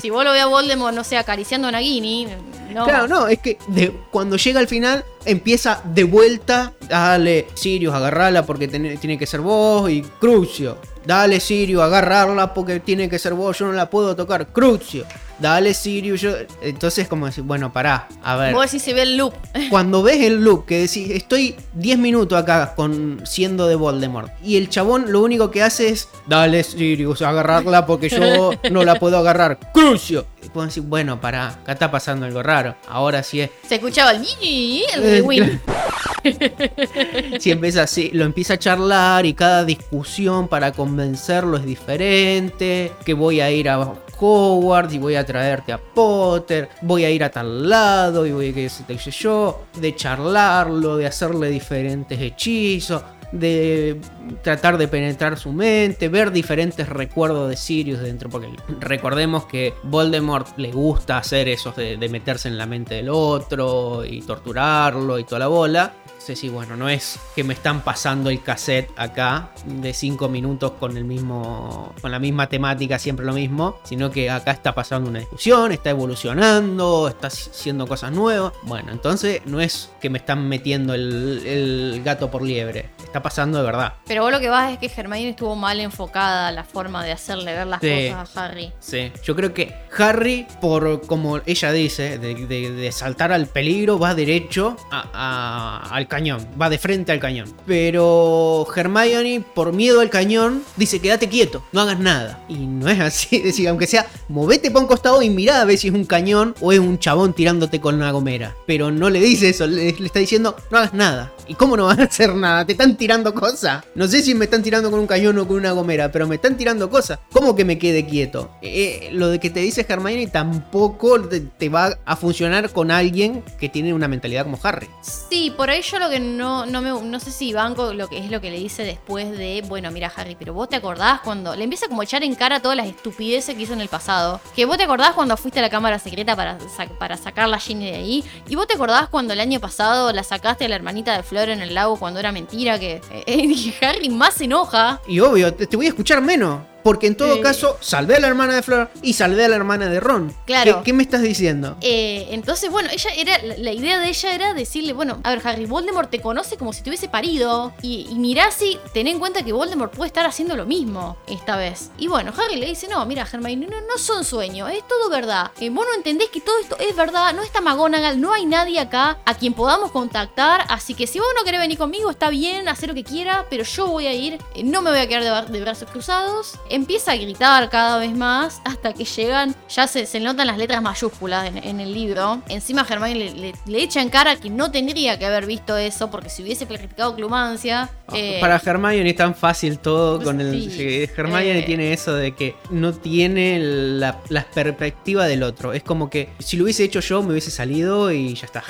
[0.00, 2.26] Si vos lo ves a Voldemort, no sé, acariciando a Nagini,
[2.72, 2.84] no.
[2.84, 8.44] Claro, no, es que de- cuando llega al final empieza de vuelta, dale, Sirius, agarrala
[8.46, 10.78] porque tiene, tiene que ser vos y Crucio.
[11.08, 14.48] Dale, Sirius, agarrarla porque tiene que ser vos, yo no la puedo tocar.
[14.48, 15.06] Crucio.
[15.38, 16.32] Dale, Sirius, yo...
[16.62, 18.54] Entonces como decir, bueno, pará, a ver.
[18.54, 19.34] Vos decís se ve el loop.
[19.70, 24.30] Cuando ves el loop que decís, estoy 10 minutos acá con siendo de Voldemort.
[24.42, 28.96] Y el chabón lo único que hace es, dale Sirius, agarrarla porque yo no la
[28.96, 29.58] puedo agarrar.
[29.72, 30.26] Crucio.
[30.42, 32.74] Y puedo decir, bueno, pará, acá está pasando algo raro.
[32.88, 33.50] Ahora sí es.
[33.68, 35.60] Se escuchaba el el Eh, rewind.
[37.38, 42.92] Si empieza así, lo empieza a charlar y cada discusión para convencerlo es diferente.
[43.04, 46.68] Que voy a ir a Hogwarts y voy a traerte a Potter.
[46.82, 49.64] Voy a ir a tal lado y voy a que se te yo.
[49.74, 53.02] De charlarlo, de hacerle diferentes hechizos.
[53.32, 54.00] De
[54.42, 58.48] tratar de penetrar su mente, ver diferentes recuerdos de Sirius dentro, porque
[58.80, 64.02] recordemos que Voldemort le gusta hacer eso de, de meterse en la mente del otro
[64.02, 65.92] y torturarlo y toda la bola.
[66.18, 70.96] Sí, bueno, no es que me están pasando el cassette acá de 5 minutos con
[70.96, 71.94] el mismo.
[72.02, 73.78] con la misma temática, siempre lo mismo.
[73.84, 78.52] Sino que acá está pasando una discusión, está evolucionando, está haciendo cosas nuevas.
[78.62, 82.90] Bueno, entonces no es que me están metiendo el, el gato por liebre.
[83.02, 83.94] Está pasando de verdad.
[84.06, 87.54] Pero vos lo que vas es que Hermione estuvo mal enfocada la forma de hacerle
[87.54, 88.08] ver las Sí.
[88.10, 88.72] cosas a Harry.
[88.80, 93.98] Sí, yo creo que Harry, por como ella dice, de, de- de saltar al peligro,
[93.98, 97.52] va derecho a- a- al cañón, va de frente al cañón.
[97.66, 102.44] Pero Hermione, por miedo al cañón, dice: quédate quieto, no hagas nada.
[102.48, 105.64] Y no es así, es decir, aunque sea, movete para un costado y mirá a
[105.64, 108.56] ver si es un cañón o es un chabón tirándote con una gomera.
[108.66, 111.32] Pero no le dice eso, le, le está diciendo: no hagas nada.
[111.48, 112.66] ¿Y cómo no van a hacer nada?
[112.66, 113.82] Te están tirando cosas.
[113.94, 116.34] No sé si me están tirando con un cañón o con una gomera, pero me
[116.34, 117.20] están tirando cosas.
[117.32, 118.50] ¿Cómo que me quede quieto?
[118.60, 123.70] Eh, lo de que te dice Hermione tampoco te, va a funcionar con alguien que
[123.70, 124.90] tiene una mentalidad como Harry.
[125.00, 128.18] Sí, por ahí yo lo que no, no me no sé si banco lo que
[128.18, 131.56] es lo que le dice después de, bueno, mira Harry, pero vos te acordás cuando
[131.56, 134.42] le empieza como a echar en cara todas las estupideces que hizo en el pasado.
[134.54, 136.58] Que vos te acordás cuando fuiste a la cámara secreta para,
[136.98, 138.24] para sacar la Ginny de ahí.
[138.48, 141.37] Y vos te acordás cuando el año pasado la sacaste a la hermanita de Flor
[141.42, 142.78] en el lago cuando era mentira.
[142.78, 145.00] Que eh, Harry más se enoja.
[145.06, 146.60] Y obvio, te voy a escuchar menos.
[146.82, 147.40] Porque en todo Eh.
[147.40, 150.34] caso, salvé a la hermana de Flor y salvé a la hermana de Ron.
[150.46, 150.78] Claro.
[150.78, 151.76] ¿Qué, qué me estás diciendo?
[151.80, 153.38] Eh, entonces, bueno, ella era.
[153.58, 156.82] La, idea de ella era decirle, bueno, a ver, Harry, Voldemort te conoce como si
[156.82, 157.72] te hubiese parido.
[157.82, 161.56] Y, y mirá si ten en cuenta que Voldemort puede estar haciendo lo mismo esta
[161.56, 161.90] vez.
[161.98, 165.50] Y bueno, Harry le dice, no, mira, Hermione, no, no son sueños, es todo verdad.
[165.60, 168.80] Eh, vos no entendés que todo esto es verdad, no está McGonagall, no hay nadie
[168.80, 170.64] acá a quien podamos contactar.
[170.68, 173.64] Así que si vos no querés venir conmigo, está bien, hacer lo que quiera, pero
[173.64, 176.54] yo voy a ir, eh, no me voy a quedar de brazos cruzados.
[176.70, 180.82] Empieza a gritar cada vez más hasta que llegan, ya se, se notan las letras
[180.82, 182.42] mayúsculas en, en el libro.
[182.48, 186.10] Encima Hermione le, le- le echa en cara que no tendría que haber visto eso,
[186.10, 187.90] porque si hubiese practicado clumancia...
[188.12, 190.52] eh, Para Hermione es tan fácil todo con el...
[190.52, 191.62] Sí, sí, Hermione eh.
[191.62, 195.72] tiene eso de que no tiene la, la perspectiva del otro.
[195.72, 198.62] Es como que si lo hubiese hecho yo me hubiese salido y ya está.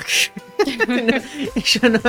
[0.87, 0.95] No,
[1.63, 1.99] yo no,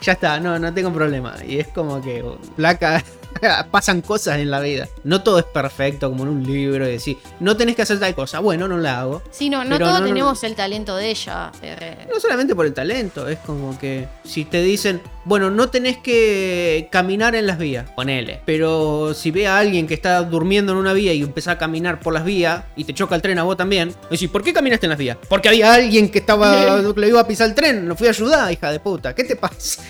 [0.00, 1.36] ya está, no, no tengo problema.
[1.46, 2.24] Y es como que
[2.56, 3.02] placa,
[3.70, 4.88] pasan cosas en la vida.
[5.04, 8.14] No todo es perfecto como en un libro y decir, no tenés que hacer tal
[8.14, 8.40] cosa.
[8.40, 9.22] Bueno, no la hago.
[9.30, 11.52] Sí, no, no todos no- no- tenemos el talento de ella.
[11.62, 15.98] eh, No solamente por el talento, es como que si te dicen, bueno, no tenés
[15.98, 18.40] que caminar en las vías, ponele.
[18.46, 22.00] Pero si ve a alguien que está durmiendo en una vía y empieza a caminar
[22.00, 24.86] por las vías y te choca el tren a vos también, decís, ¿por qué caminaste
[24.86, 25.18] en las vías?
[25.28, 28.50] Porque había alguien que estaba, le iba a pisar el tren, lo fui a ayudar,
[28.52, 29.82] hija de puta, ¿qué te pasa?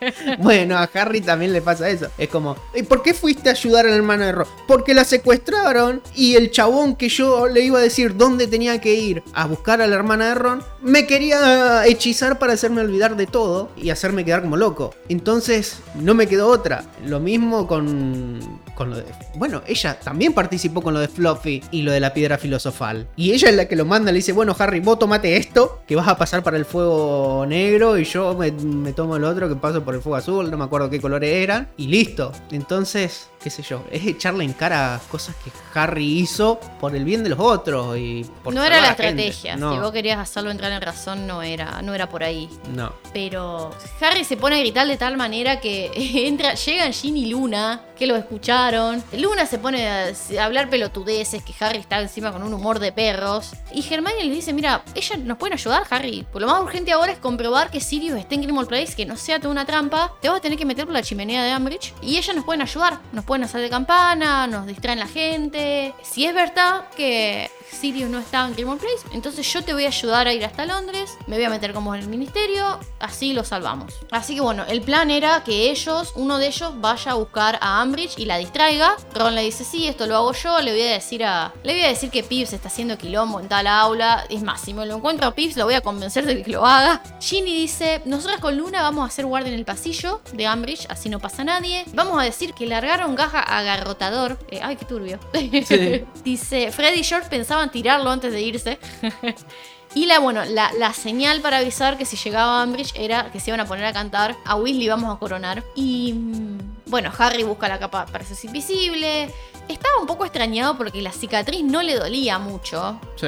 [0.38, 2.08] bueno, a Harry también le pasa eso.
[2.18, 4.46] Es como, ¿y por qué fuiste a ayudar a la hermana de Ron?
[4.66, 8.94] Porque la secuestraron y el chabón que yo le iba a decir dónde tenía que
[8.94, 13.26] ir a buscar a la hermana de Ron me quería hechizar para hacerme olvidar de
[13.26, 14.94] todo y hacerme quedar como loco.
[15.08, 16.84] Entonces, no me quedó otra.
[17.04, 19.04] Lo mismo con, con lo de.
[19.34, 23.08] Bueno, ella también participó con lo de Fluffy y lo de la piedra filosofal.
[23.16, 25.96] Y ella es la que lo manda, le dice: Bueno, Harry, vos tomate esto, que
[25.96, 29.56] vas a pasar para el fuego negro, y yo me, me tomo el otro que
[29.56, 32.32] paso por el fuego azul, no me acuerdo qué colores eran, y listo.
[32.50, 37.22] Entonces, qué sé yo, es echarle en cara cosas que Harry hizo por el bien
[37.22, 39.56] de los otros y por no era la estrategia.
[39.56, 42.48] No, Si vos querías hacerlo entrar en razón, no era, no era por ahí.
[42.74, 42.92] no.
[43.12, 43.70] Pero
[44.00, 45.90] Harry se pone a gritar de tal manera que
[46.26, 49.02] entra, llegan Ginny y Luna, que lo escucharon.
[49.16, 53.52] Luna se pone a hablar pelotudeces, que Harry está encima con un humor de perros.
[53.72, 56.26] Y Hermione le dice, mira, ellas nos pueden ayudar, Harry.
[56.30, 59.16] Por lo más urgente ahora es comprobar que Sirius esté en Grimmauld Place, que no
[59.16, 60.12] sea toda una trampa.
[60.20, 61.94] Te vas a tener que meter por la chimenea de Ambridge.
[62.02, 62.98] Y ellas nos pueden ayudar.
[63.12, 65.92] Nos pueden hacer de campana, nos distraen la gente.
[66.02, 69.88] Si es verdad que Sirius no está en Grimmauld Place, entonces yo te voy a
[69.88, 73.44] ayudar a ir hasta Londres, me voy a meter como en el ministerio, así lo
[73.44, 73.94] salvamos.
[74.10, 77.80] Así que bueno, el plan era que ellos, uno de ellos, vaya a buscar a
[77.80, 78.96] Ambridge y la distraiga.
[79.14, 81.52] Ron le dice, sí, esto lo hago yo, le voy a decir a.
[81.62, 84.24] Le voy a decir que Pips está haciendo quilombo en tal aula.
[84.28, 86.64] Es más, si me lo encuentro a Pips, lo voy a convencer de que lo
[86.64, 87.02] haga.
[87.20, 91.08] Ginny dice, nosotras con Luna vamos a hacer guardia en el pasillo de Ambridge, así
[91.08, 91.84] no pasa nadie.
[91.94, 94.38] Vamos a decir que largaron gaja agarrotador.
[94.50, 95.18] Eh, ay, qué turbio.
[95.32, 96.04] Sí.
[96.24, 98.78] Dice, Freddy y George pensaban tirarlo antes de irse.
[99.94, 103.50] y la, bueno, la, la señal para avisar que si llegaba Ambridge era que se
[103.50, 105.64] iban a poner a cantar a Weasley vamos a coronar.
[105.74, 109.30] Y mm, bueno, Harry busca la capa para ser invisible.
[109.68, 113.00] Estaba un poco extrañado porque la cicatriz no le dolía mucho.
[113.16, 113.26] Sí.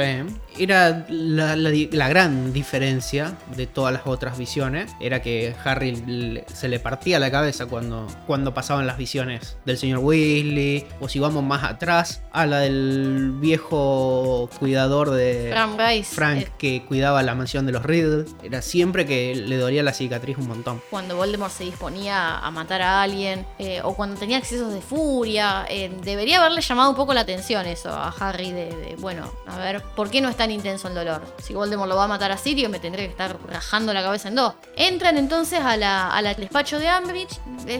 [0.58, 4.90] Era la, la gran diferencia de todas las otras visiones.
[5.00, 9.78] Era que Harry le- se le partía la cabeza cuando, cuando pasaban las visiones del
[9.78, 10.86] señor Weasley.
[11.00, 15.50] O si vamos más atrás, a la del viejo cuidador de.
[16.08, 18.24] Frank eh, que cuidaba la mansión de los Riddle.
[18.42, 20.82] Era siempre que le dolía la cicatriz un montón.
[20.90, 25.66] cuando Voldemort se disponía a matar a alguien, eh, o cuando tenía excesos de furia.
[25.68, 29.56] eh, debería haberle llamado un poco la atención eso a Harry de, de, bueno, a
[29.58, 31.22] ver, ¿por qué no es tan intenso el dolor?
[31.42, 34.28] Si Voldemort lo va a matar a Sirius, me tendré que estar rajando la cabeza
[34.28, 34.54] en dos.
[34.76, 37.38] Entran entonces a la- al despacho de Ambridge.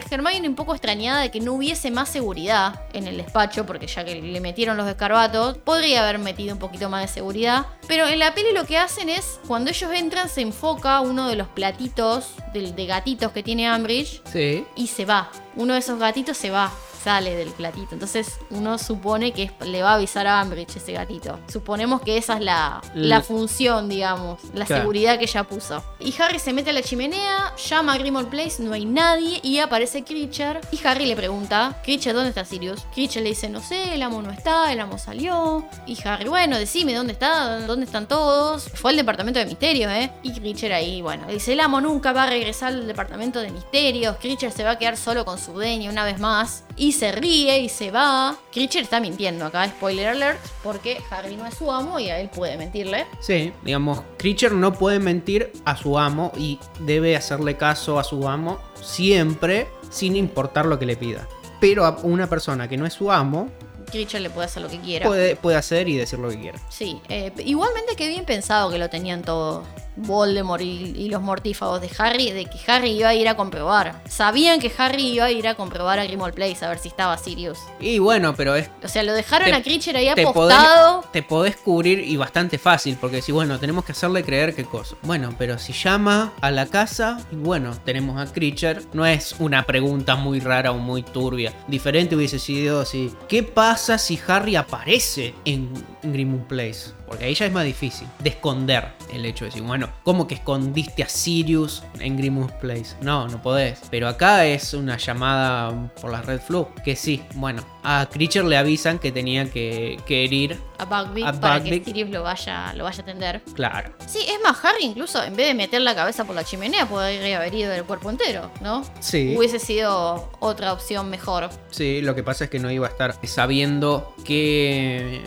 [0.09, 4.03] Hermione un poco extrañada de que no hubiese más seguridad en el despacho, porque ya
[4.03, 7.65] que le metieron los escarbatos, podría haber metido un poquito más de seguridad.
[7.87, 11.35] Pero en la peli lo que hacen es, cuando ellos entran, se enfoca uno de
[11.35, 14.65] los platitos del- de gatitos que tiene Ambridge Sí.
[14.75, 15.29] y se va.
[15.55, 16.71] Uno de esos gatitos se va,
[17.03, 17.93] sale del platito.
[17.93, 21.39] Entonces uno supone que le va a avisar a Ambridge ese gatito.
[21.51, 22.81] Suponemos que esa es la,
[23.25, 24.83] función, digamos, la Claro.
[24.83, 25.83] seguridad que ella puso.
[25.99, 29.59] Y Harry se mete a la chimenea, llama a Grimmauld Place, no hay nadie y
[29.59, 30.61] aparece Creature.
[30.71, 32.81] Y Harry le pregunta, Creature, ¿dónde está Sirius?
[32.93, 35.65] Creature le dice, no sé, el amo no está, el amo salió.
[35.85, 37.59] Y Harry, bueno, decime, ¿dónde está?
[37.65, 38.69] ¿Dónde están todos?
[38.75, 40.11] Fue al departamento de misterios, ¿eh?
[40.23, 44.17] Y Creature ahí, bueno, dice, el amo nunca va a regresar al departamento de misterios.
[44.19, 46.63] Creature se va a quedar solo con su dueña una vez más.
[46.81, 48.35] Y se ríe y se va.
[48.51, 52.27] Creature está mintiendo acá, spoiler alert, porque Harry no es su amo y a él
[52.29, 53.05] puede mentirle.
[53.19, 58.27] Sí, digamos, Creature no puede mentir a su amo y debe hacerle caso a su
[58.27, 61.27] amo siempre, sin importar lo que le pida.
[61.59, 63.51] Pero a una persona que no es su amo
[63.91, 65.05] Creature le puede hacer lo que quiera.
[65.05, 66.59] puede, puede hacer y decir lo que quiera.
[66.69, 69.63] Sí, eh, igualmente que bien pensado que lo tenían todo
[69.95, 74.01] Voldemort y, y los mortífagos de Harry, de que Harry iba a ir a comprobar.
[74.09, 77.17] Sabían que Harry iba a ir a comprobar a Grimmauld Place a ver si estaba
[77.17, 77.59] Sirius.
[77.79, 81.01] Y bueno, pero es O sea, lo dejaron Te- a Creature ahí te apostado.
[81.01, 84.65] podés, te podés cubrir y bastante fácil, porque si bueno, tenemos que hacerle creer qué
[84.65, 84.95] cosa.
[85.03, 89.63] Bueno, pero si llama a la casa, y bueno, tenemos a Creature, no es una
[89.65, 91.53] pregunta muy rara o muy turbia.
[91.67, 95.69] Diferente hubiese sido si, ¿qué pasa si Harry aparece en
[96.03, 96.91] Grimmauld Place?
[97.11, 100.35] Porque ahí ya es más difícil de esconder el hecho de decir, bueno, ¿cómo que
[100.35, 102.95] escondiste a Sirius en Grimmauld Place?
[103.01, 103.81] No, no podés.
[103.91, 108.55] Pero acá es una llamada por la Red Flu, que sí, bueno, a Creature le
[108.55, 110.57] avisan que tenía que, que herir.
[110.77, 113.41] A Buckbeak A para que Sirius lo vaya, lo vaya a atender.
[113.55, 113.91] Claro.
[114.07, 117.35] Sí, es más, Harry incluso en vez de meter la cabeza por la chimenea podría
[117.39, 118.85] haber ido del cuerpo entero, ¿no?
[119.01, 119.35] Sí.
[119.37, 121.49] Hubiese sido otra opción mejor.
[121.71, 125.21] Sí, lo que pasa es que no iba a estar sabiendo que.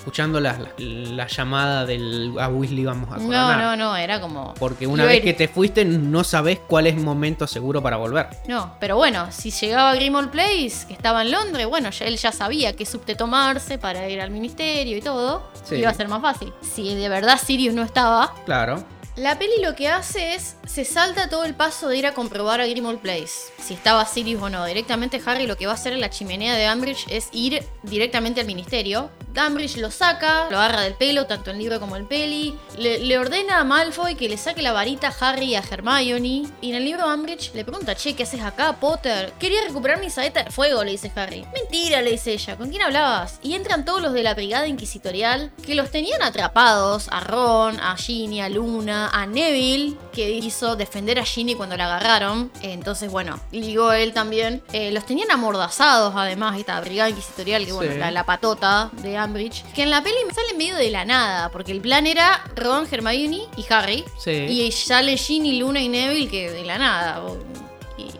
[0.00, 3.58] Escuchando la, la- la llamada del a Weasley vamos a No, coronar.
[3.60, 4.54] no, no, era como...
[4.54, 8.26] Porque una vez que te fuiste, no sabes cuál es el momento seguro para volver.
[8.48, 12.16] No, pero bueno, si llegaba a Grimmauld Place, que estaba en Londres, bueno, ya, él
[12.16, 15.42] ya sabía qué subte tomarse para ir al ministerio y todo.
[15.64, 15.76] Sí.
[15.76, 16.52] Iba a ser más fácil.
[16.62, 18.82] Si de verdad Sirius no estaba, Claro.
[19.20, 22.62] La peli lo que hace es, se salta todo el paso de ir a comprobar
[22.62, 24.64] a Grimmauld Place, si estaba Sirius o no.
[24.64, 28.40] Directamente Harry lo que va a hacer en la chimenea de Ambridge es ir directamente
[28.40, 29.10] al ministerio.
[29.36, 32.58] Ambridge lo saca, lo agarra del pelo, tanto el libro como el peli.
[32.78, 36.48] Le, ordena a Malfoy que le saque la varita a Harry y a Hermione.
[36.60, 39.32] Y en el libro Ambridge le pregunta, che, ¿qué haces acá, Potter?
[39.38, 41.46] Quería recuperar mi saeta de fuego, le dice Harry.
[41.52, 43.38] Mentira, le dice ella, ¿con quién hablabas?
[43.42, 47.96] Y entran todos los de la brigada inquisitorial que los tenían atrapados, a Ron, a
[47.96, 52.50] Ginny, a Luna, a Neville, que hizo defender a Ginny cuando la agarraron.
[52.62, 54.62] Entonces, bueno, ligó él también.
[54.72, 57.98] Eh, los tenían amordazados, además, esta brigada inquisitorial, que bueno, Sí.
[57.98, 59.64] la, la patota de Ambridge.
[59.74, 63.42] Que en la peli sale medio de la nada, porque el plan era Ron, Hermione
[63.56, 64.04] y Harry.
[64.18, 64.30] Sí.
[64.30, 67.20] Y sale Ginny, Luna y Neville que de la nada.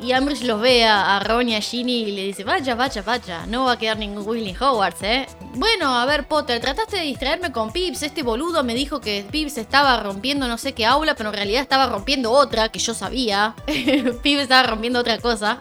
[0.00, 3.02] Y Ambridge los ve a, a Ron y a Ginny y le dice, vaya, vaya,
[3.02, 5.26] vaya, no va a quedar ningún Weasley Hogwarts, ¿eh?
[5.54, 8.02] bueno, a ver, Potter, trataste de distraerme con Pips.
[8.02, 11.62] Este boludo me dijo que Pips estaba rompiendo no sé qué aula, pero en realidad
[11.62, 13.54] estaba rompiendo otra que yo sabía.
[13.66, 15.60] Pips estaba rompiendo otra cosa.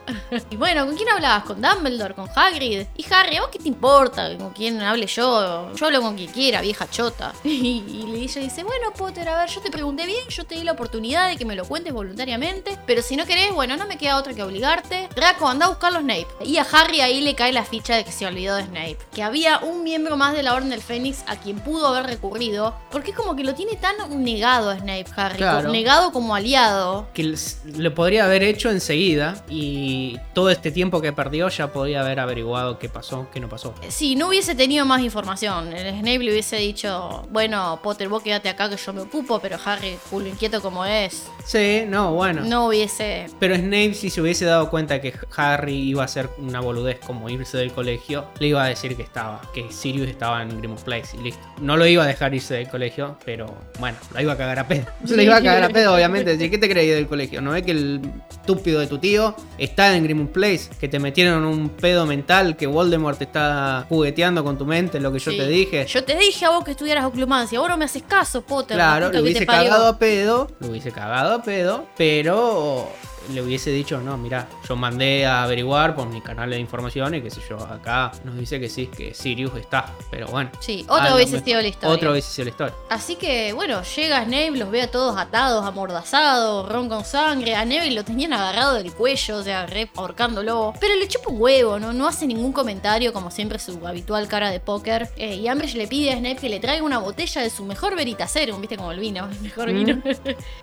[0.49, 1.43] y bueno, ¿con quién hablabas?
[1.43, 2.13] ¿Con Dumbledore?
[2.13, 2.85] ¿Con Hagrid?
[2.97, 5.73] Y Harry, ¿a vos qué te importa con quién hable yo?
[5.73, 7.33] Yo hablo con quien quiera, vieja chota.
[7.43, 10.63] y, y ella dice, bueno, Potter, a ver, yo te pregunté bien, yo te di
[10.63, 13.97] la oportunidad de que me lo cuentes voluntariamente, pero si no querés, bueno, no me
[14.09, 15.07] queda otra que obligarte.
[15.15, 16.25] Draco, anda a buscar los Snape.
[16.43, 18.97] Y a Harry ahí le cae la ficha de que se olvidó de Snape.
[19.13, 22.75] Que había un miembro más de la Orden del Fénix a quien pudo haber recurrido,
[22.89, 25.37] porque es como que lo tiene tan negado a Snape, Harry.
[25.37, 25.69] Claro.
[25.71, 27.07] Negado como aliado.
[27.13, 27.35] Que
[27.77, 32.79] lo podría haber hecho enseguida y todo este tiempo que perdió ya podía haber averiguado
[32.79, 33.75] qué pasó, qué no pasó.
[33.89, 38.49] Si no hubiese tenido más información, el Snape le hubiese dicho, bueno, Potter, vos quédate
[38.49, 42.41] acá que yo me ocupo, pero Harry, culo inquieto como es, Sí, no, bueno.
[42.43, 43.27] no hubiese...
[43.39, 47.29] Pero Snape, si se hubiese dado cuenta que Harry iba a hacer una boludez como
[47.29, 51.17] irse del colegio, le iba a decir que estaba, que Sirius estaba en Grimmauld Place
[51.17, 51.41] y listo.
[51.61, 54.67] No lo iba a dejar irse del colegio, pero bueno, la iba a cagar a
[54.67, 54.85] pedo.
[55.05, 56.31] La iba a cagar a pedo, obviamente.
[56.31, 57.41] Decir, ¿qué te creí del colegio?
[57.41, 60.69] ¿No ves que el estúpido de tu tío está en Grimmauld Place?
[60.79, 65.11] Que te metieron un pedo mental, que Voldemort te está jugueteando con tu mente, lo
[65.11, 65.37] que yo Sí.
[65.37, 65.85] te dije.
[65.87, 68.77] Yo te dije a vos que estudiaras oclumancia, vos no me haces caso, Potter.
[68.77, 72.87] la Claro, te hubiese cagado a pedo, lo hubiese cagado a pedo, pero
[73.33, 77.21] le hubiese dicho, no, mira, yo mandé a averiguar por mi canal de información y
[77.21, 80.51] qué sé yo, acá nos dice que sí, que Sirius está, pero bueno.
[80.59, 81.95] Sí, lo hubiese sido la historia.
[81.95, 82.75] Otra hubiese sido la historia.
[82.89, 87.55] Así que, bueno, llega Snape, los ve a todos atados, amordazados, ron con sangre.
[87.55, 90.73] A Neville lo tenían agarrado del cuello, o sea, re ahorcándolo.
[90.79, 91.93] Pero le chupa un huevo, ¿no?
[91.93, 95.09] No hace ningún comentario, como siempre su habitual cara de póker.
[95.17, 97.95] Eh, y Umbridge le pide a Snape que le traiga una botella de su mejor
[97.95, 98.77] Veritaserum, ¿viste?
[98.77, 100.01] Como el vino, el mejor vino.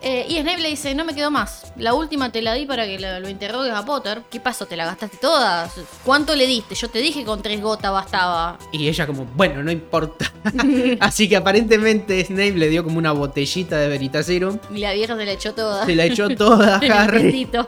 [0.03, 1.73] Eh, y Snape le dice, no me quedo más.
[1.77, 4.23] La última te la para que lo, lo interrogues a Potter.
[4.31, 4.65] ¿Qué pasó?
[4.67, 5.69] ¿Te la gastaste toda?
[6.05, 6.75] ¿Cuánto le diste?
[6.75, 8.57] Yo te dije que con tres gotas bastaba.
[8.73, 10.33] Y ella como, bueno, no importa.
[11.01, 15.25] Así que aparentemente Snape le dio como una botellita de Veritaserum, Y la vieja se
[15.27, 15.85] la echó toda.
[15.85, 17.49] se la echó toda Harry.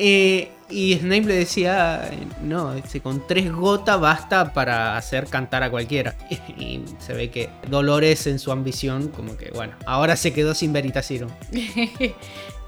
[0.00, 2.10] Eh, y Snape le decía,
[2.42, 6.14] no, con tres gotas basta para hacer cantar a cualquiera.
[6.56, 10.72] Y se ve que Dolores en su ambición, como que, bueno, ahora se quedó sin
[10.72, 11.30] Veritaserum.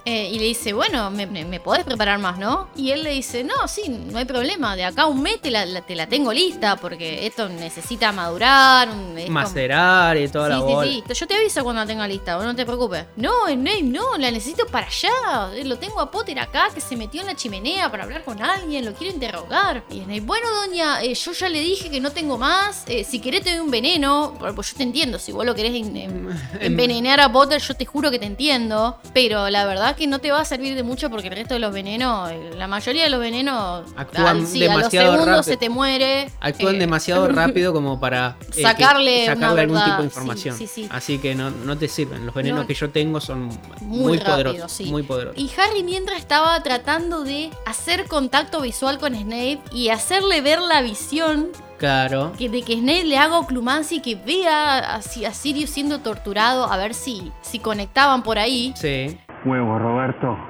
[0.05, 2.68] Eh, y le dice, bueno, me, me- podés preparar más, ¿no?
[2.76, 4.74] Y él le dice, no, sí, no hay problema.
[4.76, 8.11] De acá a un mes te la, la- te la tengo lista porque esto necesita
[8.12, 8.88] madurar.
[9.28, 10.86] Macerar y toda la Sí, bola.
[10.90, 11.14] sí, sí.
[11.14, 13.05] Yo te aviso cuando la tenga lista, vos no te preocupes.
[13.16, 15.11] No, Snape, no, la necesito para allá.
[15.55, 18.42] Eh, Lo tengo a Potter acá que se metió en la chimenea para hablar con
[18.42, 19.84] alguien, lo quiero interrogar.
[19.90, 22.84] Y Snape, bueno, doña, eh, yo ya le dije que no tengo más.
[22.86, 24.34] eh, si querés te doy un veneno.
[24.55, 26.28] Pues yo te entiendo, si vos lo querés en- en-
[26.61, 28.98] envenenar a Potter, yo te juro que te entiendo.
[29.12, 31.61] Pero la verdad que no te va a servir de mucho porque el resto de
[31.61, 35.26] los venenos, eh, la mayoría de los venenos, Actúan al- sí, a los demasiado segundos
[35.36, 35.42] rápido.
[35.44, 36.30] se te muere.
[36.40, 40.05] Actúan eh, demasiado rápido como para eh, que- Sacarle una sacarle algún verdad, tipo de
[40.05, 40.57] información.
[40.57, 40.88] sí, sí.
[40.90, 42.26] Así que no, no te sirven.
[42.26, 42.66] Los venenos No.
[42.66, 43.44] que yo tengo son
[43.82, 44.80] muy, Muy rápido, poderosos.
[44.86, 45.38] Muy poderosos.
[45.40, 50.80] Y Harry mientras estaba tratando de hacer contacto visual con Snape y hacerle ver la
[50.82, 51.48] visión
[51.78, 52.32] Claro.
[52.38, 55.03] que, de que Snape le haga oclumancia y que vea a, a
[55.34, 58.74] Sirius siendo torturado a ver si, si conectaban por ahí.
[58.76, 59.16] Sí.
[59.45, 60.49] Huevos, Roberto.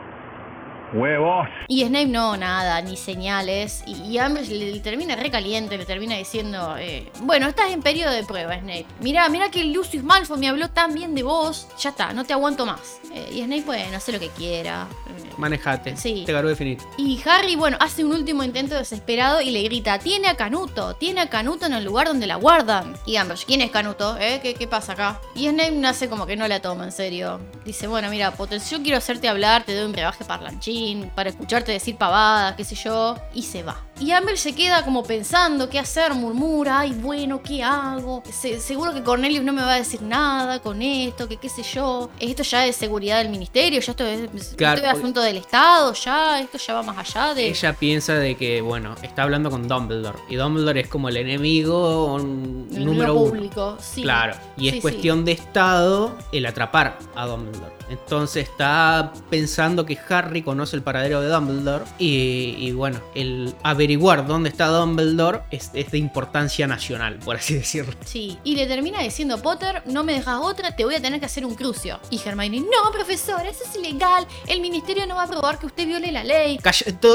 [0.92, 1.46] Huevos.
[1.68, 3.82] Y Snape no, nada, ni señales.
[3.86, 8.24] Y, y le, le termina recaliente, le termina diciendo, eh, bueno, estás en periodo de
[8.24, 8.86] prueba, Snape.
[9.00, 11.68] Mira, mira que Lucius Malfoy me habló tan bien de vos.
[11.78, 13.00] Ya está, no te aguanto más.
[13.14, 14.86] Eh, y Snape, bueno, hace lo que quiera.
[15.08, 15.96] Eh, Manejate.
[15.96, 16.24] Sí.
[16.26, 16.78] Te garó definir.
[16.98, 21.20] Y Harry, bueno, hace un último intento desesperado y le grita, tiene a Canuto, tiene
[21.20, 22.94] a Canuto en el lugar donde la guardan.
[23.06, 24.16] Y Umbridge, ¿quién es Canuto?
[24.18, 24.40] ¿Eh?
[24.42, 25.20] ¿Qué, qué pasa acá?
[25.34, 27.40] Y Snape nace como que no la toma en serio.
[27.64, 30.79] Dice, bueno, mira, Potter, yo quiero hacerte hablar, te doy un brebaje parlanchín
[31.14, 33.16] para escucharte decir pavadas, qué sé yo.
[33.34, 33.76] Y se va.
[34.00, 38.22] Y Amber se queda como pensando qué hacer, murmura, ay, bueno, ¿qué hago?
[38.32, 41.62] Se- seguro que Cornelius no me va a decir nada con esto, que qué sé
[41.62, 42.08] yo.
[42.18, 45.92] Esto ya es seguridad del ministerio, ya esto es, Claro, esto es asunto del Estado,
[45.92, 47.48] ya, esto ya va más allá de...
[47.48, 50.18] Ella piensa de que, bueno, está hablando con Dumbledore.
[50.30, 53.30] Y Dumbledore es como el enemigo un- el número mundo uno.
[53.32, 54.00] público, sí.
[54.02, 54.34] Claro.
[54.56, 54.80] Y es Sí, sí.
[54.82, 57.72] cuestión de Estado el atrapar a Dumbledore.
[57.90, 61.84] Entonces está pensando que Harry conoce el paradero de Dumbledore.
[61.98, 67.54] Y, y bueno, el averiguar dónde está Dumbledore es, es de importancia nacional, por así
[67.54, 67.94] decirlo.
[68.04, 71.26] Sí, y le termina diciendo Potter, no me dejas otra, te voy a tener que
[71.26, 71.98] hacer un crucio.
[72.10, 74.26] Y Hermione, no, profesor, eso es ilegal.
[74.46, 76.58] El ministerio no va a probar que usted viole la ley.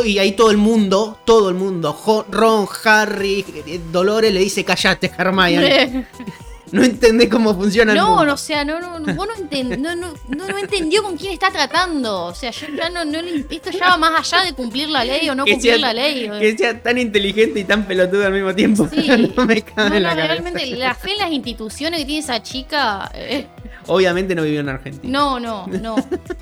[0.05, 5.11] Y ahí todo el mundo, todo el mundo, Ron, Harry, eh, Dolores le dice callate,
[5.17, 6.07] Hermione.
[6.71, 8.25] no entendés cómo funciona el No, mundo.
[8.25, 9.27] no, o sea, no, no, no, vos
[9.77, 12.25] no, no, no, entendió con quién está tratando.
[12.25, 13.01] O sea, yo ya no,
[13.49, 15.93] esto ya va más allá de cumplir la ley o no que cumplir sea, la
[15.93, 16.29] ley.
[16.39, 18.87] que sea tan inteligente y tan pelotudo al mismo tiempo.
[18.91, 19.07] Sí.
[19.35, 20.27] no me cabe No, en la cabeza.
[20.27, 23.11] realmente la fe en las instituciones que tiene esa chica.
[23.13, 23.47] eh,
[23.87, 25.11] Obviamente no vivió en Argentina.
[25.19, 25.95] no, no, no.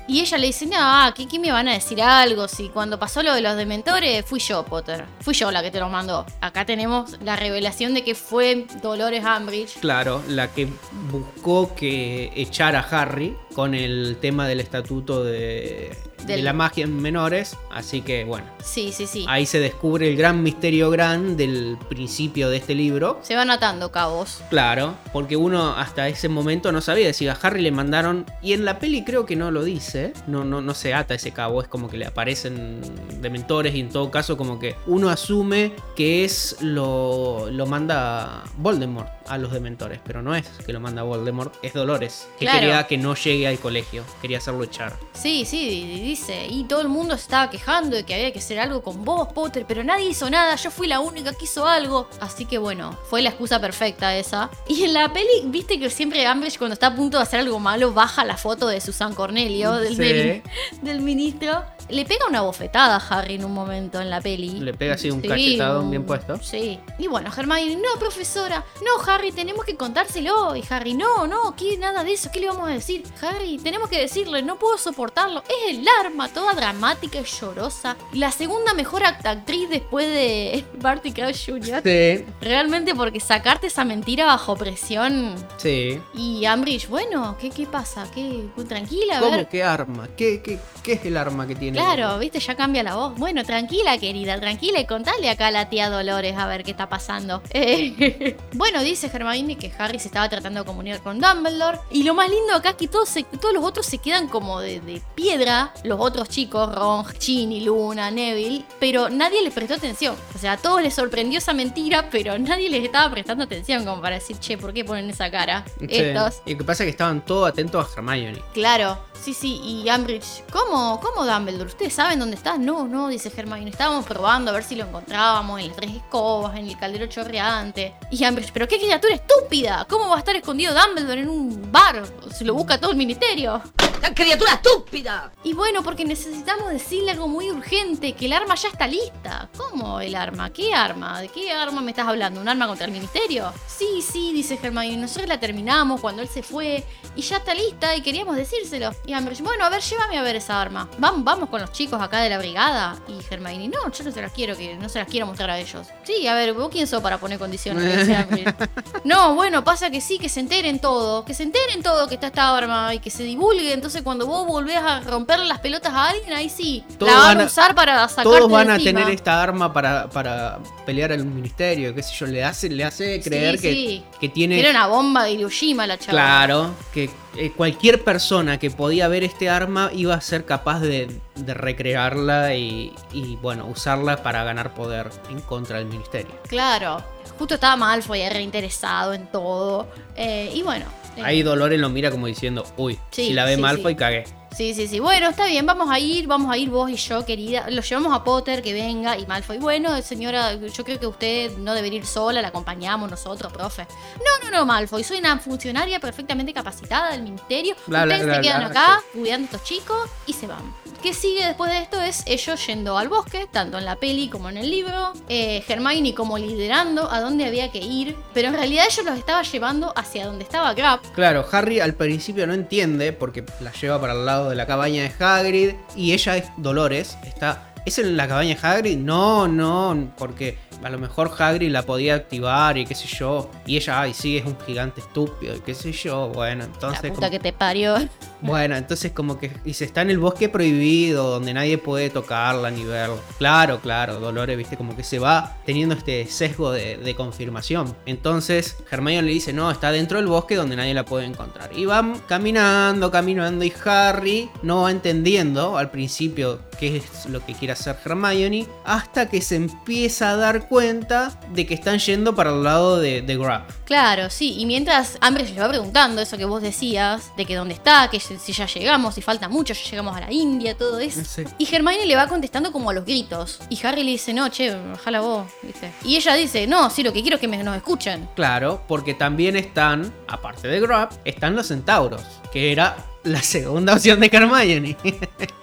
[0.08, 2.48] Y ella le dice, no, ¿qué, ¿qué me van a decir algo?
[2.48, 5.04] Si cuando pasó lo de los dementores, fui yo, Potter.
[5.20, 6.24] Fui yo la que te lo mandó.
[6.40, 9.78] Acá tenemos la revelación de que fue Dolores Umbridge.
[9.80, 10.68] Claro, la que
[11.10, 15.96] buscó que echara a Harry con el tema del estatuto de,
[16.26, 17.56] de la magia en menores.
[17.70, 19.24] Así que bueno, Sí, sí, sí.
[19.28, 23.18] ahí se descubre el gran misterio gran del principio de este libro.
[23.22, 24.40] Se van atando cabos.
[24.50, 28.26] Claro, porque uno hasta ese momento no sabía si a Harry le mandaron.
[28.42, 30.12] Y en la peli creo que no lo dice.
[30.26, 31.60] No, no, no se ata ese cabo.
[31.62, 32.80] Es como que le aparecen
[33.20, 33.74] dementores.
[33.74, 37.48] Y en todo caso, como que uno asume que es lo.
[37.50, 40.00] lo manda Voldemort a los dementores.
[40.04, 42.28] Pero no es que lo manda Voldemort, es Dolores.
[42.38, 42.60] Que Claro.
[42.60, 44.04] quería que no llegue al colegio.
[44.20, 44.96] Quería hacerlo echar.
[45.14, 46.46] Sí, sí, dice.
[46.48, 49.28] Y todo el mundo se estaba quejando de que había que hacer algo con vos,
[49.32, 50.54] Potter, pero nadie hizo nada.
[50.56, 52.08] Yo fui la única que hizo algo.
[52.20, 54.50] Así que bueno, fue la excusa perfecta esa.
[54.68, 57.58] Y en la peli, viste que siempre Umbridge cuando está a punto de hacer algo
[57.58, 60.02] malo baja la foto de Susan Cornelio, del, Sí.
[60.02, 60.42] del-
[60.82, 61.64] del ministro.
[61.90, 64.60] Le pega una bofetada a Harry en un momento en la peli.
[64.60, 66.38] Le pega así un Sí, cachetadón un- bien puesto.
[66.42, 66.78] Sí.
[66.98, 70.56] Y bueno, Hermione, no, profesora, no, Harry, tenemos que contárselo.
[70.56, 71.76] Y Harry, no, no, ¿qué?
[71.78, 73.04] Nada de eso, ¿qué le vamos a decir?
[73.22, 75.42] Harry, tenemos que decirle, no puedo soportarlo.
[75.48, 77.96] Es el arma, toda dramática y llorosa.
[78.12, 81.82] La segunda mejor act- actriz después de Barty Crouch Jr.
[81.84, 85.34] Sí, Realmente porque sacarte esa mentira bajo presión.
[85.58, 86.00] sí.
[86.14, 88.06] Y Ambridge, bueno, ¿qué, qué pasa?
[88.14, 88.44] ¿Qué?
[88.68, 89.48] Tranquila, a ¿Cómo ver.
[89.48, 90.08] qué arma?
[90.16, 91.73] ¿Qué, qué, qué es el arma que tiene?
[91.74, 93.14] Claro, viste, ya cambia la voz.
[93.16, 96.88] Bueno, tranquila, querida, tranquila y contale acá a la tía Dolores a ver qué está
[96.88, 97.42] pasando.
[97.50, 101.78] Eh, bueno, dice Hermione que Harry se estaba tratando de comunicar con Dumbledore.
[101.90, 104.60] Y lo más lindo acá es que todos, se- todos los otros se quedan como
[104.60, 105.72] de, de piedra.
[105.84, 108.64] Los otros chicos, Ron, Ginny, Luna, Neville.
[108.80, 110.16] Pero nadie les prestó atención.
[110.34, 114.00] O sea, a todos les sorprendió esa mentira, pero nadie les estaba prestando atención como
[114.00, 115.64] para decir, che, ¿por qué ponen esa cara?
[115.80, 115.86] Sí.
[115.90, 116.42] Estos.
[116.46, 118.42] Y lo que pasa es que estaban todos atentos a Hermione.
[118.52, 121.63] Claro, sí, sí, y Umbridge, ¿cómo, cómo Dumbledore?
[121.66, 122.58] ¿Ustedes saben dónde está?
[122.58, 126.56] No, no, dice Hermione, estábamos probando a ver si lo encontrábamos en las tres escobas,
[126.56, 127.94] en el caldero chorreante.
[128.10, 129.86] Y Umbridge, ¿pero qué criatura estúpida?
[129.88, 132.04] ¿Cómo va a estar escondido Dumbledore en un bar?
[132.32, 133.62] Se lo busca todo el ministerio.
[134.02, 135.32] ¡La criatura estúpida!
[135.44, 139.48] Y bueno, porque necesitamos decirle algo muy urgente, que el arma ya está lista.
[139.56, 140.50] ¿Cómo el arma?
[140.50, 141.20] ¿Qué arma?
[141.20, 142.40] ¿De qué arma me estás hablando?
[142.40, 143.52] ¿Un arma contra el ministerio?
[143.66, 146.84] Sí, sí, dice Hermione, nosotros la terminamos cuando él se fue
[147.16, 148.90] y ya está lista y queríamos decírselo.
[149.06, 150.88] Y Umbridge, bueno, a ver, llévame a ver esa arma.
[150.98, 152.96] Vamos, vamos con los chicos acá de la brigada.
[153.06, 155.60] Y Hermione, no, yo no se las quiero, que no se las quiero mostrar a
[155.60, 155.86] ellos.
[156.02, 158.08] Sí, a ver, ¿vos quién sos para poner condiciones?
[159.04, 162.28] No, bueno, pasa que sí, que se enteren todo, que se enteren todo que está
[162.28, 163.72] esta arma y que se divulgue.
[163.72, 167.40] Entonces, cuando vos volvés a romperle las pelotas a alguien, ahí sí, Todos la van
[167.42, 171.94] a usar para sacarte Todos van a tener esta arma para, para pelear al ministerio,
[171.94, 174.04] qué sé yo, le hace, le hace Sí, creer que, sí.
[174.18, 174.58] que tiene...
[174.58, 176.12] Era una bomba de Hiroshima la chava.
[176.12, 181.08] Claro, que eh, cualquier persona que podía ver este arma iba a ser capaz de,
[181.36, 186.34] de recrearla y, y, bueno, usarla para ganar poder en contra del ministerio.
[186.48, 187.02] Claro.
[187.38, 189.88] Justo estaba Malfoy reinteresado en todo.
[190.16, 190.86] Eh, y bueno.
[191.16, 193.96] eh, Ahí Dolores lo mira como diciendo, uy, Sí, si la ve sí, Malfoy, sí.
[193.98, 194.24] cagué.
[194.56, 195.00] Sí, sí, sí.
[195.00, 197.68] Bueno, está bien, vamos a ir, vamos a ir vos y yo, querida.
[197.70, 199.58] Lo llevamos a Potter, que venga, y Malfoy.
[199.58, 203.84] Bueno, señora, yo creo que usted no debería ir sola, la acompañamos nosotros, profe.
[204.18, 207.74] No, no, no, Malfoy, soy una funcionaria perfectamente capacitada del ministerio.
[207.88, 210.62] Bla, Ustedes bla, se quedan acá cuidando a estos chicos y se van.
[211.02, 212.00] ¿Qué sigue después de esto?
[212.00, 215.12] Es ellos yendo al bosque, tanto en la peli como en el libro.
[215.28, 218.16] Eh, Hermione como liderando a dónde había que ir.
[218.32, 221.00] Pero en realidad ellos los estaba llevando hacia donde estaba Grab.
[221.12, 225.02] Claro, Harry al principio no entiende porque la lleva para el lado de la cabaña
[225.02, 227.70] de Hagrid y ella es Dolores, está...
[227.84, 228.96] ¿Es en la cabaña de Hagrid?
[228.96, 233.50] No, no, porque a lo mejor Hagrid la podía activar y qué sé yo.
[233.66, 236.28] Y ella, ay, sí, es un gigante estúpido y qué sé yo.
[236.28, 237.02] Bueno, entonces...
[237.04, 237.96] la puta como- que te parió.
[238.44, 242.84] Bueno, entonces como que dice, está en el bosque prohibido, donde nadie puede tocarla ni
[242.84, 243.16] verla.
[243.38, 247.96] Claro, claro, Dolores, viste, como que se va teniendo este sesgo de, de confirmación.
[248.04, 251.70] Entonces Hermione le dice, no, está dentro del bosque donde nadie la puede encontrar.
[251.74, 257.54] Y van caminando, caminando y Harry no va entendiendo al principio qué es lo que
[257.54, 262.34] quiere hacer Hermione, hasta que se empieza a dar dar cuenta de que están yendo
[262.34, 263.62] para el lado de, de Grab.
[263.84, 264.56] Claro, sí.
[264.58, 268.20] Y mientras Ambridge le va preguntando eso que vos decías, de que dónde está, que
[268.20, 271.22] si ya llegamos, si falta mucho, ya llegamos a la India, todo eso.
[271.24, 271.44] Sí.
[271.58, 273.60] Y Hermione le va contestando como a los gritos.
[273.68, 275.92] Y Harry le dice, no, che, bajala vos, ¿viste?
[276.04, 278.28] Y ella dice, no, sí, lo que quiero es que me, nos escuchen.
[278.34, 282.22] Claro, porque también están, aparte de Grab, están los centauros,
[282.52, 284.96] que era la segunda opción de Hermione.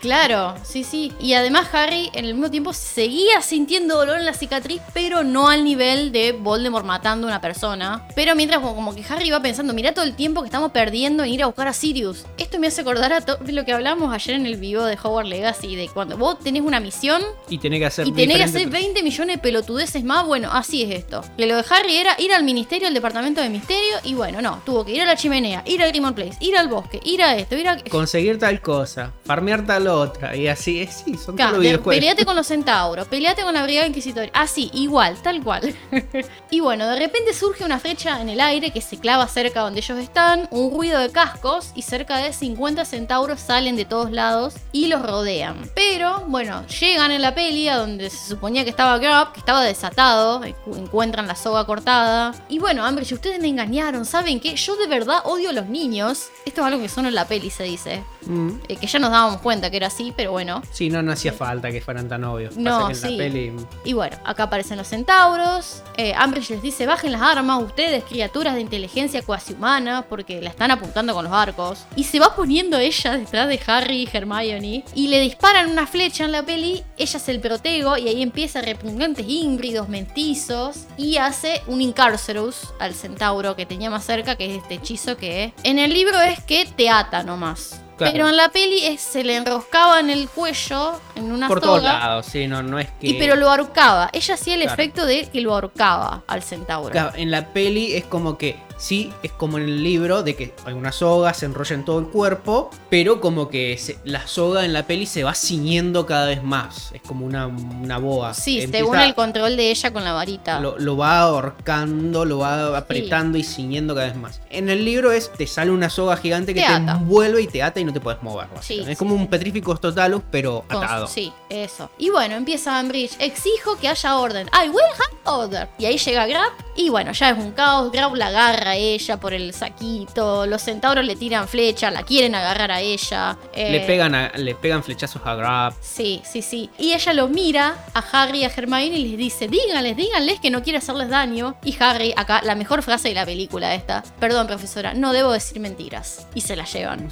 [0.01, 1.13] Claro, sí, sí.
[1.19, 5.47] Y además Harry en el mismo tiempo seguía sintiendo dolor en la cicatriz, pero no
[5.47, 8.07] al nivel de Voldemort matando a una persona.
[8.15, 11.23] Pero mientras como, como que Harry iba pensando, mira todo el tiempo que estamos perdiendo
[11.23, 12.25] en ir a buscar a Sirius.
[12.38, 15.29] Esto me hace acordar a todo lo que hablamos ayer en el video de Hogwarts
[15.29, 18.61] Legacy, de cuando vos tenés una misión y tenés que hacer y tenés que hacer
[18.67, 21.23] diferentes- 20 millones de pelotudeces más, bueno, así es esto.
[21.38, 24.61] Que lo de Harry era ir al ministerio, al departamento de misterio, y bueno, no,
[24.65, 27.35] tuvo que ir a la chimenea, ir al Grimmauld Place, ir al bosque, ir a
[27.35, 27.51] esto,
[27.90, 31.95] conseguir tal cosa, farmear tal otra, y así es, sí, son Claro, todos de- videojuegos.
[31.95, 34.32] peleate con los centauros, peleate con la brigada inquisitoria.
[34.34, 35.76] Así, igual, tal cual.
[36.49, 39.80] y bueno, de repente surge una flecha en el aire que se clava cerca donde
[39.82, 44.56] ellos están, un ruido de cascos y cerca de 50 centauros salen de todos lados
[44.72, 45.57] y los rodean.
[45.76, 49.61] Pero, bueno, llegan en la peli a donde se suponía que estaba Grab, que estaba
[49.64, 52.34] desatado, encu- encuentran la soga cortada.
[52.49, 54.56] Y bueno, Ambridge, ustedes me engañaron, ¿saben qué?
[54.56, 56.30] Yo de verdad odio a los niños.
[56.45, 58.03] Esto es algo que solo en la peli se dice.
[58.26, 60.61] Mm, Eh, que ya nos dábamos cuenta que era así, pero bueno.
[60.72, 62.56] Sí, no, no hacía falta que fueran tan obvios.
[62.57, 63.18] No, Pasa que en sí.
[63.18, 63.53] la peli.
[63.84, 65.84] Y bueno, acá aparecen los centauros.
[65.98, 70.49] Eh, Ambridge les dice, bajen las armas, ustedes, criaturas de inteligencia cuasi humana, porque la
[70.49, 71.85] están apuntando con los arcos.
[71.95, 74.84] Y se va poniendo ella detrás de Harry y Hermione.
[74.95, 78.61] Y le disparan una flecha en la peli, ella es el protego, y ahí empieza
[78.61, 80.85] repugnantes híbridos, mentizos.
[80.98, 85.53] Y hace un Incarcerus al centauro que tenía más cerca, que es este hechizo que
[85.64, 87.81] en el libro es que te ata nomás.
[88.02, 88.14] Claro.
[88.14, 91.84] Pero en la peli es- se le enroscaba en el cuello, en una Por todos
[91.84, 93.07] lados, sí, no, no es que.
[93.10, 94.10] Y pero lo ahorcaba.
[94.11, 94.73] Ella hacía el Claro.
[94.73, 96.90] efecto de que lo ahorcaba al centauro.
[96.91, 100.53] Claro, en la peli es como que, sí, es como en el libro, de que
[100.65, 104.65] hay una soga, se enrolla en todo el cuerpo, pero como que se- la soga
[104.65, 106.91] en la peli se va ciñendo cada vez más.
[106.93, 108.33] Es como una, una boa.
[108.33, 110.59] Sí, Empieza- según el control de ella con la varita.
[110.59, 114.41] Lo, lo va ahorcando, lo va apretando y ciñendo cada vez más.
[114.49, 117.61] En el libro es, te sale una soga gigante que Te te, envuelve y te
[117.63, 118.47] ata y no te puedes mover.
[118.61, 118.95] Sí, es sí.
[118.95, 121.07] como un Petrificus Totalus, pero Con- atado.
[121.07, 121.89] Sí, eso.
[121.97, 123.15] Y bueno, empieza Ambridge.
[123.19, 124.47] Exijo que haya orden.
[124.47, 125.69] I will have order.
[125.77, 126.51] Y ahí llega Grab.
[126.75, 127.91] Y bueno, ya es un caos.
[127.91, 130.45] Grab la agarra a ella por el saquito.
[130.45, 133.38] Los centauros le tiran flecha, la quieren agarrar a ella.
[133.56, 135.73] Le, Eh, pegan a- le pegan flechazos a Grab.
[135.81, 136.69] Sí, sí, sí.
[136.77, 140.49] Y ella lo mira a Harry y a Hermione y les dice, díganles, díganles que
[140.49, 141.56] no quiere hacerles daño.
[141.64, 144.03] Y Harry, acá, la mejor frase de la película esta.
[144.19, 146.27] Perdón, profesora, no debo decir mentiras.
[146.34, 147.10] Y se la llevan.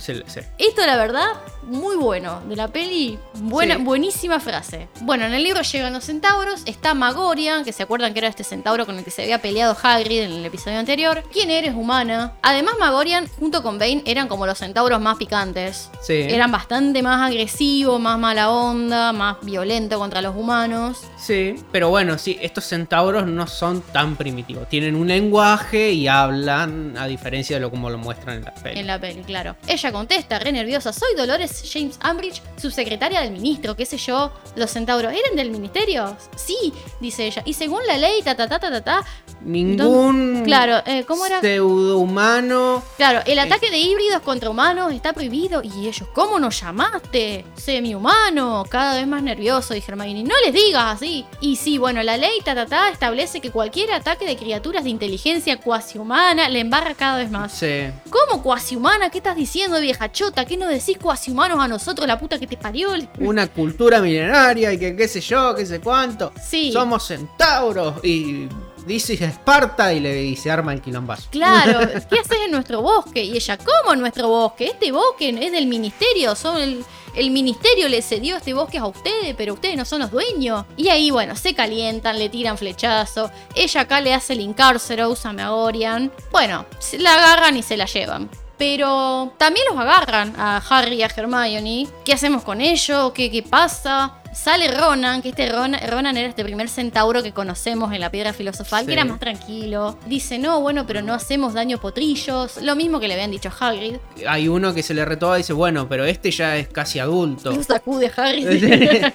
[0.57, 1.27] Esto, la verdad,
[1.63, 2.41] muy bueno.
[2.47, 3.81] De la peli, buena, Sí.
[3.83, 4.87] buenísima frase.
[5.01, 6.61] Bueno, en el libro llegan los centauros.
[6.65, 9.75] Está Magorian, que se acuerdan que era este centauro con el que se había peleado
[9.81, 11.23] Hagrid en el episodio anterior.
[11.49, 12.33] ¿Quién eres, humana?
[12.43, 15.89] Además, Magorian, junto con Bane, eran como los centauros más picantes.
[15.99, 16.13] Sí.
[16.13, 20.99] Eran bastante más agresivos, más mala onda, más violento contra los humanos.
[21.17, 24.69] Sí, pero bueno, sí, estos centauros no son tan primitivos.
[24.69, 28.79] Tienen un lenguaje y hablan, a diferencia de lo como lo muestran en la peli.
[28.79, 29.55] En la peli, claro.
[29.67, 34.31] Ella contesta, re nerviosa, soy Dolores James Ambridge, subsecretaria del ministro, qué sé yo.
[34.55, 36.15] Los centauros, ¿eran del ministerio?
[36.35, 37.41] Sí, dice ella.
[37.43, 39.03] Y según la ley, ta ta ta ta ta ta.
[39.41, 41.39] Ningún Claro, eh, ¿cómo era?
[41.41, 42.83] pseudohumano.
[42.97, 45.61] Claro, el ataque de híbridos contra humanos está prohibido.
[45.63, 47.45] Y ellos, ¿cómo nos llamaste?
[47.55, 50.23] Semi-humano, cada vez más nervioso, dice Hermione.
[50.23, 51.25] No les digas así.
[51.41, 54.89] Y sí, bueno, la ley ta ta ta establece que cualquier ataque de criaturas de
[54.89, 57.51] inteligencia cuasi humana le embarra cada vez más.
[57.53, 57.87] Sí.
[58.09, 59.09] ¿Cómo cuasi humana?
[59.09, 60.45] ¿Qué estás diciendo, vieja chota?
[60.45, 62.89] ¿Qué no decís cuasi humanos a nosotros, la puta que te parió?
[63.19, 66.31] Una cultura milenaria y que qué sé yo, qué sé cuánto.
[66.43, 66.71] Sí.
[66.71, 68.47] Somos centauros y
[68.89, 71.29] dice Esparta y, le, y se arma el quilombazo.
[71.29, 71.79] Claro,
[72.09, 73.23] ¿qué haces en nuestro bosque?
[73.23, 74.65] Y ella, ¿cómo en nuestro bosque?
[74.65, 76.83] Este bosque es del ministerio, son el,
[77.15, 80.65] el ministerio le cedió este bosque a ustedes, pero ustedes no son los dueños.
[80.75, 83.31] Y ahí, bueno, se calientan, le tiran flechazo.
[83.55, 86.11] Ella acá le hace el Incarceros a Megorian.
[86.31, 88.29] Bueno, se la agarran y se la llevan.
[88.57, 91.87] Pero también los agarran a Harry y a Hermione.
[92.03, 93.11] ¿Qué hacemos con ellos?
[93.13, 94.15] ¿Qué, qué pasa?
[94.41, 98.31] Sale Ronan, que este Ronan, Ronan era este primer centauro que conocemos en la piedra
[98.31, 99.97] filosofal, que era más tranquilo.
[100.05, 102.55] Dice, no, bueno, pero no hacemos daño a potrillos.
[102.61, 103.97] Lo mismo que le habían dicho a Hagrid.
[104.25, 107.51] Hay uno que se le retoba y dice, bueno, pero este ya es casi adulto.
[107.51, 109.11] Lo sacude Harry.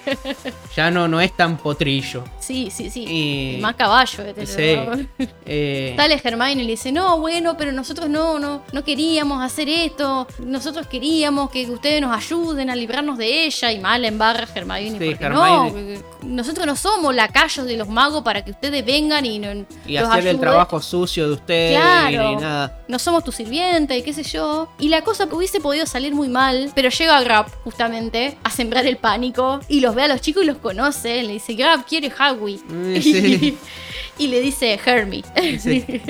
[0.75, 2.23] ya no, no es tan potrillo.
[2.39, 3.05] Sí, sí, sí.
[3.57, 4.23] Y- más caballo.
[4.25, 5.25] este, Sí.
[5.47, 9.69] Eh, Sale Hermione y le dice, no, bueno, pero nosotros no, no, no queríamos hacer
[9.69, 10.27] esto.
[10.39, 13.71] Nosotros queríamos que ustedes nos ayuden a librarnos de ella.
[13.71, 15.97] Y mal en barra Hermione, Sí, porque Hermione.
[16.23, 19.97] no, nosotros no somos lacayos de los magos para que ustedes vengan y, no, y
[19.97, 22.31] los hacer el trabajo sucio de ustedes Claro.
[22.31, 22.79] y nada.
[22.87, 24.67] No somos tu sirviente y qué sé yo.
[24.79, 28.97] Y la cosa hubiese podido salir muy mal, pero llega Grab justamente a sembrar el
[28.97, 31.23] pánico y los ve a los chicos y los conoce.
[31.23, 32.59] Le dice, Grab quiere Howie.
[33.01, 33.57] Sí.
[34.17, 35.23] y le dice, Hermie.
[35.59, 35.85] Sí.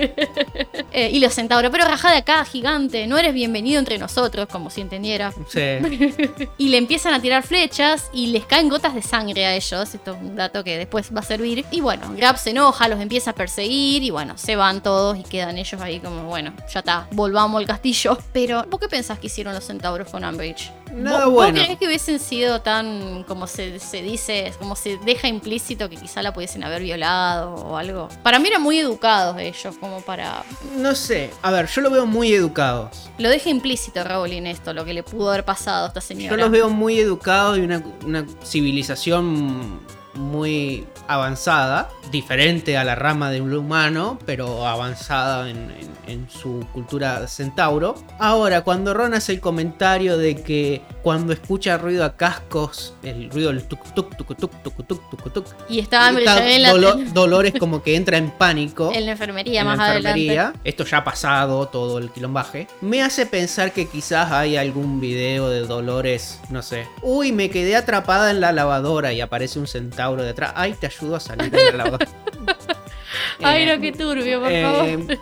[0.91, 4.69] Eh, y los centauros, pero rajá de acá, gigante, no eres bienvenido entre nosotros, como
[4.69, 5.33] si entendiera.
[5.49, 5.59] Sí.
[6.57, 9.93] Y le empiezan a tirar flechas y les caen gotas de sangre a ellos.
[9.93, 11.65] Esto es un dato que después va a servir.
[11.69, 15.23] Y bueno, Grab se enoja, los empieza a perseguir y bueno, se van todos y
[15.23, 18.17] quedan ellos ahí como, bueno, ya está, volvamos al castillo.
[18.33, 20.71] Pero, ¿vos qué pensás que hicieron los centauros con Umbridge?
[20.95, 21.53] Nada ¿Vos, bueno.
[21.53, 25.97] ¿Vos creés que hubiesen sido tan, como se, se dice, como se deja implícito que
[25.97, 28.07] quizá la pudiesen haber violado o algo?
[28.23, 30.43] Para mí eran muy educados ellos, como para...
[30.77, 31.31] No sé.
[31.41, 33.09] A ver, yo lo veo muy educados.
[33.17, 36.31] Lo deja implícito Rowling esto, lo que le pudo haber pasado a esta señora.
[36.31, 39.79] Yo los veo muy educados y una, una civilización
[40.15, 46.65] muy avanzada, diferente a la rama de un humano, pero avanzada en, en- en su
[46.71, 47.95] cultura centauro.
[48.19, 53.49] Ahora, cuando Ron hace el comentario de que cuando escucha ruido a cascos, el ruido
[53.49, 56.95] del tuk tuk tuk tuk tuk tuk tuk tuk, Y estaba está en la, Dolo-
[57.13, 60.41] Dolores como que entra en pánico en la enfermería en más la enfermería.
[60.49, 60.59] adelante.
[60.63, 62.67] Esto ya ha pasado, todo el quilombaje.
[62.81, 66.87] Me hace pensar que quizás hay algún video de Dolores, no sé.
[67.01, 70.53] Uy, me quedé atrapada en la lavadora y aparece un centauro detrás.
[70.55, 72.07] Ay, te ayudo a salir de la lavadora.
[73.43, 75.17] Ay, Eh, no, qué turbio, por eh, favor.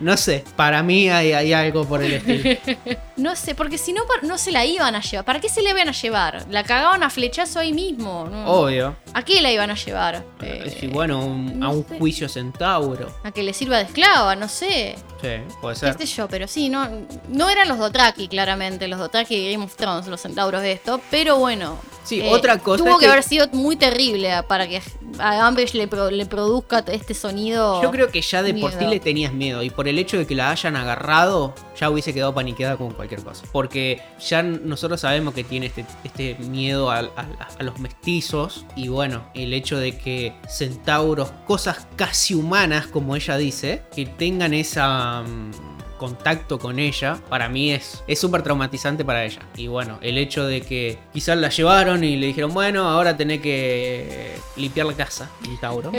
[0.00, 2.58] No sé, para mí hay, hay algo por el estilo.
[3.16, 5.24] No sé, porque si no, no se la iban a llevar.
[5.24, 6.44] ¿Para qué se la iban a llevar?
[6.50, 8.28] La cagaban a flechazo ahí mismo.
[8.30, 8.44] ¿no?
[8.46, 8.94] Obvio.
[9.14, 10.22] ¿A qué la iban a llevar?
[10.42, 11.98] Eh, Sí, bueno, un- a un sé.
[11.98, 13.10] juicio centauro.
[13.24, 14.96] A que le sirva de esclava, no sé.
[15.22, 15.28] Sí,
[15.62, 15.96] puede ser.
[15.96, 16.86] sé yo, pero sí, no,
[17.30, 21.00] no eran los Dotraki, claramente, los Dotraki de Game of Thrones, los centauros de esto,
[21.10, 21.78] pero bueno.
[21.82, 24.80] eh, Sí, otra cosa Tuvo es que, que- haber sido muy terrible para que
[25.18, 27.82] a Umbridge le, pro- le produzca este sonido.
[27.82, 30.26] Yo creo que ya de por sí le tenías miedo y por el hecho de
[30.26, 33.44] que la hayan agarrado ya hubiese quedado paniqueada con cualquier cosa.
[33.52, 37.02] Porque ya nosotros sabemos que tiene este, este miedo a,
[37.60, 43.82] los mestizos y bueno, el hecho de que centauros, cosas casi humanas como ella dice,
[43.94, 45.22] que tengan esa...
[45.22, 49.40] mm, contacto con ella, para mí es es súper traumatizante para ella.
[49.56, 53.40] Y bueno, el hecho de que quizás la llevaron y le dijeron, bueno, ahora tenés
[53.40, 55.92] que limpiar la casa, un Tauro.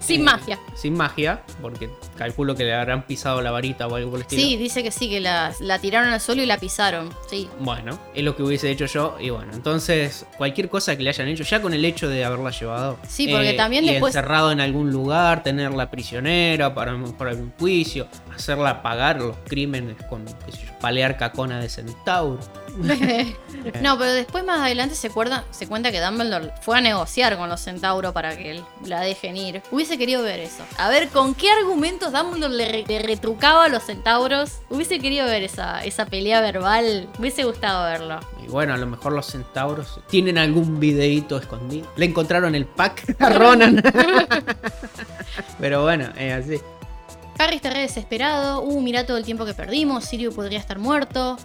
[0.00, 0.58] Sin Eh, magia.
[0.74, 4.42] Sin magia, porque calculo que le habrán pisado la varita o algo por el estilo.
[4.42, 7.10] Sí, dice que sí, que la, la tiraron al suelo y la pisaron.
[7.28, 7.48] Sí.
[7.60, 9.16] Bueno, es lo que hubiese hecho yo.
[9.20, 12.50] Y bueno, entonces, cualquier cosa que le hayan hecho, ya con el hecho de haberla
[12.50, 12.94] llevado.
[13.02, 17.52] eh, Sí, porque también y después- encerrado en algún lugar, tenerla prisionera para, para algún
[17.58, 18.06] juicio,
[18.36, 20.24] hacerla pagar los crímenes con,
[20.80, 22.38] palear cacona de centauro.
[23.82, 27.48] no, pero después más adelante se, cuerda- se cuenta que Dumbledore fue a negociar con
[27.48, 29.62] los centauros para que él la dejen ir.
[29.70, 30.62] Hubiese querido ver eso.
[30.78, 34.58] A ver con qué argumentos Dumbledore le, re- le retrucaba a los centauros.
[34.68, 37.08] Hubiese querido ver esa, esa pelea verbal.
[37.18, 38.20] Hubiese gustado verlo.
[38.44, 41.90] Y bueno, a lo mejor los centauros tienen algún videíto escondido.
[41.96, 43.82] Le encontraron el pack a Ronan.
[45.58, 46.60] Pero bueno, es así.
[47.38, 48.62] Harry está desesperado.
[48.62, 50.04] Uh, mirá todo el tiempo que perdimos.
[50.04, 51.36] Sirius podría estar muerto.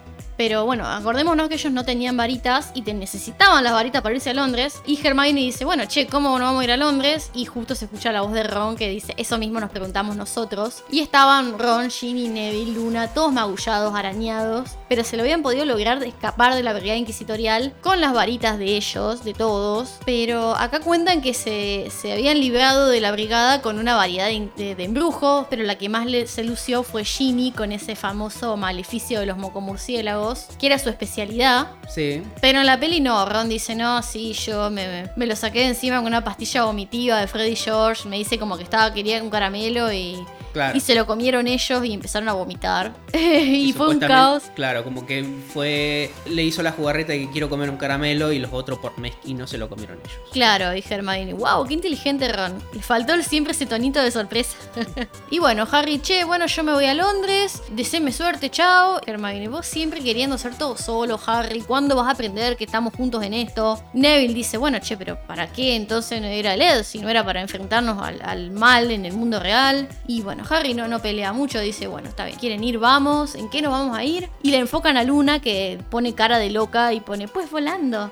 [0.42, 4.34] Pero bueno, acordémonos que ellos no tenían varitas y necesitaban las varitas para irse a
[4.34, 4.82] Londres.
[4.88, 7.30] Y Hermione dice, bueno, che, ¿cómo no vamos a ir a Londres?
[7.36, 10.84] Y justo se escucha la voz de Ron que dice, eso mismo nos preguntamos nosotros.
[10.90, 14.72] Y estaban Ron, Ginny, Neville, Luna, todos magullados, arañados.
[14.90, 18.78] Pero se lo habían podido lograr escapar de la brigada inquisitorial con las varitas de
[18.78, 20.00] ellos, de todos.
[20.08, 24.50] Pero acá cuentan que se, se habían librado de la brigada con una variedad de,
[24.58, 28.58] de- de embrujos, pero la que más le, se lució fue Ginny con ese famoso
[28.58, 31.68] maleficio de los mocomurciélagos, que era su especialidad.
[31.88, 32.24] Sí.
[32.42, 35.68] Pero en la peli no, Ron dice, no, sí, yo me, me lo saqué de
[35.68, 38.08] encima con una pastilla vomitiva de Freddy George.
[38.08, 40.18] Me dice como que estaba, quería un caramelo y,
[40.54, 40.78] Claro.
[40.78, 42.94] y se lo comieron ellos y empezaron a vomitar.
[43.14, 44.44] y fue un caos.
[44.56, 46.12] Claro, como que fue.
[46.26, 49.48] Le hizo la jugarreta de que quiero comer un caramelo y los otros por mezquino
[49.48, 50.20] se lo comieron ellos.
[50.32, 52.62] Claro, dije Hermione, wow, qué inteligente Ron.
[52.74, 54.56] Le faltó siempre ese tonito de sorpresa.
[55.30, 59.02] y bueno, Harry, che, bueno, yo me voy a Londres, deséme suerte, chao.
[59.06, 63.24] Hermione, vos siempre queriendo hacer todo solo, Harry, ¿cuándo vas a aprender que estamos juntos
[63.24, 63.82] en esto?
[63.94, 67.42] Neville dice, bueno, che, pero ¿para qué entonces no era LED si no era para
[67.42, 69.88] enfrentarnos al, al mal en el mundo real?
[70.08, 73.50] Y bueno, Harry no, no pelea mucho, dice, bueno, está bien, quieren ir, vamos, ¿en
[73.50, 74.30] qué nos vamos a ir?
[74.44, 78.12] Y le enfocan a Luna que pone cara de loca y pone, pues volando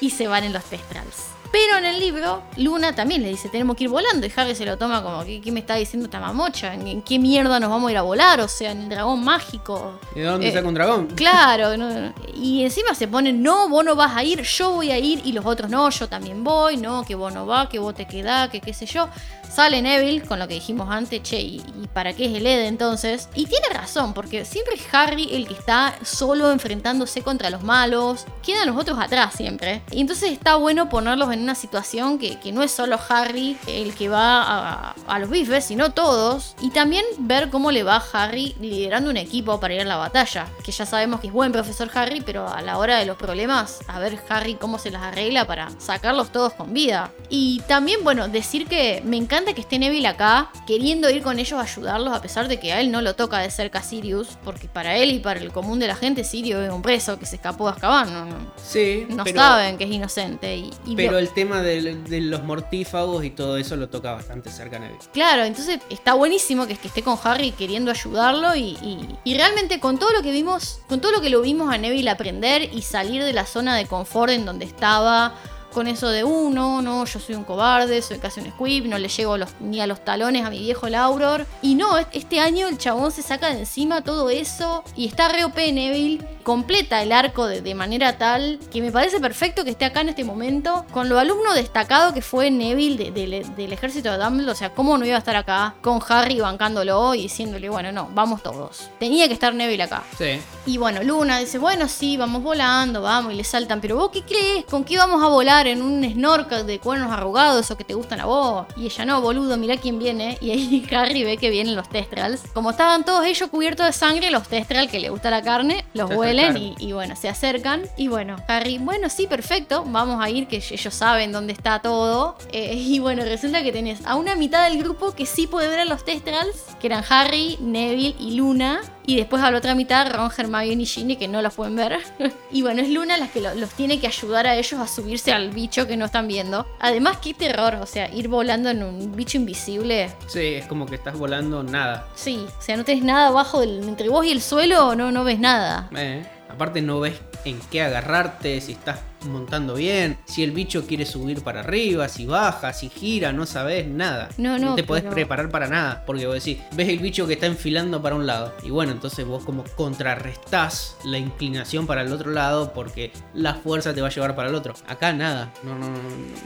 [0.00, 1.37] y se van en los testrals.
[1.50, 4.26] Pero en el libro, Luna también le dice, tenemos que ir volando.
[4.26, 6.74] Y Harry se lo toma como, ¿qué, qué me está diciendo esta mamocha?
[6.74, 8.40] ¿En, en qué mierda nos vamos a ir a volar?
[8.40, 9.98] O sea, en el dragón mágico.
[10.14, 11.06] ¿De dónde Eh, saca un dragón?
[11.16, 12.12] Claro, no, no.
[12.34, 15.32] y encima se pone, no, vos no vas a ir, yo voy a ir, y
[15.32, 18.48] los otros no, yo también voy, no, que vos no vas, que vos te quedás,
[18.50, 19.08] que qué sé yo.
[19.50, 22.66] Sale Neville con lo que dijimos antes, che, ¿y, y para qué es el Ed
[22.66, 23.28] entonces?
[23.34, 28.26] Y tiene razón, porque siempre es Harry el que está solo enfrentándose contra los malos,
[28.42, 29.80] quedan los otros atrás siempre.
[29.90, 33.94] Y entonces está bueno ponerlos en una situación que, que no es solo Harry el
[33.94, 36.54] que va a, a los bifes, sino todos.
[36.60, 39.96] Y también ver cómo le va a Harry liderando un equipo para ir a la
[39.96, 40.46] batalla.
[40.64, 43.80] Que ya sabemos que es buen profesor Harry, pero a la hora de los problemas,
[43.88, 47.10] a ver Harry cómo se las arregla para sacarlos todos con vida.
[47.28, 51.58] Y también, bueno, decir que me encanta que esté Neville acá, queriendo ir con ellos
[51.58, 54.68] a ayudarlos, a pesar de que a él no lo toca de cerca Sirius, porque
[54.68, 57.36] para él y para el común de la gente, Sirius es un preso que se
[57.36, 58.12] escapó de Azkaban.
[58.12, 60.56] No, no, Sí, no pero, saben que es inocente.
[60.56, 64.98] Y, y pero tema de, los mortífagos y todo eso lo toca bastante cerca Neville.
[65.12, 70.22] Claro, entonces está buenísimo que, esté con Harry queriendo ayudarlo y realmente con todo lo
[70.22, 73.46] que vimos, con todo lo que lo vimos a Neville aprender y salir de la
[73.46, 75.34] zona de confort en donde estaba,
[75.78, 79.06] con eso de uno, no, yo soy un cobarde, soy casi un squib, no le
[79.06, 81.46] llego los- ni a los talones a mi viejo Lauror.
[81.62, 85.44] Y no, este año el chabón se saca de encima todo eso y está re
[85.44, 89.84] OP Neville, completa el arco de, de manera tal que me parece perfecto que esté
[89.84, 94.10] acá en este momento, con lo alumno destacado que fue Neville de- de- del ejército
[94.10, 97.68] de Dumbledore, o sea, cómo no iba a estar acá con Harry bancándolo y diciéndole,
[97.68, 98.90] bueno, no, vamos todos.
[98.98, 100.02] Tenía que estar Neville acá.
[100.18, 100.40] Sí.
[100.66, 104.22] Y bueno, Luna dice, bueno, sí, vamos volando, vamos, y le saltan, pero vos qué
[104.22, 107.94] crees, ¿con qué vamos a volar en un snorkel de cuernos arrugados o que te
[107.94, 108.66] gustan a vos?
[108.76, 110.36] Y ella, no, boludo, mirá quién viene.
[110.48, 112.42] Y ahí Harry ve que vienen los Testrals.
[112.54, 116.10] Como estaban todos ellos cubiertos de sangre, los Testral, que le gusta la carne, los
[116.10, 117.82] huelen y bueno, se acercan.
[117.96, 122.36] Y bueno, Harry, bueno, sí, perfecto, vamos a ir, que ellos saben dónde está todo.
[122.52, 125.80] Eh, y bueno, resulta que tenés a una mitad del grupo que sí puede ver
[125.80, 128.80] a los Testrals, que eran Harry, Neville y Luna.
[129.08, 131.98] Y después a la otra mitad, Ron, Hermione y Ginny, que no los pueden ver.
[132.52, 135.32] y bueno, es Luna la que lo- los tiene que ayudar a ellos a subirse
[135.32, 136.66] al bicho que no están viendo.
[136.78, 140.10] Además, qué terror, o sea, ir volando en un bicho invisible.
[140.26, 142.06] Sí, es como que estás volando nada.
[142.14, 145.24] Sí, o sea, no tenés nada abajo del, entre vos y el suelo, no, no
[145.24, 145.88] ves nada.
[145.96, 147.14] Eh, Aparte no ves
[147.46, 152.26] en qué agarrarte, si estás montando bien, si el bicho quiere subir para arriba, si
[152.26, 154.28] baja, si gira, no sabes nada.
[154.38, 157.34] No, no, te podés pero- preparar para nada, porque vos decís, ves el bicho que
[157.34, 162.12] está enfilando para un lado, y bueno, entonces vos como contrarrestás la inclinación para el
[162.12, 164.74] otro lado porque la fuerza te va a llevar para el otro.
[164.86, 165.98] Acá nada, no, no, no,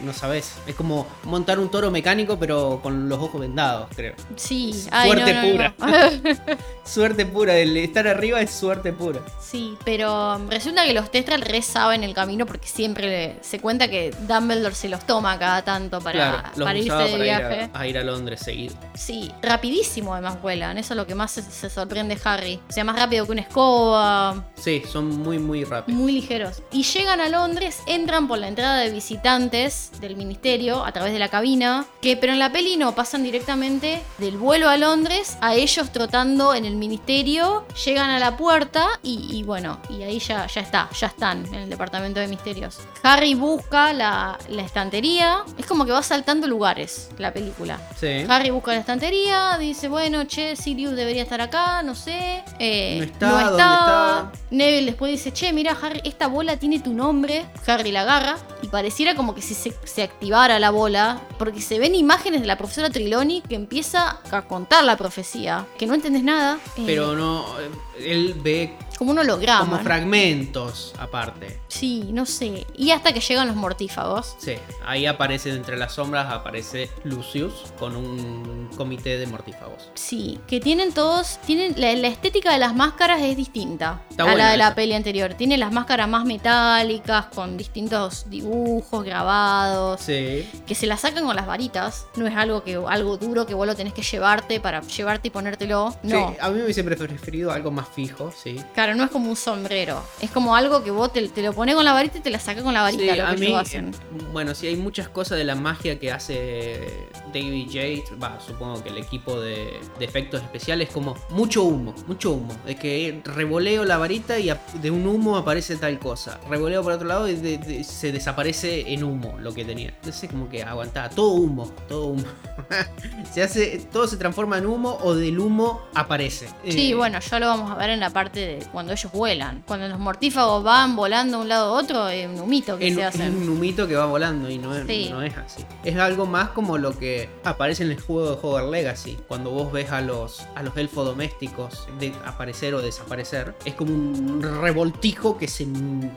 [0.04, 0.54] no sabes.
[0.66, 4.14] Es como montar un toro mecánico pero con los ojos vendados, creo.
[4.36, 5.74] Sí, Suerte no, no, pura.
[5.78, 6.56] no.
[6.84, 9.20] Suerte pura, el estar arriba es suerte pura.
[9.40, 14.14] Sí, pero resulta que los Testral re saben el camino porque siempre se cuenta que
[14.28, 17.54] Dumbledore se los toma cada tanto para, claro, los para irse de para viaje.
[17.64, 18.74] Ir a, a ir a Londres seguido.
[18.94, 22.60] Sí, rapidísimo además vuelan, eso es lo que más se, se sorprende Harry.
[22.68, 25.98] O sea, más rápido que una escoba, Sí, son muy, muy rápidos.
[26.00, 26.62] muy ligeros.
[26.70, 31.18] Y llegan a Londres, entran por la entrada de visitantes del ministerio a través de
[31.18, 35.54] la cabina, que pero en la peli no, pasan directamente del vuelo a Londres a
[35.54, 40.46] ellos trotando en el ministerio, llegan a la puerta y, y bueno, y ahí ya,
[40.46, 42.78] ya está, ya están en el departamento de misterios.
[43.02, 47.80] Harry busca la, la estantería, es como que va saltando lugares la película.
[47.98, 48.24] Sí.
[48.28, 52.44] Harry busca la estantería, dice, bueno, che, Sirius debería estar acá, no sé.
[52.58, 54.32] Eh, No está, ¿dónde está?
[54.50, 57.46] Neville después dice, che, mira, Harry, esta bola tiene tu nombre.
[57.66, 61.78] Harry la agarra y pareciera como que si se, se activara la bola, porque se
[61.78, 66.22] ven imágenes de la profesora Triloni que empieza a contar la profecía, que no entendés
[66.22, 66.58] nada.
[66.76, 67.70] eh, Pero no, eh,
[68.12, 69.60] él ve como un holograma.
[69.64, 69.82] como ¿no?
[69.82, 71.58] fragmentos aparte.
[71.68, 72.66] Sí, no sé.
[72.76, 74.36] Y hasta que llegan los mortífagos.
[74.38, 74.54] Sí,
[74.86, 79.90] ahí aparece entre las sombras, aparece Lucius con un comité de mortífagos.
[79.94, 84.34] Sí, que tienen todos, tienen la, la estética de las máscaras es distinta Está a
[84.36, 85.34] la de la peli anterior.
[85.34, 90.48] Tiene las máscaras más metálicas, con distintos dibujos grabados, Sí.
[90.66, 92.06] que se las sacan con las varitas.
[92.16, 95.30] No es algo que algo duro que vos lo tenés que llevarte para llevarte y
[95.30, 95.94] ponértelo.
[96.02, 96.28] No.
[96.30, 98.60] Sí, a mí me hubiese preferido algo más fijo, sí.
[98.74, 100.02] Claro, no es como un sombrero.
[100.20, 102.38] Es como algo que vos te, te lo pones con la varita y te la
[102.38, 103.12] sacas con la varita.
[103.12, 103.94] Sí, lo a que mí, ellos hacen.
[104.32, 108.90] bueno, sí hay muchas cosas de la magia que hace David Yates, va, supongo que
[108.90, 112.54] el equipo de, de efectos especiales, como mucho humo, mucho humo.
[112.66, 116.40] Es que revoleo la varita y de un humo aparece tal cosa.
[116.48, 119.88] Revoleo por otro lado y de- de- se desaparece en humo lo que tenía.
[119.90, 122.24] Entonces como que aguantaba, todo humo, todo humo.
[123.32, 126.48] se hace, todo se transforma en humo o del humo aparece.
[126.68, 129.62] Sí, Eh, bueno, ya lo vamos a ver en la parte de cuando ellos vuelan.
[129.64, 132.94] Cuando los mortífagos van volando de un lado a otro, es un humito que En-
[132.96, 133.36] se es hacen.
[133.36, 135.08] un humito que va volando y no es, Sí.
[135.08, 135.64] no es así.
[135.84, 139.18] Es algo más como lo que aparece en el juego de Hogwarts Legacy.
[139.28, 143.92] Cuando vos ves a los, a los elfos domésticos de aparecer o desaparecer, es como
[143.92, 145.64] un revoltijo que se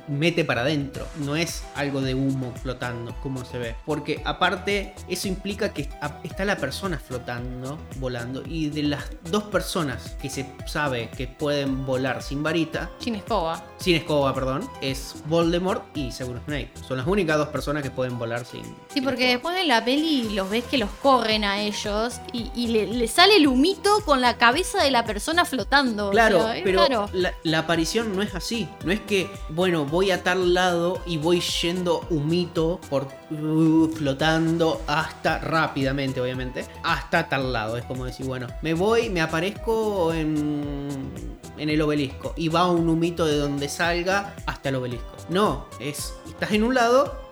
[0.08, 1.06] mete para adentro.
[1.20, 3.76] No es algo de humo flotando como se ve.
[3.86, 5.88] Porque aparte, eso implica que
[6.24, 8.42] está la persona flotando, volando.
[8.44, 13.61] Y de las dos personas que se sabe que pueden volar sin varita, Sin escoba.
[13.77, 16.72] sin escoba, perdón, es Voldemort y Severus Snape.
[16.88, 18.63] Son las únicas dos personas que pueden volar sin.
[18.63, 19.51] Sí, sin porque escoba.
[19.53, 23.07] después en la peli los ves que los corren a ellos y, y le, le
[23.07, 26.07] sale el humito con la cabeza de la persona flotando.
[26.07, 27.09] o Claro, sea, pero
[27.43, 28.69] la aparición no es así.
[28.85, 34.81] No es que, bueno, voy a tal lado y voy yendo humito por uh, flotando
[34.88, 37.77] hasta rápidamente, obviamente, hasta tal lado.
[37.77, 42.90] Es como decir, bueno, me voy, me aparezco en, en el obelisco y va un
[42.90, 45.15] humito de donde salga hasta el obelisco.
[45.30, 47.24] No, es, estás en un lado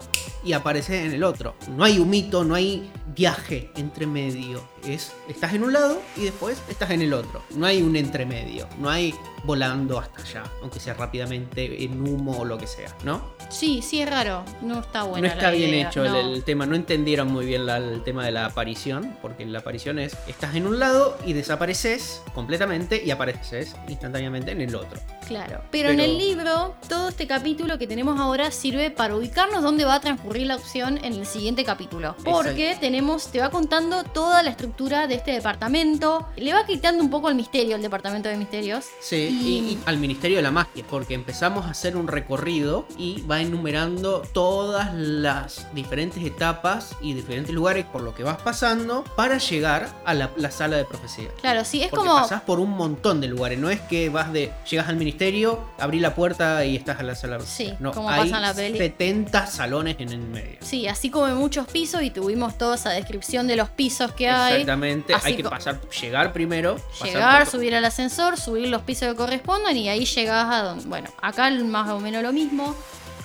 [0.44, 1.56] y apareces en el otro.
[1.70, 4.62] No hay humito, no hay viaje entre medio.
[4.86, 7.42] Es, estás en un lado y después estás en el otro.
[7.52, 8.68] No hay un entremedio.
[8.80, 9.14] No hay
[9.46, 13.22] volando hasta allá, aunque sea rápidamente en humo o lo que sea, ¿no?
[13.50, 14.44] Sí, sí es raro.
[14.62, 15.28] No está bueno.
[15.28, 16.66] no está bien hecho el, el tema.
[16.66, 20.56] No entendieron muy bien la- el tema de la aparición, porque la aparición es, estás
[20.56, 25.00] en un lado y desapareces completamente y apareces instantáneamente en el otro.
[25.28, 25.62] Claro.
[25.72, 29.86] Pero, en Pero- el libro, todo este capítulo que tenemos ahora sirve para ubicarnos dónde
[29.86, 32.16] va a transcurrir la opción en el siguiente capítulo.
[32.24, 36.28] Porque tenemos, te va contando toda la estructura de este departamento.
[36.36, 38.86] Le va quitando un poco el misterio el departamento de misterios.
[39.02, 43.42] Sí, Y- al Ministerio de la Magia, porque empezamos a hacer un recorrido y va
[43.42, 49.90] enumerando todas las diferentes etapas y diferentes lugares por lo que vas pasando para llegar
[50.06, 51.30] a la, la sala de profecía.
[51.42, 52.20] Claro, sí, es Porque como.
[52.22, 56.00] pasás por un montón de lugares, no es que vas de llegas al ministerio, abrí
[56.00, 57.78] la puerta y estás en la sala de Sí, profecía.
[57.80, 58.78] no, como hay pasa en la peli.
[58.78, 60.58] 70 salones en el medio.
[60.62, 64.30] Sí, así como en muchos pisos y tuvimos toda esa descripción de los pisos que
[64.30, 64.54] hay.
[64.62, 69.10] Exactamente, Así hay que pasar, llegar primero, Llegar, por- subir al ascensor, subir los pisos
[69.10, 70.86] que correspondan y ahí llegás a donde.
[70.86, 72.76] Bueno, acá más o menos lo mismo.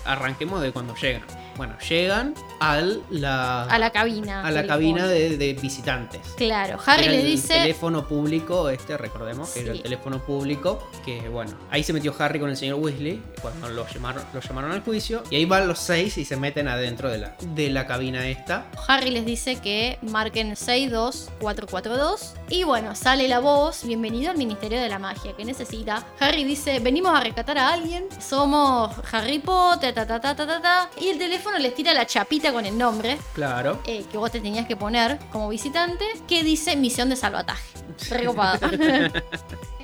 [0.05, 1.23] arranquemos de cuando llegan.
[1.59, 4.47] Bueno, llegan al la, A la cabina.
[4.47, 6.21] a la cabina de, de visitantes.
[6.37, 7.55] Claro, Harry Era le el dice.
[7.55, 10.89] teléfono público, este, recordemos que era el teléfono público.
[11.05, 14.73] Que bueno, ahí se metió Harry con el señor Weasley cuando lo llamaron, lo llamaron
[14.73, 15.23] al juicio.
[15.31, 18.67] Y ahí van los seis y se meten adentro de la, de la cabina esta.
[18.87, 24.89] Harry les dice que marquen 62442 y bueno, sale la voz, bienvenido al Ministerio de
[24.89, 26.07] la Magia, que necesita?
[26.21, 30.61] Harry dice, venimos a rescatar a alguien, somos Harry Potter, ta ta ta ta ta
[30.63, 33.81] ta, y el teléfono les tira la chapita con el nombre Claro.
[33.87, 37.63] eh, que vos te tenías que poner como visitante, que dice misión de salvataje.
[38.11, 38.69] Recopado.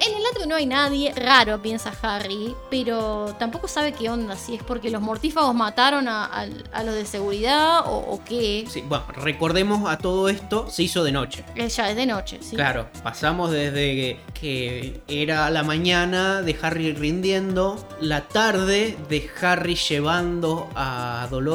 [0.00, 4.56] En el otro no hay nadie, raro, piensa Harry, pero tampoco sabe qué onda, si
[4.56, 8.66] es porque los mortífagos mataron a, a- a los de seguridad o, o qué.
[8.68, 11.44] Sí, bueno, recordemos a todo esto, se hizo de noche.
[11.54, 12.56] Eh, Ya es de noche, sí.
[12.56, 19.76] Claro, pasamos desde que, que era la mañana de Harry rindiendo, la tarde de Harry
[19.76, 21.53] llevando a Dolores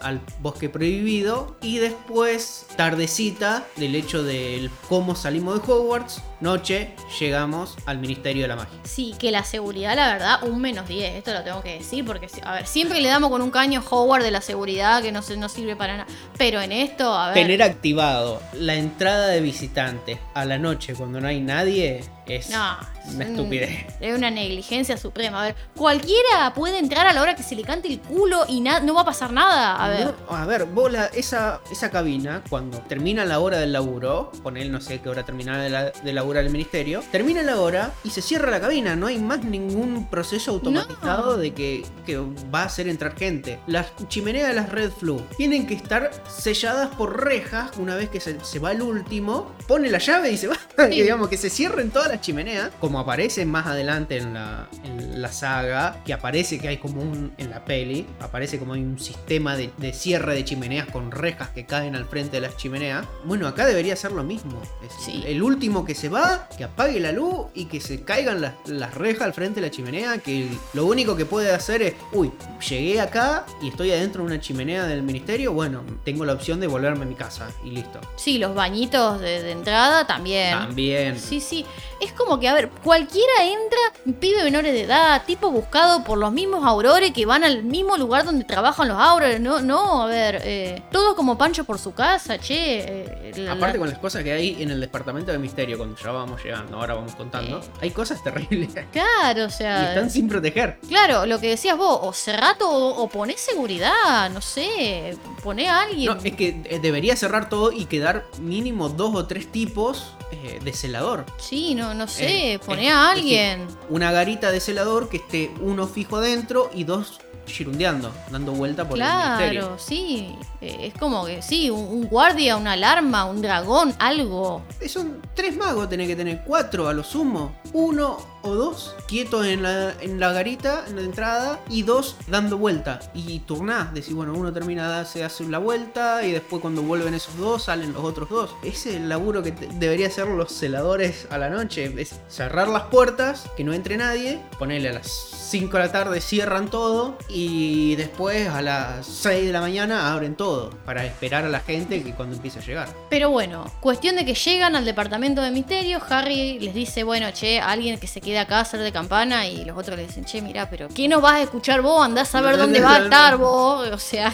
[0.00, 7.76] al bosque prohibido y después tardecita del hecho del cómo salimos de Hogwarts, noche llegamos
[7.86, 8.78] al Ministerio de la Magia.
[8.84, 11.16] Sí, que la seguridad, la verdad, un menos 10.
[11.16, 13.94] Esto lo tengo que decir porque, a ver, siempre le damos con un caño a
[13.94, 16.06] Howard de la seguridad que no, se, no sirve para nada.
[16.38, 17.34] Pero en esto, a ver.
[17.34, 22.04] Tener activado la entrada de visitantes a la noche cuando no hay nadie
[22.36, 23.86] es No, una es un- estupidez.
[24.00, 25.42] Es una negligencia suprema.
[25.42, 28.60] A ver, cualquiera puede entrar a la hora que se le cante el culo y
[28.60, 29.76] no va a pasar nada.
[29.82, 30.14] A ver.
[30.28, 34.56] No, a ver, vos la- esa, esa cabina, cuando termina la hora del laburo, con
[34.56, 37.92] él no sé qué hora terminará de, la, de laburo del ministerio, termina la hora
[38.04, 38.94] y se cierra la cabina.
[38.96, 41.36] No hay más ningún proceso automatizado No.
[41.36, 43.58] de que, que va a hacer entrar gente.
[43.66, 48.20] Las chimeneas de las Red Flu tienen que estar selladas por rejas una vez que
[48.20, 50.56] se, se va el último, pone la llave y se va.
[50.80, 50.96] Sí.
[50.96, 55.20] que digamos que se cierren todas las chimeneas, como aparece más adelante en la, en
[55.22, 58.98] la saga, que aparece que hay como un, en la peli, aparece como hay un
[58.98, 63.06] sistema de, de cierre de chimeneas con rejas que caen al frente de las chimeneas.
[63.24, 64.60] Bueno, acá debería ser lo mismo.
[64.84, 65.24] Es Sí.
[65.26, 68.94] El último que se va, que apague la luz y que se caigan las, las
[68.94, 72.30] rejas al frente de la chimenea, que lo único que puede hacer es, uy,
[72.68, 76.66] llegué acá y estoy adentro de una chimenea del ministerio, bueno, tengo la opción de
[76.66, 78.00] volverme a mi casa y listo.
[78.16, 80.50] Sí, los bañitos de, de entrada también.
[80.58, 81.18] También.
[81.18, 81.64] Sí, sí.
[82.00, 86.32] Es como que, a ver, cualquiera entra, pibe menores de edad, tipo buscado por los
[86.32, 89.38] mismos aurores que van al mismo lugar donde trabajan los aurores.
[89.40, 92.80] No, no, a ver, eh, todos como Pancho por su casa, che.
[92.80, 95.96] eh, la- Aparte la- con las cosas que hay en el departamento de misterio, cuando
[96.02, 98.70] ya vamos llegando, ahora vamos contando, hay cosas terribles.
[98.92, 99.88] Claro, o y sea.
[99.90, 100.78] están sin proteger.
[100.88, 105.82] Claro, lo que decías vos, o cerrato o, o ponés seguridad, no sé, poné a
[105.82, 106.06] alguien.
[106.14, 110.60] No, es que eh, debería cerrar todo y quedar mínimo dos o tres tipos eh,
[110.62, 111.26] de celador.
[111.38, 113.66] Sí, no, no sé, Eh, poné es- a alguien.
[113.88, 118.96] Una garita de celador que esté uno fijo adentro y dos girundeando, dando vuelta por
[118.96, 119.60] el misterio.
[119.62, 120.36] Claro, sí.
[120.60, 124.62] Eh, Es como que sí, un, un guardia, una alarma, un dragón, algo.
[124.80, 127.56] Eh, Son tres magos, tenés que tener cuatro a lo sumo.
[127.72, 132.58] Uno o dos quietos en la, en la garita, en la entrada, y dos dando
[132.58, 133.00] vuelta.
[133.14, 137.36] Y turnás, decís, bueno, uno termina, se hace la vuelta, y después cuando vuelven esos
[137.36, 138.54] dos, salen los otros dos.
[138.62, 141.92] Ese es el laburo que debería hacer los celadores a la noche.
[141.96, 145.08] Es cerrar las puertas, que no entre nadie, ponerle a las
[145.50, 150.36] 5 de la tarde, cierran todo, y después a las 6 de la mañana abren
[150.36, 152.88] todo, para esperar a la gente que cuando empiece a llegar.
[153.08, 157.58] Pero bueno, cuestión de que llegan al departamento de misterio, Harry les dice, bueno, che,
[157.58, 160.40] alguien que se quede acá a hacer de campana y los otros le dicen, che,
[160.42, 162.04] mirá, pero ¿qué nos vas a escuchar vos?
[162.04, 163.38] Andás a ver No, dónde no, vas a no, estar no.
[163.38, 163.88] vos.
[163.92, 164.32] O sea,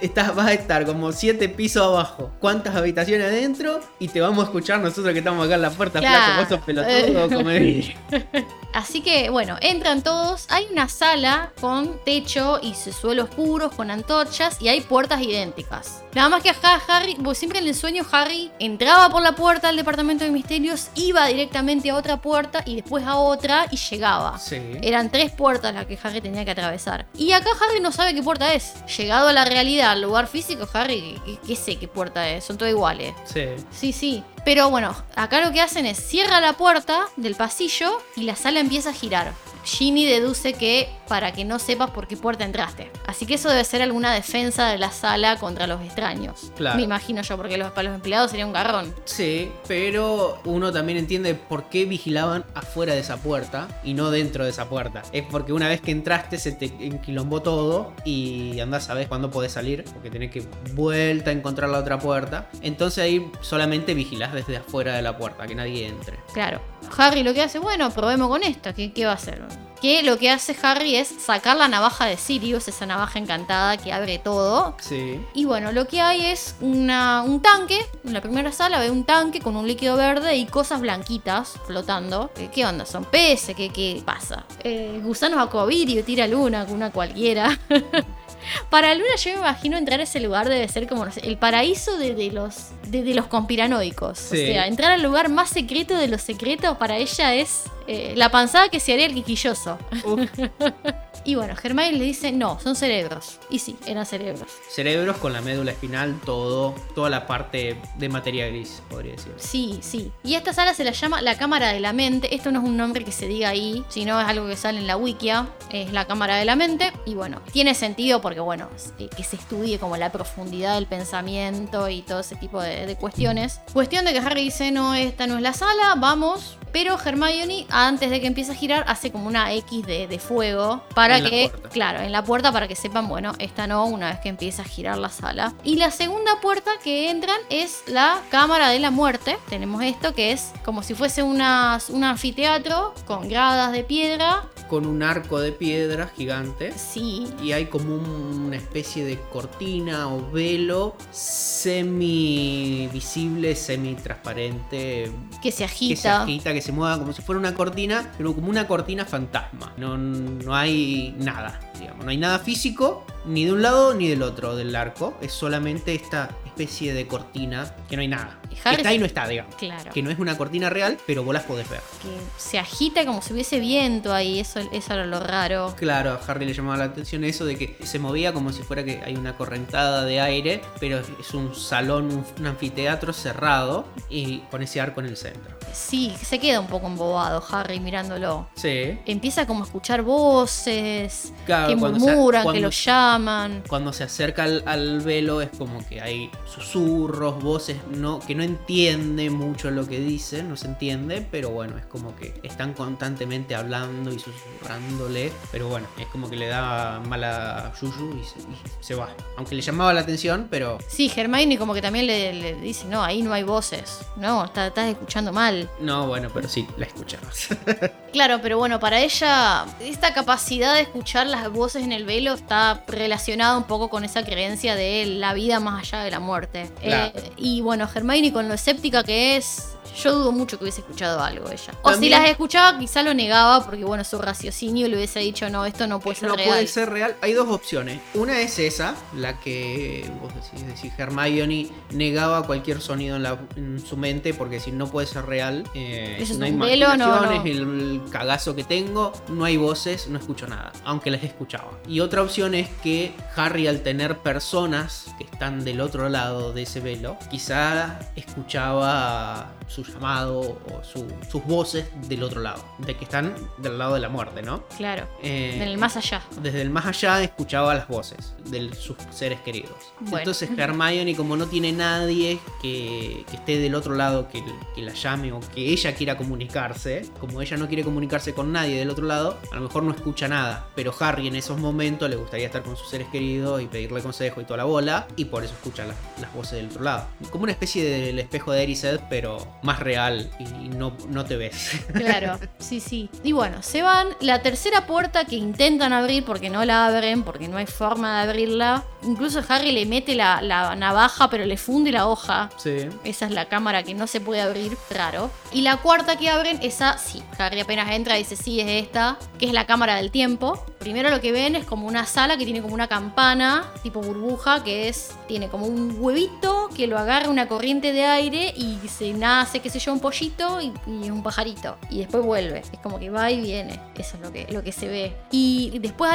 [0.00, 2.30] Estás, vas a estar como siete pisos abajo.
[2.40, 3.80] ¿Cuántas habitaciones adentro?
[3.98, 6.24] Y te vamos a escuchar nosotros que estamos acá en la puerta, Claro.
[6.24, 6.40] flaco.
[6.40, 7.94] Vos sos pelotudo, come vidrio.
[8.74, 14.60] Así que bueno, entran todos, hay una sala con techo y suelos puros, con antorchas
[14.60, 16.02] y hay puertas idénticas.
[16.14, 19.68] Nada más que acá Harry, porque siempre en el sueño Harry entraba por la puerta
[19.68, 24.38] del departamento de misterios, iba directamente a otra puerta y después a otra y llegaba.
[24.38, 24.60] Sí.
[24.82, 27.06] Eran tres puertas las que Harry tenía que atravesar.
[27.16, 28.74] Y acá Harry no sabe qué puerta es.
[28.96, 32.44] Llegado a la realidad, al lugar físico, Harry, ¿qué, qué sé qué puerta es?
[32.44, 33.14] Son todas iguales.
[33.24, 33.46] Sí.
[33.70, 34.24] Sí, sí.
[34.44, 38.60] Pero bueno, acá lo que hacen es cierra la puerta del pasillo y la sala
[38.60, 39.32] empieza a girar.
[39.64, 42.90] Ginny deduce que para que no sepas por qué puerta entraste.
[43.06, 46.52] Así que eso debe ser alguna defensa de la sala contra los extraños.
[46.56, 46.76] Claro.
[46.76, 48.94] Me imagino yo, porque los, para los empleados sería un garrón.
[49.04, 54.44] Sí, pero uno también entiende por qué vigilaban afuera de esa puerta y no dentro
[54.44, 55.02] de esa puerta.
[55.12, 59.30] Es porque una vez que entraste se te enquilombó todo y andás a ver cuándo
[59.30, 62.48] podés salir, porque tenés que vuelta a encontrar la otra puerta.
[62.62, 66.18] Entonces ahí solamente vigilás desde afuera de la puerta, que nadie entre.
[66.32, 66.60] Claro.
[66.96, 68.74] Harry lo que hace, bueno, probemos con esto.
[68.74, 69.42] ¿Qué, qué va a hacer?
[69.80, 73.92] Que lo que hace Harry es sacar la navaja de Sirius, esa navaja encantada que
[73.92, 74.74] abre todo.
[74.80, 75.20] Sí.
[75.34, 77.84] Y bueno, lo que hay es una, un tanque.
[78.02, 82.30] En la primera sala ve un tanque con un líquido verde y cosas blanquitas flotando.
[82.54, 82.86] ¿Qué onda?
[82.86, 83.54] ¿Son peces?
[83.54, 84.46] ¿Qué, qué pasa?
[84.62, 87.58] Eh, gusanos acovirio, tira luna, una cualquiera.
[88.70, 91.36] Para Luna yo me imagino entrar a ese lugar debe ser como no sé, el
[91.38, 94.18] paraíso de, de los de, de los conspiranoicos.
[94.32, 98.30] O sea, entrar al lugar más secreto de los secretos para ella es eh, la
[98.30, 99.78] panzada que se haría el quisquilloso.
[101.24, 103.38] Y bueno, Hermione le dice, no, son cerebros.
[103.50, 104.48] Y sí, eran cerebros.
[104.68, 109.32] Cerebros con la médula espinal, todo, toda la parte de materia gris, podría decir.
[109.38, 110.12] Sí, sí.
[110.22, 112.34] Y esta sala se la llama la Cámara de la Mente.
[112.34, 114.86] Esto no es un nombre que se diga ahí, sino es algo que sale en
[114.86, 115.48] la wikia.
[115.70, 116.92] Es la Cámara de la Mente.
[117.06, 118.68] Y bueno, tiene sentido porque, bueno,
[118.98, 122.96] eh, que se estudie como la profundidad del pensamiento y todo ese tipo de, de
[122.96, 123.60] cuestiones.
[123.72, 126.58] Cuestión de que Harry dice, no, esta no es la sala, vamos.
[126.74, 130.82] Pero Hermione, antes de que empiece a girar, hace como una X de, de fuego
[130.92, 131.68] para La que, puerta.
[131.68, 134.64] claro, en la puerta para que sepan, bueno, esta no, una vez que empieza a
[134.64, 135.52] girar la sala.
[135.62, 139.38] Y la segunda puerta que entran es la Cámara de la Muerte.
[139.48, 144.44] Tenemos esto que es como si fuese una- un anfiteatro con gradas de piedra.
[144.74, 146.72] Con un arco de piedra gigante.
[146.76, 155.12] Sí, Y hay como un- una especie de cortina o velo semi visible, semi transparente,
[155.40, 156.22] que se que se agita.
[156.22, 159.72] agita, que se mueva como si fuera una cortina, pero como una cortina fantasma.
[159.76, 164.22] No, no hay nada, digamos, no hay nada físico, ni de un lado ni del
[164.22, 165.14] otro del arco.
[165.20, 168.40] Es solamente esta especie de cortina que no hay nada.
[168.64, 169.54] Harry está y no está, digamos.
[169.56, 169.90] Claro.
[169.92, 171.80] Que no es una cortina real, pero vos las podés ver.
[172.02, 175.74] que se agita como si hubiese viento ahí, eso, eso era lo raro.
[175.76, 178.84] Claro, a Harry le llamaba la atención eso de que se movía como si fuera
[178.84, 184.38] que hay una correntada de aire, pero es un salón, un, un anfiteatro cerrado y
[184.50, 185.54] con ese arco en el centro.
[185.72, 188.48] Sí, se queda un poco embobado Harry mirándolo.
[188.54, 188.96] Sí.
[189.06, 193.62] Empieza como a escuchar voces Claro, que se- murmuran, que lo llaman.
[193.68, 198.43] Cuando se acerca al, al velo es como que hay susurros, voces no, que no
[198.44, 203.54] entiende mucho lo que dicen, no se entiende, pero bueno, es como que están constantemente
[203.54, 208.56] hablando y susurrándole, pero bueno, es como que le da mala yuyu y se, y
[208.84, 209.08] se va.
[209.36, 213.02] Aunque le llamaba la atención, pero Sí, Hermione como que también le, le dice, no,
[213.02, 214.00] ahí no hay voces.
[214.16, 215.68] No, está- estás escuchando mal.
[215.80, 217.48] no, bueno, pero sí, la escuchabas.
[218.14, 222.84] Claro, pero bueno, para ella esta capacidad de escuchar las voces en el velo está
[222.86, 226.70] relacionada un poco con esa creencia de la vida más allá de la muerte.
[226.80, 227.12] Claro.
[227.18, 231.20] Eh, y bueno, Hermione con lo escéptica que es, yo dudo mucho que hubiese escuchado
[231.22, 231.72] algo ella.
[231.82, 235.64] O si las escuchaba quizá lo negaba porque bueno, su raciocinio le hubiese dicho, no,
[235.66, 236.48] esto no puede ser no real.
[236.48, 237.16] puede ser real.
[237.22, 238.00] Hay dos opciones.
[238.14, 243.84] Una es esa, la que vos decís, decís Hermione negaba cualquier sonido en, la- en
[243.84, 246.96] su mente porque si no puede ser real, eh, Eso es no hay un velo,
[246.96, 247.42] no, no.
[247.44, 251.70] el cagazo que tengo, no hay voces, no escucho nada, aunque las escuchaba.
[251.86, 256.62] Y otra opción es que Harry al tener personas que están del otro lado de
[256.62, 263.04] ese velo, quizá escuchaba su llamado o su- sus voces del otro lado, de que
[263.04, 264.64] están del lado de la muerte, ¿no?
[264.76, 266.22] Claro, Eh, en el más allá.
[266.40, 269.72] desde el más allá escuchaba las voces de sus seres queridos.
[270.00, 270.18] Bueno.
[270.18, 274.42] Entonces Hermione, como no tiene nadie que, que esté del otro lado que,
[274.74, 278.78] que la llame o que ella quiera comunicarse, como ella no quiere comunicarse con nadie
[278.78, 280.68] del otro lado, a lo mejor no escucha nada.
[280.74, 284.40] Pero Harry en esos momentos le gustaría estar con sus seres queridos y pedirle consejo
[284.40, 287.06] y toda la bola, y por eso escucha las, las voces del otro lado.
[287.30, 291.80] Como una especie del espejo de Erised, pero más real y no, no te ves.
[291.94, 293.08] Claro, sí, sí.
[293.22, 294.08] Y bueno, se van.
[294.20, 298.30] La tercera puerta que intentan abrir porque no la abren, porque no hay forma de
[298.30, 298.84] abrirla.
[299.02, 302.50] Incluso Harry le mete la, la navaja, pero le funde la hoja.
[302.58, 302.88] sí.
[303.04, 305.30] Esa es la cámara que no se puede abrir, raro.
[305.52, 307.22] Y la cuarta que abren, esa sí.
[307.38, 310.64] Harry apenas entra y dice, sí, es esta, que es la cámara del tiempo.
[310.84, 314.62] Primero lo que ven es como una sala que tiene como una campana, tipo burbuja,
[314.62, 319.14] que es, tiene como un huevito que lo agarra una corriente de aire y se
[319.14, 321.78] nace, qué sé yo, un pollito y, y un pajarito.
[321.88, 322.58] Y después vuelve.
[322.70, 323.80] Es como que va y viene.
[323.96, 325.16] Eso es lo que, lo que se ve.
[325.30, 326.10] Y después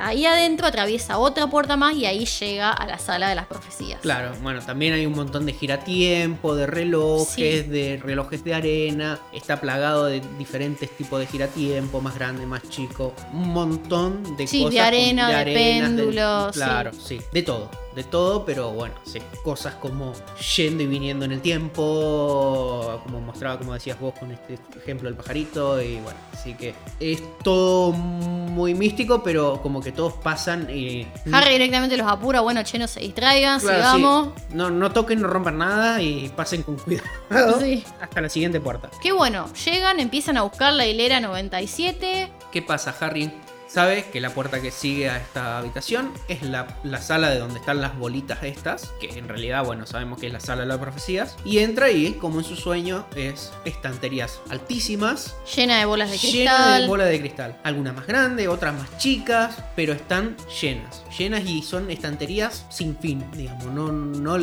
[0.00, 4.00] ahí adentro atraviesa otra puerta más y ahí llega a la sala de las profecías.
[4.00, 7.70] Claro, bueno, también hay un montón de giratiempo, de relojes, Sí.
[7.70, 9.18] de relojes de arena.
[9.34, 13.12] Está plagado de diferentes tipos de giratiempo, más grande, más chico.
[13.34, 16.60] Un montón de Sí, de arena, de arenas, péndulos, sí.
[16.60, 17.20] Claro, sí.
[17.32, 17.70] De todo.
[17.94, 19.20] De todo, pero bueno, sí.
[19.44, 20.12] Cosas como
[20.56, 23.00] yendo y viniendo en el tiempo.
[23.04, 25.80] Como mostraba, como decías vos, con este ejemplo del pajarito.
[25.80, 31.06] Y bueno, así que es todo muy místico, pero como que todos pasan y.
[31.32, 34.28] Harry directamente los apura, bueno, che, no se distraigan, Claro, sigamos.
[34.38, 34.44] sí.
[34.54, 37.06] No, no toquen, no rompan nada y pasen con cuidado
[37.60, 37.84] Sí.
[38.00, 38.90] hasta la siguiente puerta.
[39.02, 42.28] Qué bueno, llegan, empiezan a buscar la hilera 97.
[42.50, 43.30] ¿Qué pasa, Harry?
[43.74, 47.58] Sabe que la puerta que sigue a esta habitación es la, la sala de donde
[47.58, 50.78] están las bolitas estas, que en realidad, bueno, sabemos que es la sala de las
[50.78, 56.18] profecías, y entra ahí, como en su sueño, es estanterías altísimas, Llena de bolas de
[56.18, 56.82] cristal.
[56.82, 57.58] de bola de cristal.
[57.64, 61.02] Algunas más grandes, otras más chicas, pero están llenas.
[61.18, 63.66] Llenas y son estanterías sin fin, digamos.
[63.66, 64.36] No, no,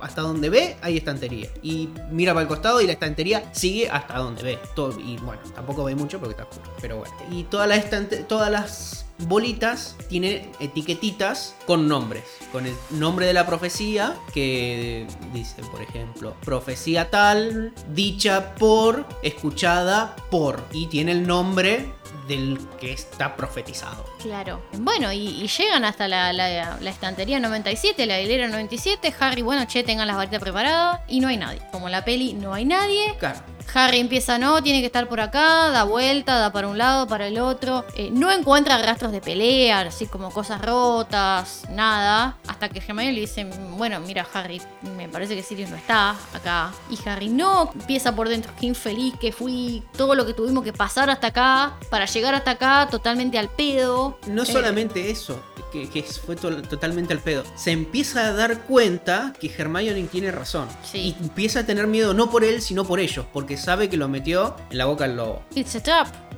[0.00, 1.48] hasta donde ve hay estantería.
[1.62, 4.58] Y mira para el costado y la estantería sigue hasta donde ve.
[4.74, 6.72] Todo, y bueno, tampoco ve mucho porque está oscuro.
[6.80, 7.14] Pero bueno.
[7.30, 7.82] Y todas las
[8.26, 12.24] todas las bolitas tienen etiquetitas con nombres.
[12.50, 20.16] Con el nombre de la profecía que dice, por ejemplo, profecía tal, dicha por, escuchada
[20.30, 20.62] por.
[20.72, 21.92] Y tiene el nombre
[22.28, 24.04] del que está profetizado.
[24.22, 24.62] Claro.
[24.72, 29.14] Bueno, y, y llegan hasta la, la- la estantería 97, la hilera 97.
[29.20, 31.00] Harry, bueno, che, tengan las varitas preparadas.
[31.08, 31.60] Y no hay nadie.
[31.72, 33.14] Como en la peli, no hay nadie.
[33.18, 33.40] Claro.
[33.74, 37.26] Harry empieza, no, tiene que estar por acá, da vuelta, da para un lado, para
[37.26, 37.84] el otro.
[37.96, 42.36] Eh, no encuentra rastros de pelea, así como cosas rotas, nada.
[42.46, 43.44] Hasta que Hermione le dice,
[43.76, 44.60] bueno, mira Harry,
[44.96, 46.72] me parece que Sirius no está acá.
[46.90, 50.72] Y Harry, no, empieza por dentro, qué infeliz que fui, todo lo que tuvimos que
[50.72, 54.18] pasar hasta acá, para llegar hasta acá totalmente al pedo.
[54.26, 57.44] No Eh, solamente eso, que, que fue to- totalmente al pedo.
[57.56, 60.68] Se empieza a dar cuenta que Hermione tiene razón.
[60.84, 61.16] Sí.
[61.18, 63.24] Y empieza a tener miedo no por él, sino por ellos.
[63.32, 65.42] Porque sabe que lo metió en la boca del lobo.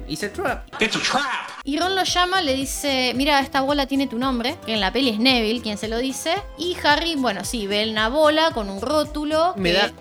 [0.05, 0.83] Trap.
[0.83, 1.51] It's a trap.
[1.65, 4.93] Y Ron lo llama, le dice, mira, esta bola tiene tu nombre, que en la
[4.93, 6.35] peli es Neville quien se lo dice.
[6.59, 9.55] Y Harry, bueno, sí, ve una bola con un rótulo.
[9.57, 9.93] Me que- da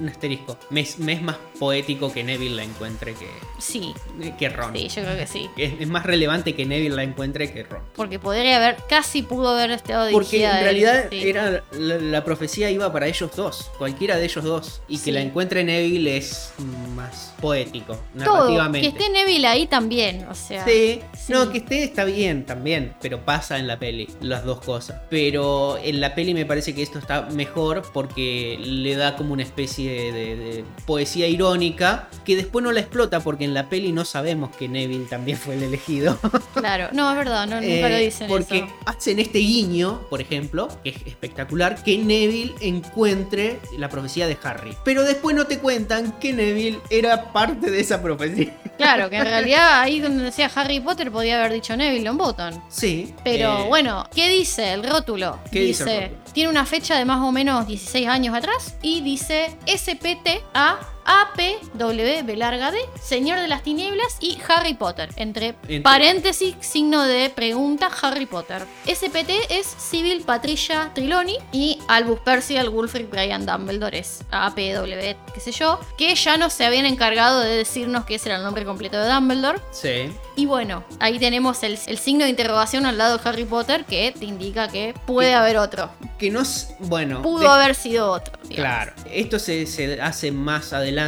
[0.00, 0.56] un asterisco.
[0.70, 3.28] Me, es- me es más poético que Neville la encuentre que,
[3.58, 3.92] Sí,
[4.38, 4.74] que Ron.
[4.74, 5.50] sí, yo creo que sí.
[5.58, 7.82] Es, es más relevante que Neville la encuentre que Ron.
[7.94, 11.28] Porque podría haber, casi pudo haber estado Porque dirigida en a él, realidad sí.
[11.28, 14.80] era la, la profecía iba para ellos dos, cualquiera de ellos dos.
[14.88, 16.52] Y que la encuentre Neville es
[16.96, 18.80] más poético, Todo, narrativamente.
[18.90, 20.64] que esté Neville ahí también, o sea.
[20.64, 21.32] Sí, Sí.
[21.32, 25.00] No, que esté está bien también, pero pasa en la peli, las dos cosas.
[25.10, 29.42] Pero en la peli me parece que esto está mejor porque le da como una
[29.42, 34.04] especie de, de poesía irónica que después no la explota porque en la peli no
[34.04, 36.18] sabemos que Neville también fue el elegido.
[36.54, 38.66] Claro, no, es verdad, no, nunca lo Eh, dicen porque eso.
[38.84, 44.76] hacen este guiño, por ejemplo, que es espectacular, que Neville encuentre la profecía de Harry.
[44.84, 48.52] Pero después no te cuentan que Neville era parte de esa profecía.
[48.76, 52.60] Claro, que en realidad ahí donde decía Harry Potter podía haber dicho Neville Longbottom.
[52.68, 53.14] Sí.
[53.24, 55.38] Pero eh, bueno, ¿qué dice el rótulo?
[55.50, 56.20] ¿Qué dice el rótulo?
[56.32, 60.78] tiene una fecha de más o menos 16 años atrás y dice SPT a
[61.10, 65.08] APW B larga D, Señor de las Tinieblas y Harry Potter.
[65.16, 68.64] Entre, Entre- paréntesis, signo de pregunta, Harry Potter.
[68.86, 75.52] SPT es Civil Patricia Triloni y Albus Percival Wulfric Brian Dumbledore es APW, qué sé
[75.52, 78.98] yo, que ya no se habían encargado de decirnos que ese era el nombre completo
[79.00, 79.58] de Dumbledore.
[79.72, 80.12] Sí.
[80.36, 84.14] Y bueno, ahí tenemos el, el signo de interrogación al lado de Harry Potter que
[84.16, 85.90] te indica que puede haber otro.
[86.18, 86.42] Que no.
[86.42, 87.20] s- Bueno.
[87.22, 88.32] Pudo de- haber sido otro.
[88.44, 88.56] digamos.
[88.56, 90.99] Claro, esto se, se hace más adelante,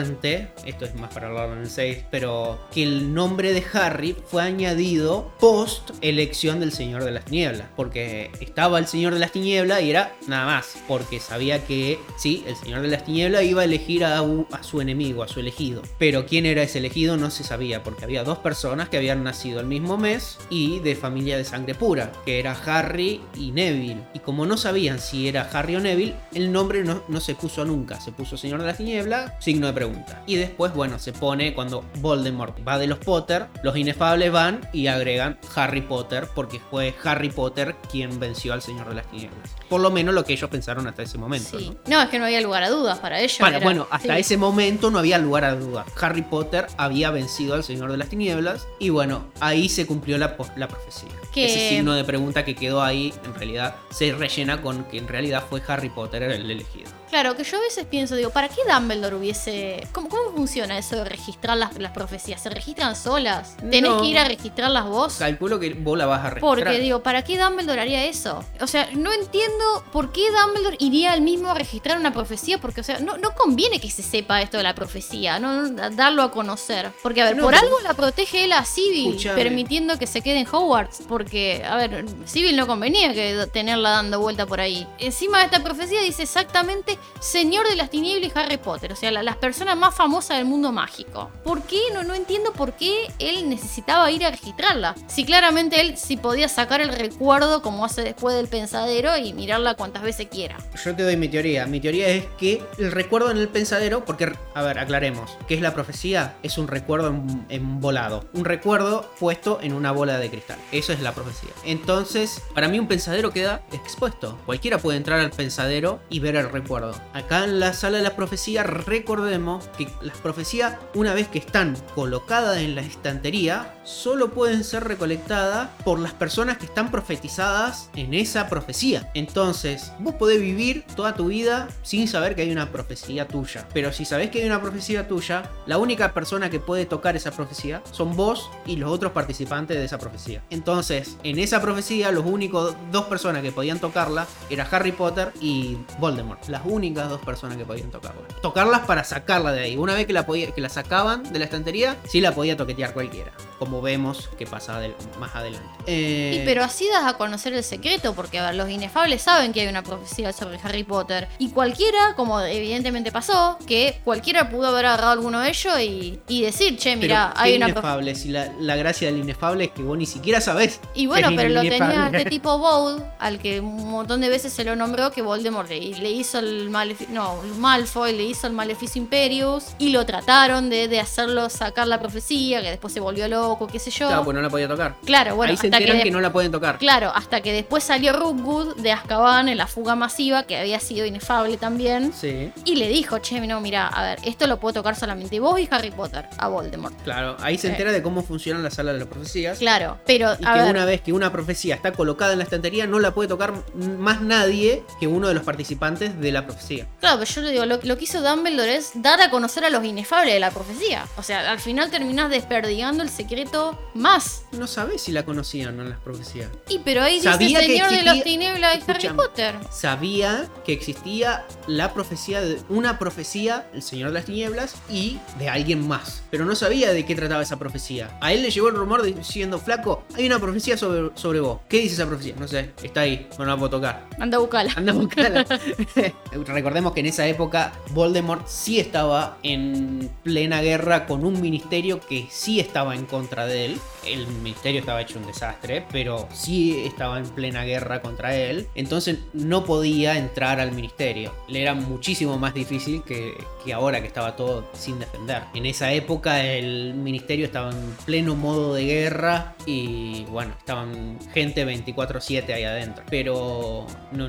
[0.65, 4.43] esto es más para hablar en el 6, pero que el nombre de Harry fue
[4.43, 9.83] añadido post elección del Señor de las Tinieblas, porque estaba el Señor de las Tinieblas
[9.83, 13.65] y era nada más, porque sabía que sí, el Señor de las Tinieblas iba a
[13.65, 14.23] elegir a,
[14.63, 18.25] su enemigo, a su elegido, pero quién era ese elegido no se sabía, porque había
[18.25, 22.39] dos personas que habían nacido el mismo mes y de familia de sangre pura, que
[22.39, 26.83] era Harry y Neville, y como no sabían si era Harry o Neville, el nombre
[26.83, 30.23] no, no se puso nunca, se puso Señor de la Tiniebla, signo de pregunta.
[30.27, 34.87] Y después, bueno, se pone cuando Voldemort va de los Potter, los inefables van y
[34.87, 39.57] agregan Harry Potter, porque fue Harry Potter quien venció al Señor de las Tinieblas.
[39.73, 41.59] Por lo menos lo que ellos pensaron hasta ese momento.
[41.59, 41.71] Sí.
[41.87, 41.97] ¿no?
[41.97, 43.39] No, es que no había lugar a dudas para ellos.
[43.41, 44.21] Bueno, era- bueno, hasta sí.
[44.21, 45.85] ese momento no había lugar a duda.
[46.01, 50.37] Harry Potter había vencido al Señor de las Tinieblas y bueno, ahí se cumplió la,
[50.57, 51.09] la profecía.
[51.35, 55.43] Ese signo de pregunta que quedó ahí, en realidad, se rellena con que en realidad
[55.49, 56.91] fue Harry Potter el elegido.
[57.09, 59.87] Claro, que yo a veces pienso, digo, ¿para qué Dumbledore hubiese...
[59.93, 62.43] ¿Cómo, cómo funciona eso de registrar las, las profecías?
[62.43, 63.57] ¿Se registran solas?
[63.59, 64.01] ¿Tenés No.
[64.01, 65.17] que ir a registrarlas vos?
[65.19, 66.55] Calculo que vos la vas a registrar.
[66.57, 68.43] Porque digo, ¿para qué Dumbledore haría eso?
[68.61, 69.62] O sea, no entiendo
[69.93, 73.35] por qué Dumbledore iría al mismo a registrar una profecía, porque, o sea, no, no
[73.35, 76.93] conviene que se sepa esto de la profecía, no, no, darlo a conocer.
[77.03, 80.41] Porque, a ver, No, por algo la protege él a Civil, permitiendo que se quede
[80.41, 84.87] en Hogwarts, porque, a ver, Civil no convenía que tenerla dando vuelta por ahí.
[84.99, 89.11] Encima de esta profecía dice exactamente Señor de las Tinieblas y Harry Potter, o sea,
[89.11, 91.31] la- las personas más famosas del mundo mágico.
[91.45, 91.81] ¿Por qué?
[91.93, 94.95] No, no entiendo por qué él necesitaba ir a registrarla.
[95.07, 99.75] Si claramente él sí podía sacar el recuerdo como hace después del pensadero y mirarla
[99.75, 100.57] cuantas veces quiera.
[100.83, 101.67] Yo te doy mi teoría.
[101.67, 105.61] Mi teoría es que el recuerdo en el pensadero, porque, a ver, aclaremos, ¿qué es
[105.61, 106.37] la profecía?
[106.43, 108.25] Es un recuerdo en, en volado.
[108.33, 110.59] Un recuerdo puesto en una bola de cristal.
[110.73, 111.51] Eso es la profecía.
[111.67, 114.39] Entonces, para mí un pensadero queda expuesto.
[114.47, 116.95] Cualquiera puede entrar al pensadero y ver el recuerdo.
[117.13, 121.77] Acá en la sala de la profecía, recordemos que las profecías, una vez que están
[121.95, 128.15] colocadas en la estantería, solo pueden ser recolectadas por las personas que están profetizadas en
[128.15, 129.11] esa profecía.
[129.15, 133.67] Entonces, vos podés vivir toda tu vida sin saber que hay una profecía tuya.
[133.73, 137.31] Pero si sabés que hay una profecía tuya, la única persona que puede tocar esa
[137.31, 140.43] profecía son vos y los otros participantes de esa profecía.
[140.51, 145.77] Entonces, en esa profecía, los únicos dos personas que podían tocarla era Harry Potter y
[145.99, 146.49] Voldemort.
[146.49, 148.23] Las únicas dos personas que podían tocarla.
[148.43, 149.77] Tocarlas para sacarla de ahí.
[149.77, 153.33] Una vez que la, que la sacaban de la estantería, sí la podía toquetear cualquiera.
[153.63, 154.81] Como vemos que pasa
[155.21, 155.69] más adelante.
[155.87, 159.53] Eh, Y pero así das a conocer el secreto, porque a ver, los inefables saben
[159.53, 161.29] que hay una profecía sobre Harry Potter.
[161.39, 166.43] Y cualquiera, como evidentemente pasó, que cualquiera pudo haber agarrado alguno de ellos y, y
[166.43, 167.91] decir, che, mira, hay una profecía.
[168.01, 168.15] inefable.
[168.17, 170.81] Si la, la gracia del inefable es que vos ni siquiera sabés.
[170.95, 172.19] Y bueno, pero lo tenía inefable.
[172.19, 175.79] este tipo Bold, al que un montón de veces se lo nombró que Voldemort le,
[175.81, 180.89] le hizo el maleficio, no, Malfoy le hizo el maleficio Imperius y lo trataron de,
[180.89, 184.09] de hacerlo sacar la profecía, que después se volvió loco, qué sé yo.
[184.09, 184.95] Claro, pues no la podía tocar.
[185.05, 186.79] Claro, bueno, Ahí se enteran que, no la pueden tocar.
[186.79, 191.07] Claro, hasta que después salió Rookwood de Azkaban en la fuga masiva, que había sido
[191.07, 192.13] inefable también.
[192.13, 195.59] Sí, Y le dijo, che, no, mira, a ver, esto lo puedo tocar solamente vos
[195.61, 196.95] y Harry Potter, a Voldemort.
[197.03, 197.37] claro.
[197.41, 199.59] Ahí se entera de cómo funciona la sala de las profecías.
[199.59, 202.45] Claro, pero, Y a que ver, una vez que una profecía está colocada en la
[202.45, 203.53] estantería, no la puede tocar
[203.99, 206.87] más nadie que uno de los participantes de la profecía.
[207.01, 209.71] claro, pero yo le digo, lo, lo que hizo Dumbledore es dar a conocer a
[209.71, 211.07] los inefables de la profecía.
[211.17, 214.45] O sea, al final terminás desperdigando el secreto secreto más.
[214.53, 216.51] No sabés si la conocían o no las profecías.
[216.69, 219.09] Y pero ahí dice Sabía que Señor de los Tinieblas y Harry.
[219.09, 219.57] Potter.
[219.71, 225.49] Sabía que existía la profecía de una profecía, el Señor de las Tinieblas, y de
[225.49, 226.23] alguien más.
[226.31, 228.17] Pero no sabía de qué trataba esa profecía.
[228.21, 231.61] A él le llegó el rumor diciendo, flaco, hay una profecía sobre, sobre vos.
[231.69, 232.35] ¿Qué dice esa profecía?
[232.39, 234.09] No sé, está ahí, no la puedo tocar.
[234.19, 234.73] Anda a buscarla.
[234.77, 235.47] Anda a buscarla.
[236.47, 242.27] Recordemos que en esa época Voldemort sí estaba en plena guerra con un ministerio que
[242.31, 243.81] sí estaba en contra de él.
[244.07, 248.67] El ministerio estaba hecho un desastre, pero sí estaba en plena guerra contra él.
[248.75, 251.35] Entonces no podía entrar al ministerio.
[251.49, 253.35] Le era muchísimo más difícil que,
[253.73, 255.43] ahora que estaba todo sin defender.
[255.55, 261.65] En esa época el ministerio estaba en pleno modo de guerra y bueno, estaban gente
[261.65, 263.05] 24/7 ahí adentro.
[263.11, 264.29] Pero no,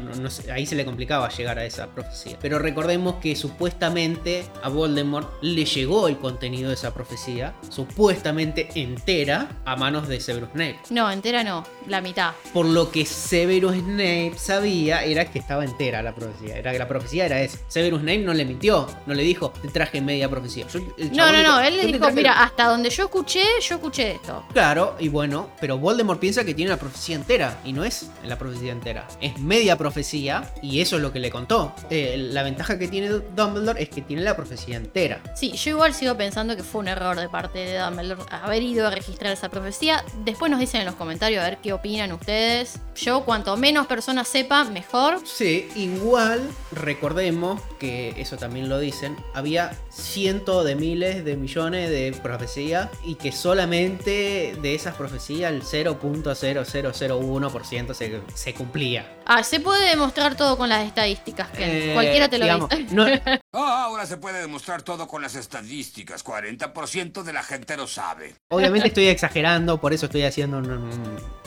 [0.52, 2.38] ahí se le complicaba llegar a esa profecía.
[2.42, 9.62] Pero recordemos que supuestamente a Voldemort le llegó el contenido de esa profecía, supuestamente entera,
[9.66, 10.80] a manos de Severus Snape.
[10.90, 12.34] No, entera no, la mitad.
[12.54, 16.58] Por lo que Severus Snape sabía era que estaba entera la profecía.
[16.58, 17.58] Era que la profecía era esa.
[17.68, 20.68] Severus Snape no le mintió, no le dijo, te traje media profecía.
[20.68, 20.80] Yo-
[21.14, 24.12] No, no, no, él "Yo le dijo, traje mira, hasta donde yo escuché, yo escuché
[24.14, 24.44] esto.
[24.54, 28.38] Claro, y bueno, pero Voldemort piensa que tiene la profecía entera y no es la
[28.38, 31.74] profecía entera, es media profecía y eso es lo que le contó.
[31.90, 35.22] Eh, la ventaja que tiene Dumbledore es que tiene la profecía entera.
[35.36, 38.88] Sí, yo igual sigo pensando que fue un error de parte de Dumbledore haber ido
[38.88, 40.04] a registrar esa profecía.
[40.26, 42.80] Después nos dicen en los comentarios a ver qué opinan ustedes.
[42.96, 45.20] Yo, cuanto menos personas sepa, mejor.
[45.26, 52.14] Sí, igual recordemos que eso también lo dicen, había cientos de miles de millones de
[52.22, 59.06] profecías y que solamente de esas profecías el 0.0001% se, se cumplía.
[59.26, 62.94] Ah, se puede demostrar todo con las estadísticas, que Eh, cualquiera te lo digamos, dice.
[62.94, 63.06] no-
[63.56, 66.26] Ah, ahora se puede demostrar todo con las estadísticas.
[66.26, 68.34] 40% de la gente lo sabe.
[68.50, 69.43] Obviamente estoy exagerando,
[69.82, 70.62] por eso estoy haciendo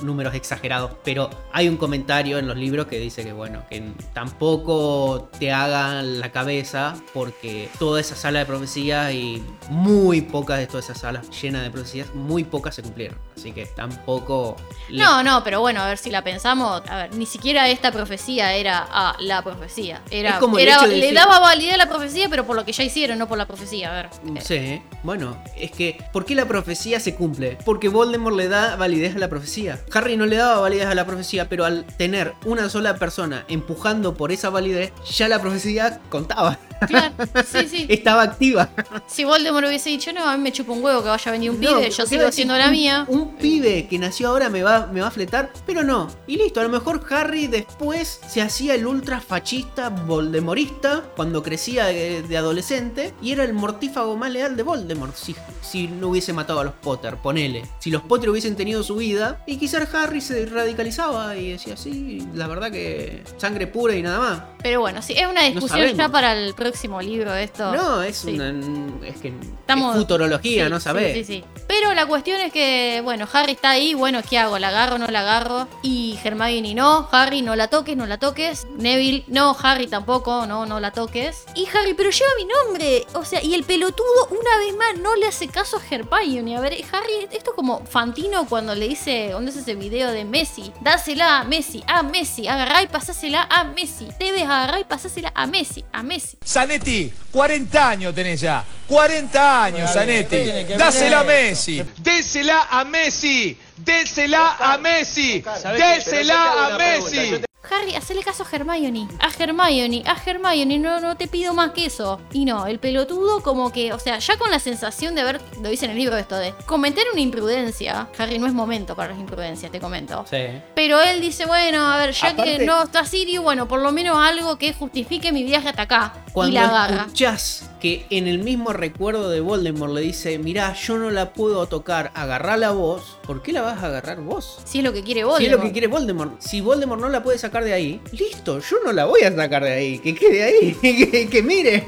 [0.02, 5.30] números exagerados, pero hay un comentario en los libros que dice que bueno, que tampoco
[5.38, 10.84] te hagan la cabeza porque toda esa sala de profecías y muy pocas de todas
[10.84, 13.18] esas salas llenas de profecías, muy pocas se cumplieron.
[13.36, 14.56] Así que tampoco...
[14.88, 16.82] le- No, no, pero bueno, a ver si la pensamos.
[16.88, 20.02] A ver, ni siquiera esta profecía era ah, la profecía.
[20.10, 22.64] Era, Es como era- de le decir- daba validez a la profecía, pero por lo
[22.64, 23.90] que ya hicieron, no por la profecía.
[23.90, 24.08] A ver.
[24.42, 27.56] Sí, bueno, es que ¿por qué la profecía se cumple?
[27.64, 29.80] Porque Voldemort le da validez a la profecía.
[29.92, 34.14] Harry no le daba validez a la profecía, pero al tener una sola persona empujando
[34.14, 36.58] por esa validez, ya la profecía contaba.
[36.86, 37.14] Claro,
[37.46, 37.86] sí, sí.
[37.88, 38.68] Estaba activa.
[39.06, 41.50] Si Voldemort hubiese dicho, no, a mí me chupa un huevo que vaya a venir
[41.50, 43.04] un No, pibe, yo ¿qué sigo haciendo la mía.
[43.08, 46.08] Un, pibe que nació ahora me va, me va a fletar, pero no.
[46.26, 51.86] Y listo, a lo mejor Harry después se hacía el ultra fascista voldemorista cuando crecía
[51.86, 56.32] de, de adolescente y era el mortífago más leal de Voldemort si, si no hubiese
[56.32, 57.64] matado a los Potter, ponele.
[57.78, 62.26] Si los Potter hubiesen tenido su vida y quizás Harry se radicalizaba y decía, sí,
[62.34, 64.42] la verdad que sangre pura y nada más.
[64.62, 67.72] Pero bueno, sí, es una discusión ya para el próximo libro esto.
[67.74, 68.34] No, es Sí.
[68.34, 69.06] una...
[69.06, 69.28] Es que
[69.60, 71.14] Estamos- es futurología, Sí, no sí, sabés.
[71.14, 74.58] Sí, sí, Pero la cuestión es que, bueno, Harry está ahí, bueno, ¿qué hago?
[74.58, 75.66] ¿La agarro o no la agarro?
[75.82, 78.66] Y Hermione no, Harry no la toques, no la toques.
[78.78, 81.44] Neville, no, Harry tampoco, no, no la toques.
[81.54, 83.04] Y Harry, pero lleva mi nombre.
[83.14, 86.56] O sea, y el pelotudo una vez más no le hace caso a Hermione.
[86.56, 90.24] A ver, Harry, esto es como Fantino cuando le dice, ¿dónde es ese video de
[90.24, 90.72] Messi?
[90.82, 94.08] Dásela a Messi, a Messi, agarrá y pasásela a Messi.
[94.20, 96.38] Debes agarrar y pasásela a Messi, a Messi.
[96.56, 98.64] Zanetti, 40 años tenés ya.
[98.88, 100.38] 40 años, Zanetti.
[100.78, 101.84] Dásela a Messi.
[101.98, 103.58] Désela a Messi.
[103.78, 105.42] Désela a Messi.
[105.76, 107.42] Désela a Messi.
[107.68, 109.08] Harry, hacele caso a Hermione.
[109.18, 112.20] A Hermione, a Hermione, no, no te pido más que eso.
[112.32, 115.68] Y no, el pelotudo como que, o sea, ya con la sensación de haber, lo
[115.68, 118.06] dice en el libro esto de cometer una imprudencia.
[118.18, 120.24] Harry, no es momento para las imprudencias, te comento.
[120.30, 120.46] Sí.
[120.76, 123.90] Pero él dice, bueno, a ver, ya Aparte- que no está Sirius, bueno, por lo
[123.90, 126.12] menos algo que justifique mi viaje hasta acá.
[126.32, 126.96] Cuando y la agarra.
[127.02, 131.66] escuchás que en el mismo recuerdo de Voldemort le dice, mirá, yo no la puedo
[131.66, 134.58] tocar, agarrala vos, ¿por qué la vas a agarrar vos?
[134.64, 135.44] Si es lo que quiere Si Voldemort.
[135.44, 136.40] es lo que quiere Voldemort.
[136.40, 139.62] Si Voldemort no la puede sacar de ahí, listo, yo no la voy a sacar
[139.64, 139.98] de ahí.
[139.98, 141.84] Que quede ahí, que, que mire.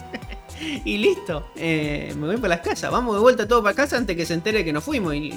[0.84, 2.90] y listo, eh, me voy para las casas.
[2.90, 5.32] Vamos de vuelta todo para casa antes que se entere que nos fuimos y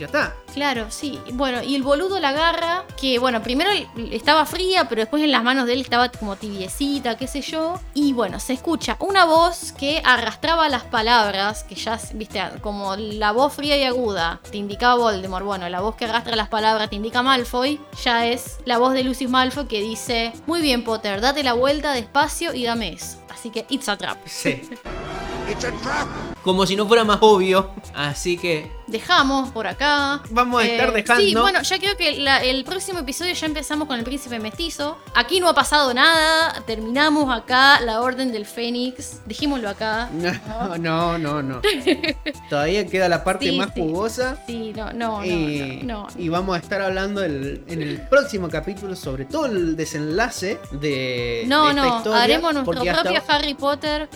[0.00, 0.34] ya está.
[0.54, 1.20] Claro, sí.
[1.34, 3.70] Bueno, y el boludo la agarra, que bueno, primero
[4.10, 7.78] estaba fría, pero después en las manos de él estaba como tibiecita, qué sé yo.
[7.94, 13.32] Y bueno, se escucha una voz que arrastraba las palabras, que ya, viste, como la
[13.32, 15.44] voz fría y aguda te indicaba Voldemort.
[15.44, 19.04] Bueno, la voz que arrastra las palabras te indica Malfoy, ya es la voz de
[19.04, 23.18] Lucius Malfoy que dice, muy bien Potter, date la vuelta despacio y dame eso.
[23.30, 24.18] Así que it's a trap.
[24.26, 24.62] Sí.
[25.50, 26.08] It's a trap.
[26.42, 27.70] Como si no fuera más obvio.
[27.94, 30.22] Así que, dejamos por acá.
[30.30, 33.86] Vamos a estar dejando- Sí, bueno, ya creo que la- el próximo episodio ya empezamos
[33.88, 34.98] con el príncipe mestizo.
[35.14, 36.62] Aquí no ha pasado nada.
[36.66, 39.20] Terminamos acá la orden del Fénix.
[39.26, 40.08] Dijimoslo acá.
[40.12, 41.60] No, no, no, no.
[42.48, 43.80] Todavía queda la parte Sí, más sí.
[43.80, 44.42] jugosa.
[44.46, 46.08] Sí, no, no, no, y, no, no.
[46.16, 51.44] y vamos a estar hablando el- en el próximo capítulo sobre todo el desenlace de,
[51.46, 54.08] No, de esta no, historia, haremos hasta- propio Harry Potter.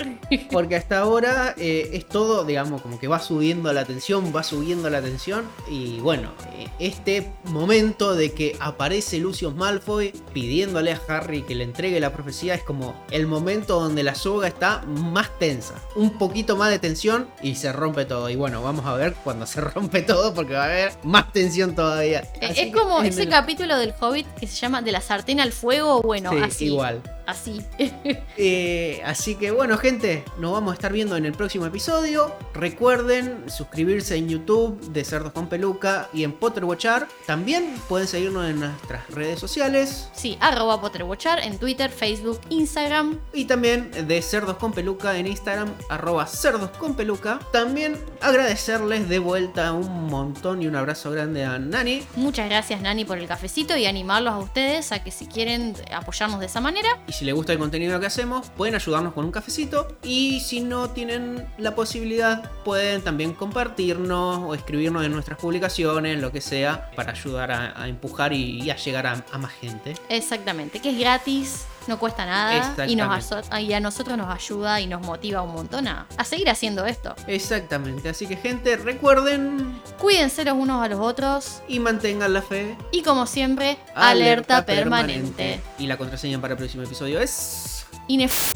[0.50, 4.63] Porque hasta ahora eh, es todo, digamos, como que va subiendo la tensión, va subiendo
[4.68, 5.44] la tensión.
[5.68, 11.64] Y bueno, eh, este momento de que aparece Lucius Malfoy pidiéndole a Harry que le
[11.64, 15.74] entregue la profecía es como el momento donde la soga está más tensa.
[15.96, 18.30] Un poquito más de tensión y se rompe todo.
[18.30, 21.74] Y bueno, vamos a ver cuando se rompe todo porque va a haber más tensión
[21.74, 22.24] todavía.
[22.42, 25.52] Así es como ese el- capítulo del Hobbit que se llama De la sartén al
[25.52, 26.00] fuego.
[26.02, 26.64] Bueno, Sí, así.
[26.66, 27.02] igual.
[27.26, 27.64] Así.
[28.36, 32.34] Eh, así que bueno, gente, nos vamos a estar viendo en el próximo episodio.
[32.52, 37.06] Recuerden suscribirse en YouTube de Cerdos con Peluca y en Potter Watchar.
[37.26, 40.08] También pueden seguirnos en nuestras redes sociales.
[40.12, 43.20] Sí, arroba PotterWatchar en Twitter, Facebook, Instagram.
[43.32, 47.38] Y también de Cerdos con Peluca en Instagram, arroba Cerdos con Peluca.
[47.52, 52.02] También agradecerles de vuelta un montón y un abrazo grande a Nani.
[52.16, 56.40] Muchas gracias Nani por el cafecito y animarlos a ustedes a que si quieren apoyarnos
[56.40, 59.30] de esa manera, Y si les gusta el contenido que hacemos, pueden ayudarnos con un
[59.30, 59.96] cafecito.
[60.02, 66.32] Y si no tienen la posibilidad, pueden también compartirnos o escribirnos en nuestras publicaciones, lo
[66.32, 69.94] que sea, para ayudar a, empujar y, y a llegar a, a más gente.
[70.08, 75.02] exactamente, que es gratis, no cuesta nada y, nos a nosotros nos ayuda y nos
[75.02, 77.14] motiva un montón a, a seguir haciendo esto.
[77.26, 78.08] Exactamente.
[78.08, 82.76] Así que, gente, recuerden Cuídense los unos a los otros y mantengan la fe.
[82.92, 85.60] y como siempre, alerta, permanente.
[85.78, 87.86] Y la contraseña para el próximo episodio es.
[88.08, 88.54] Inef-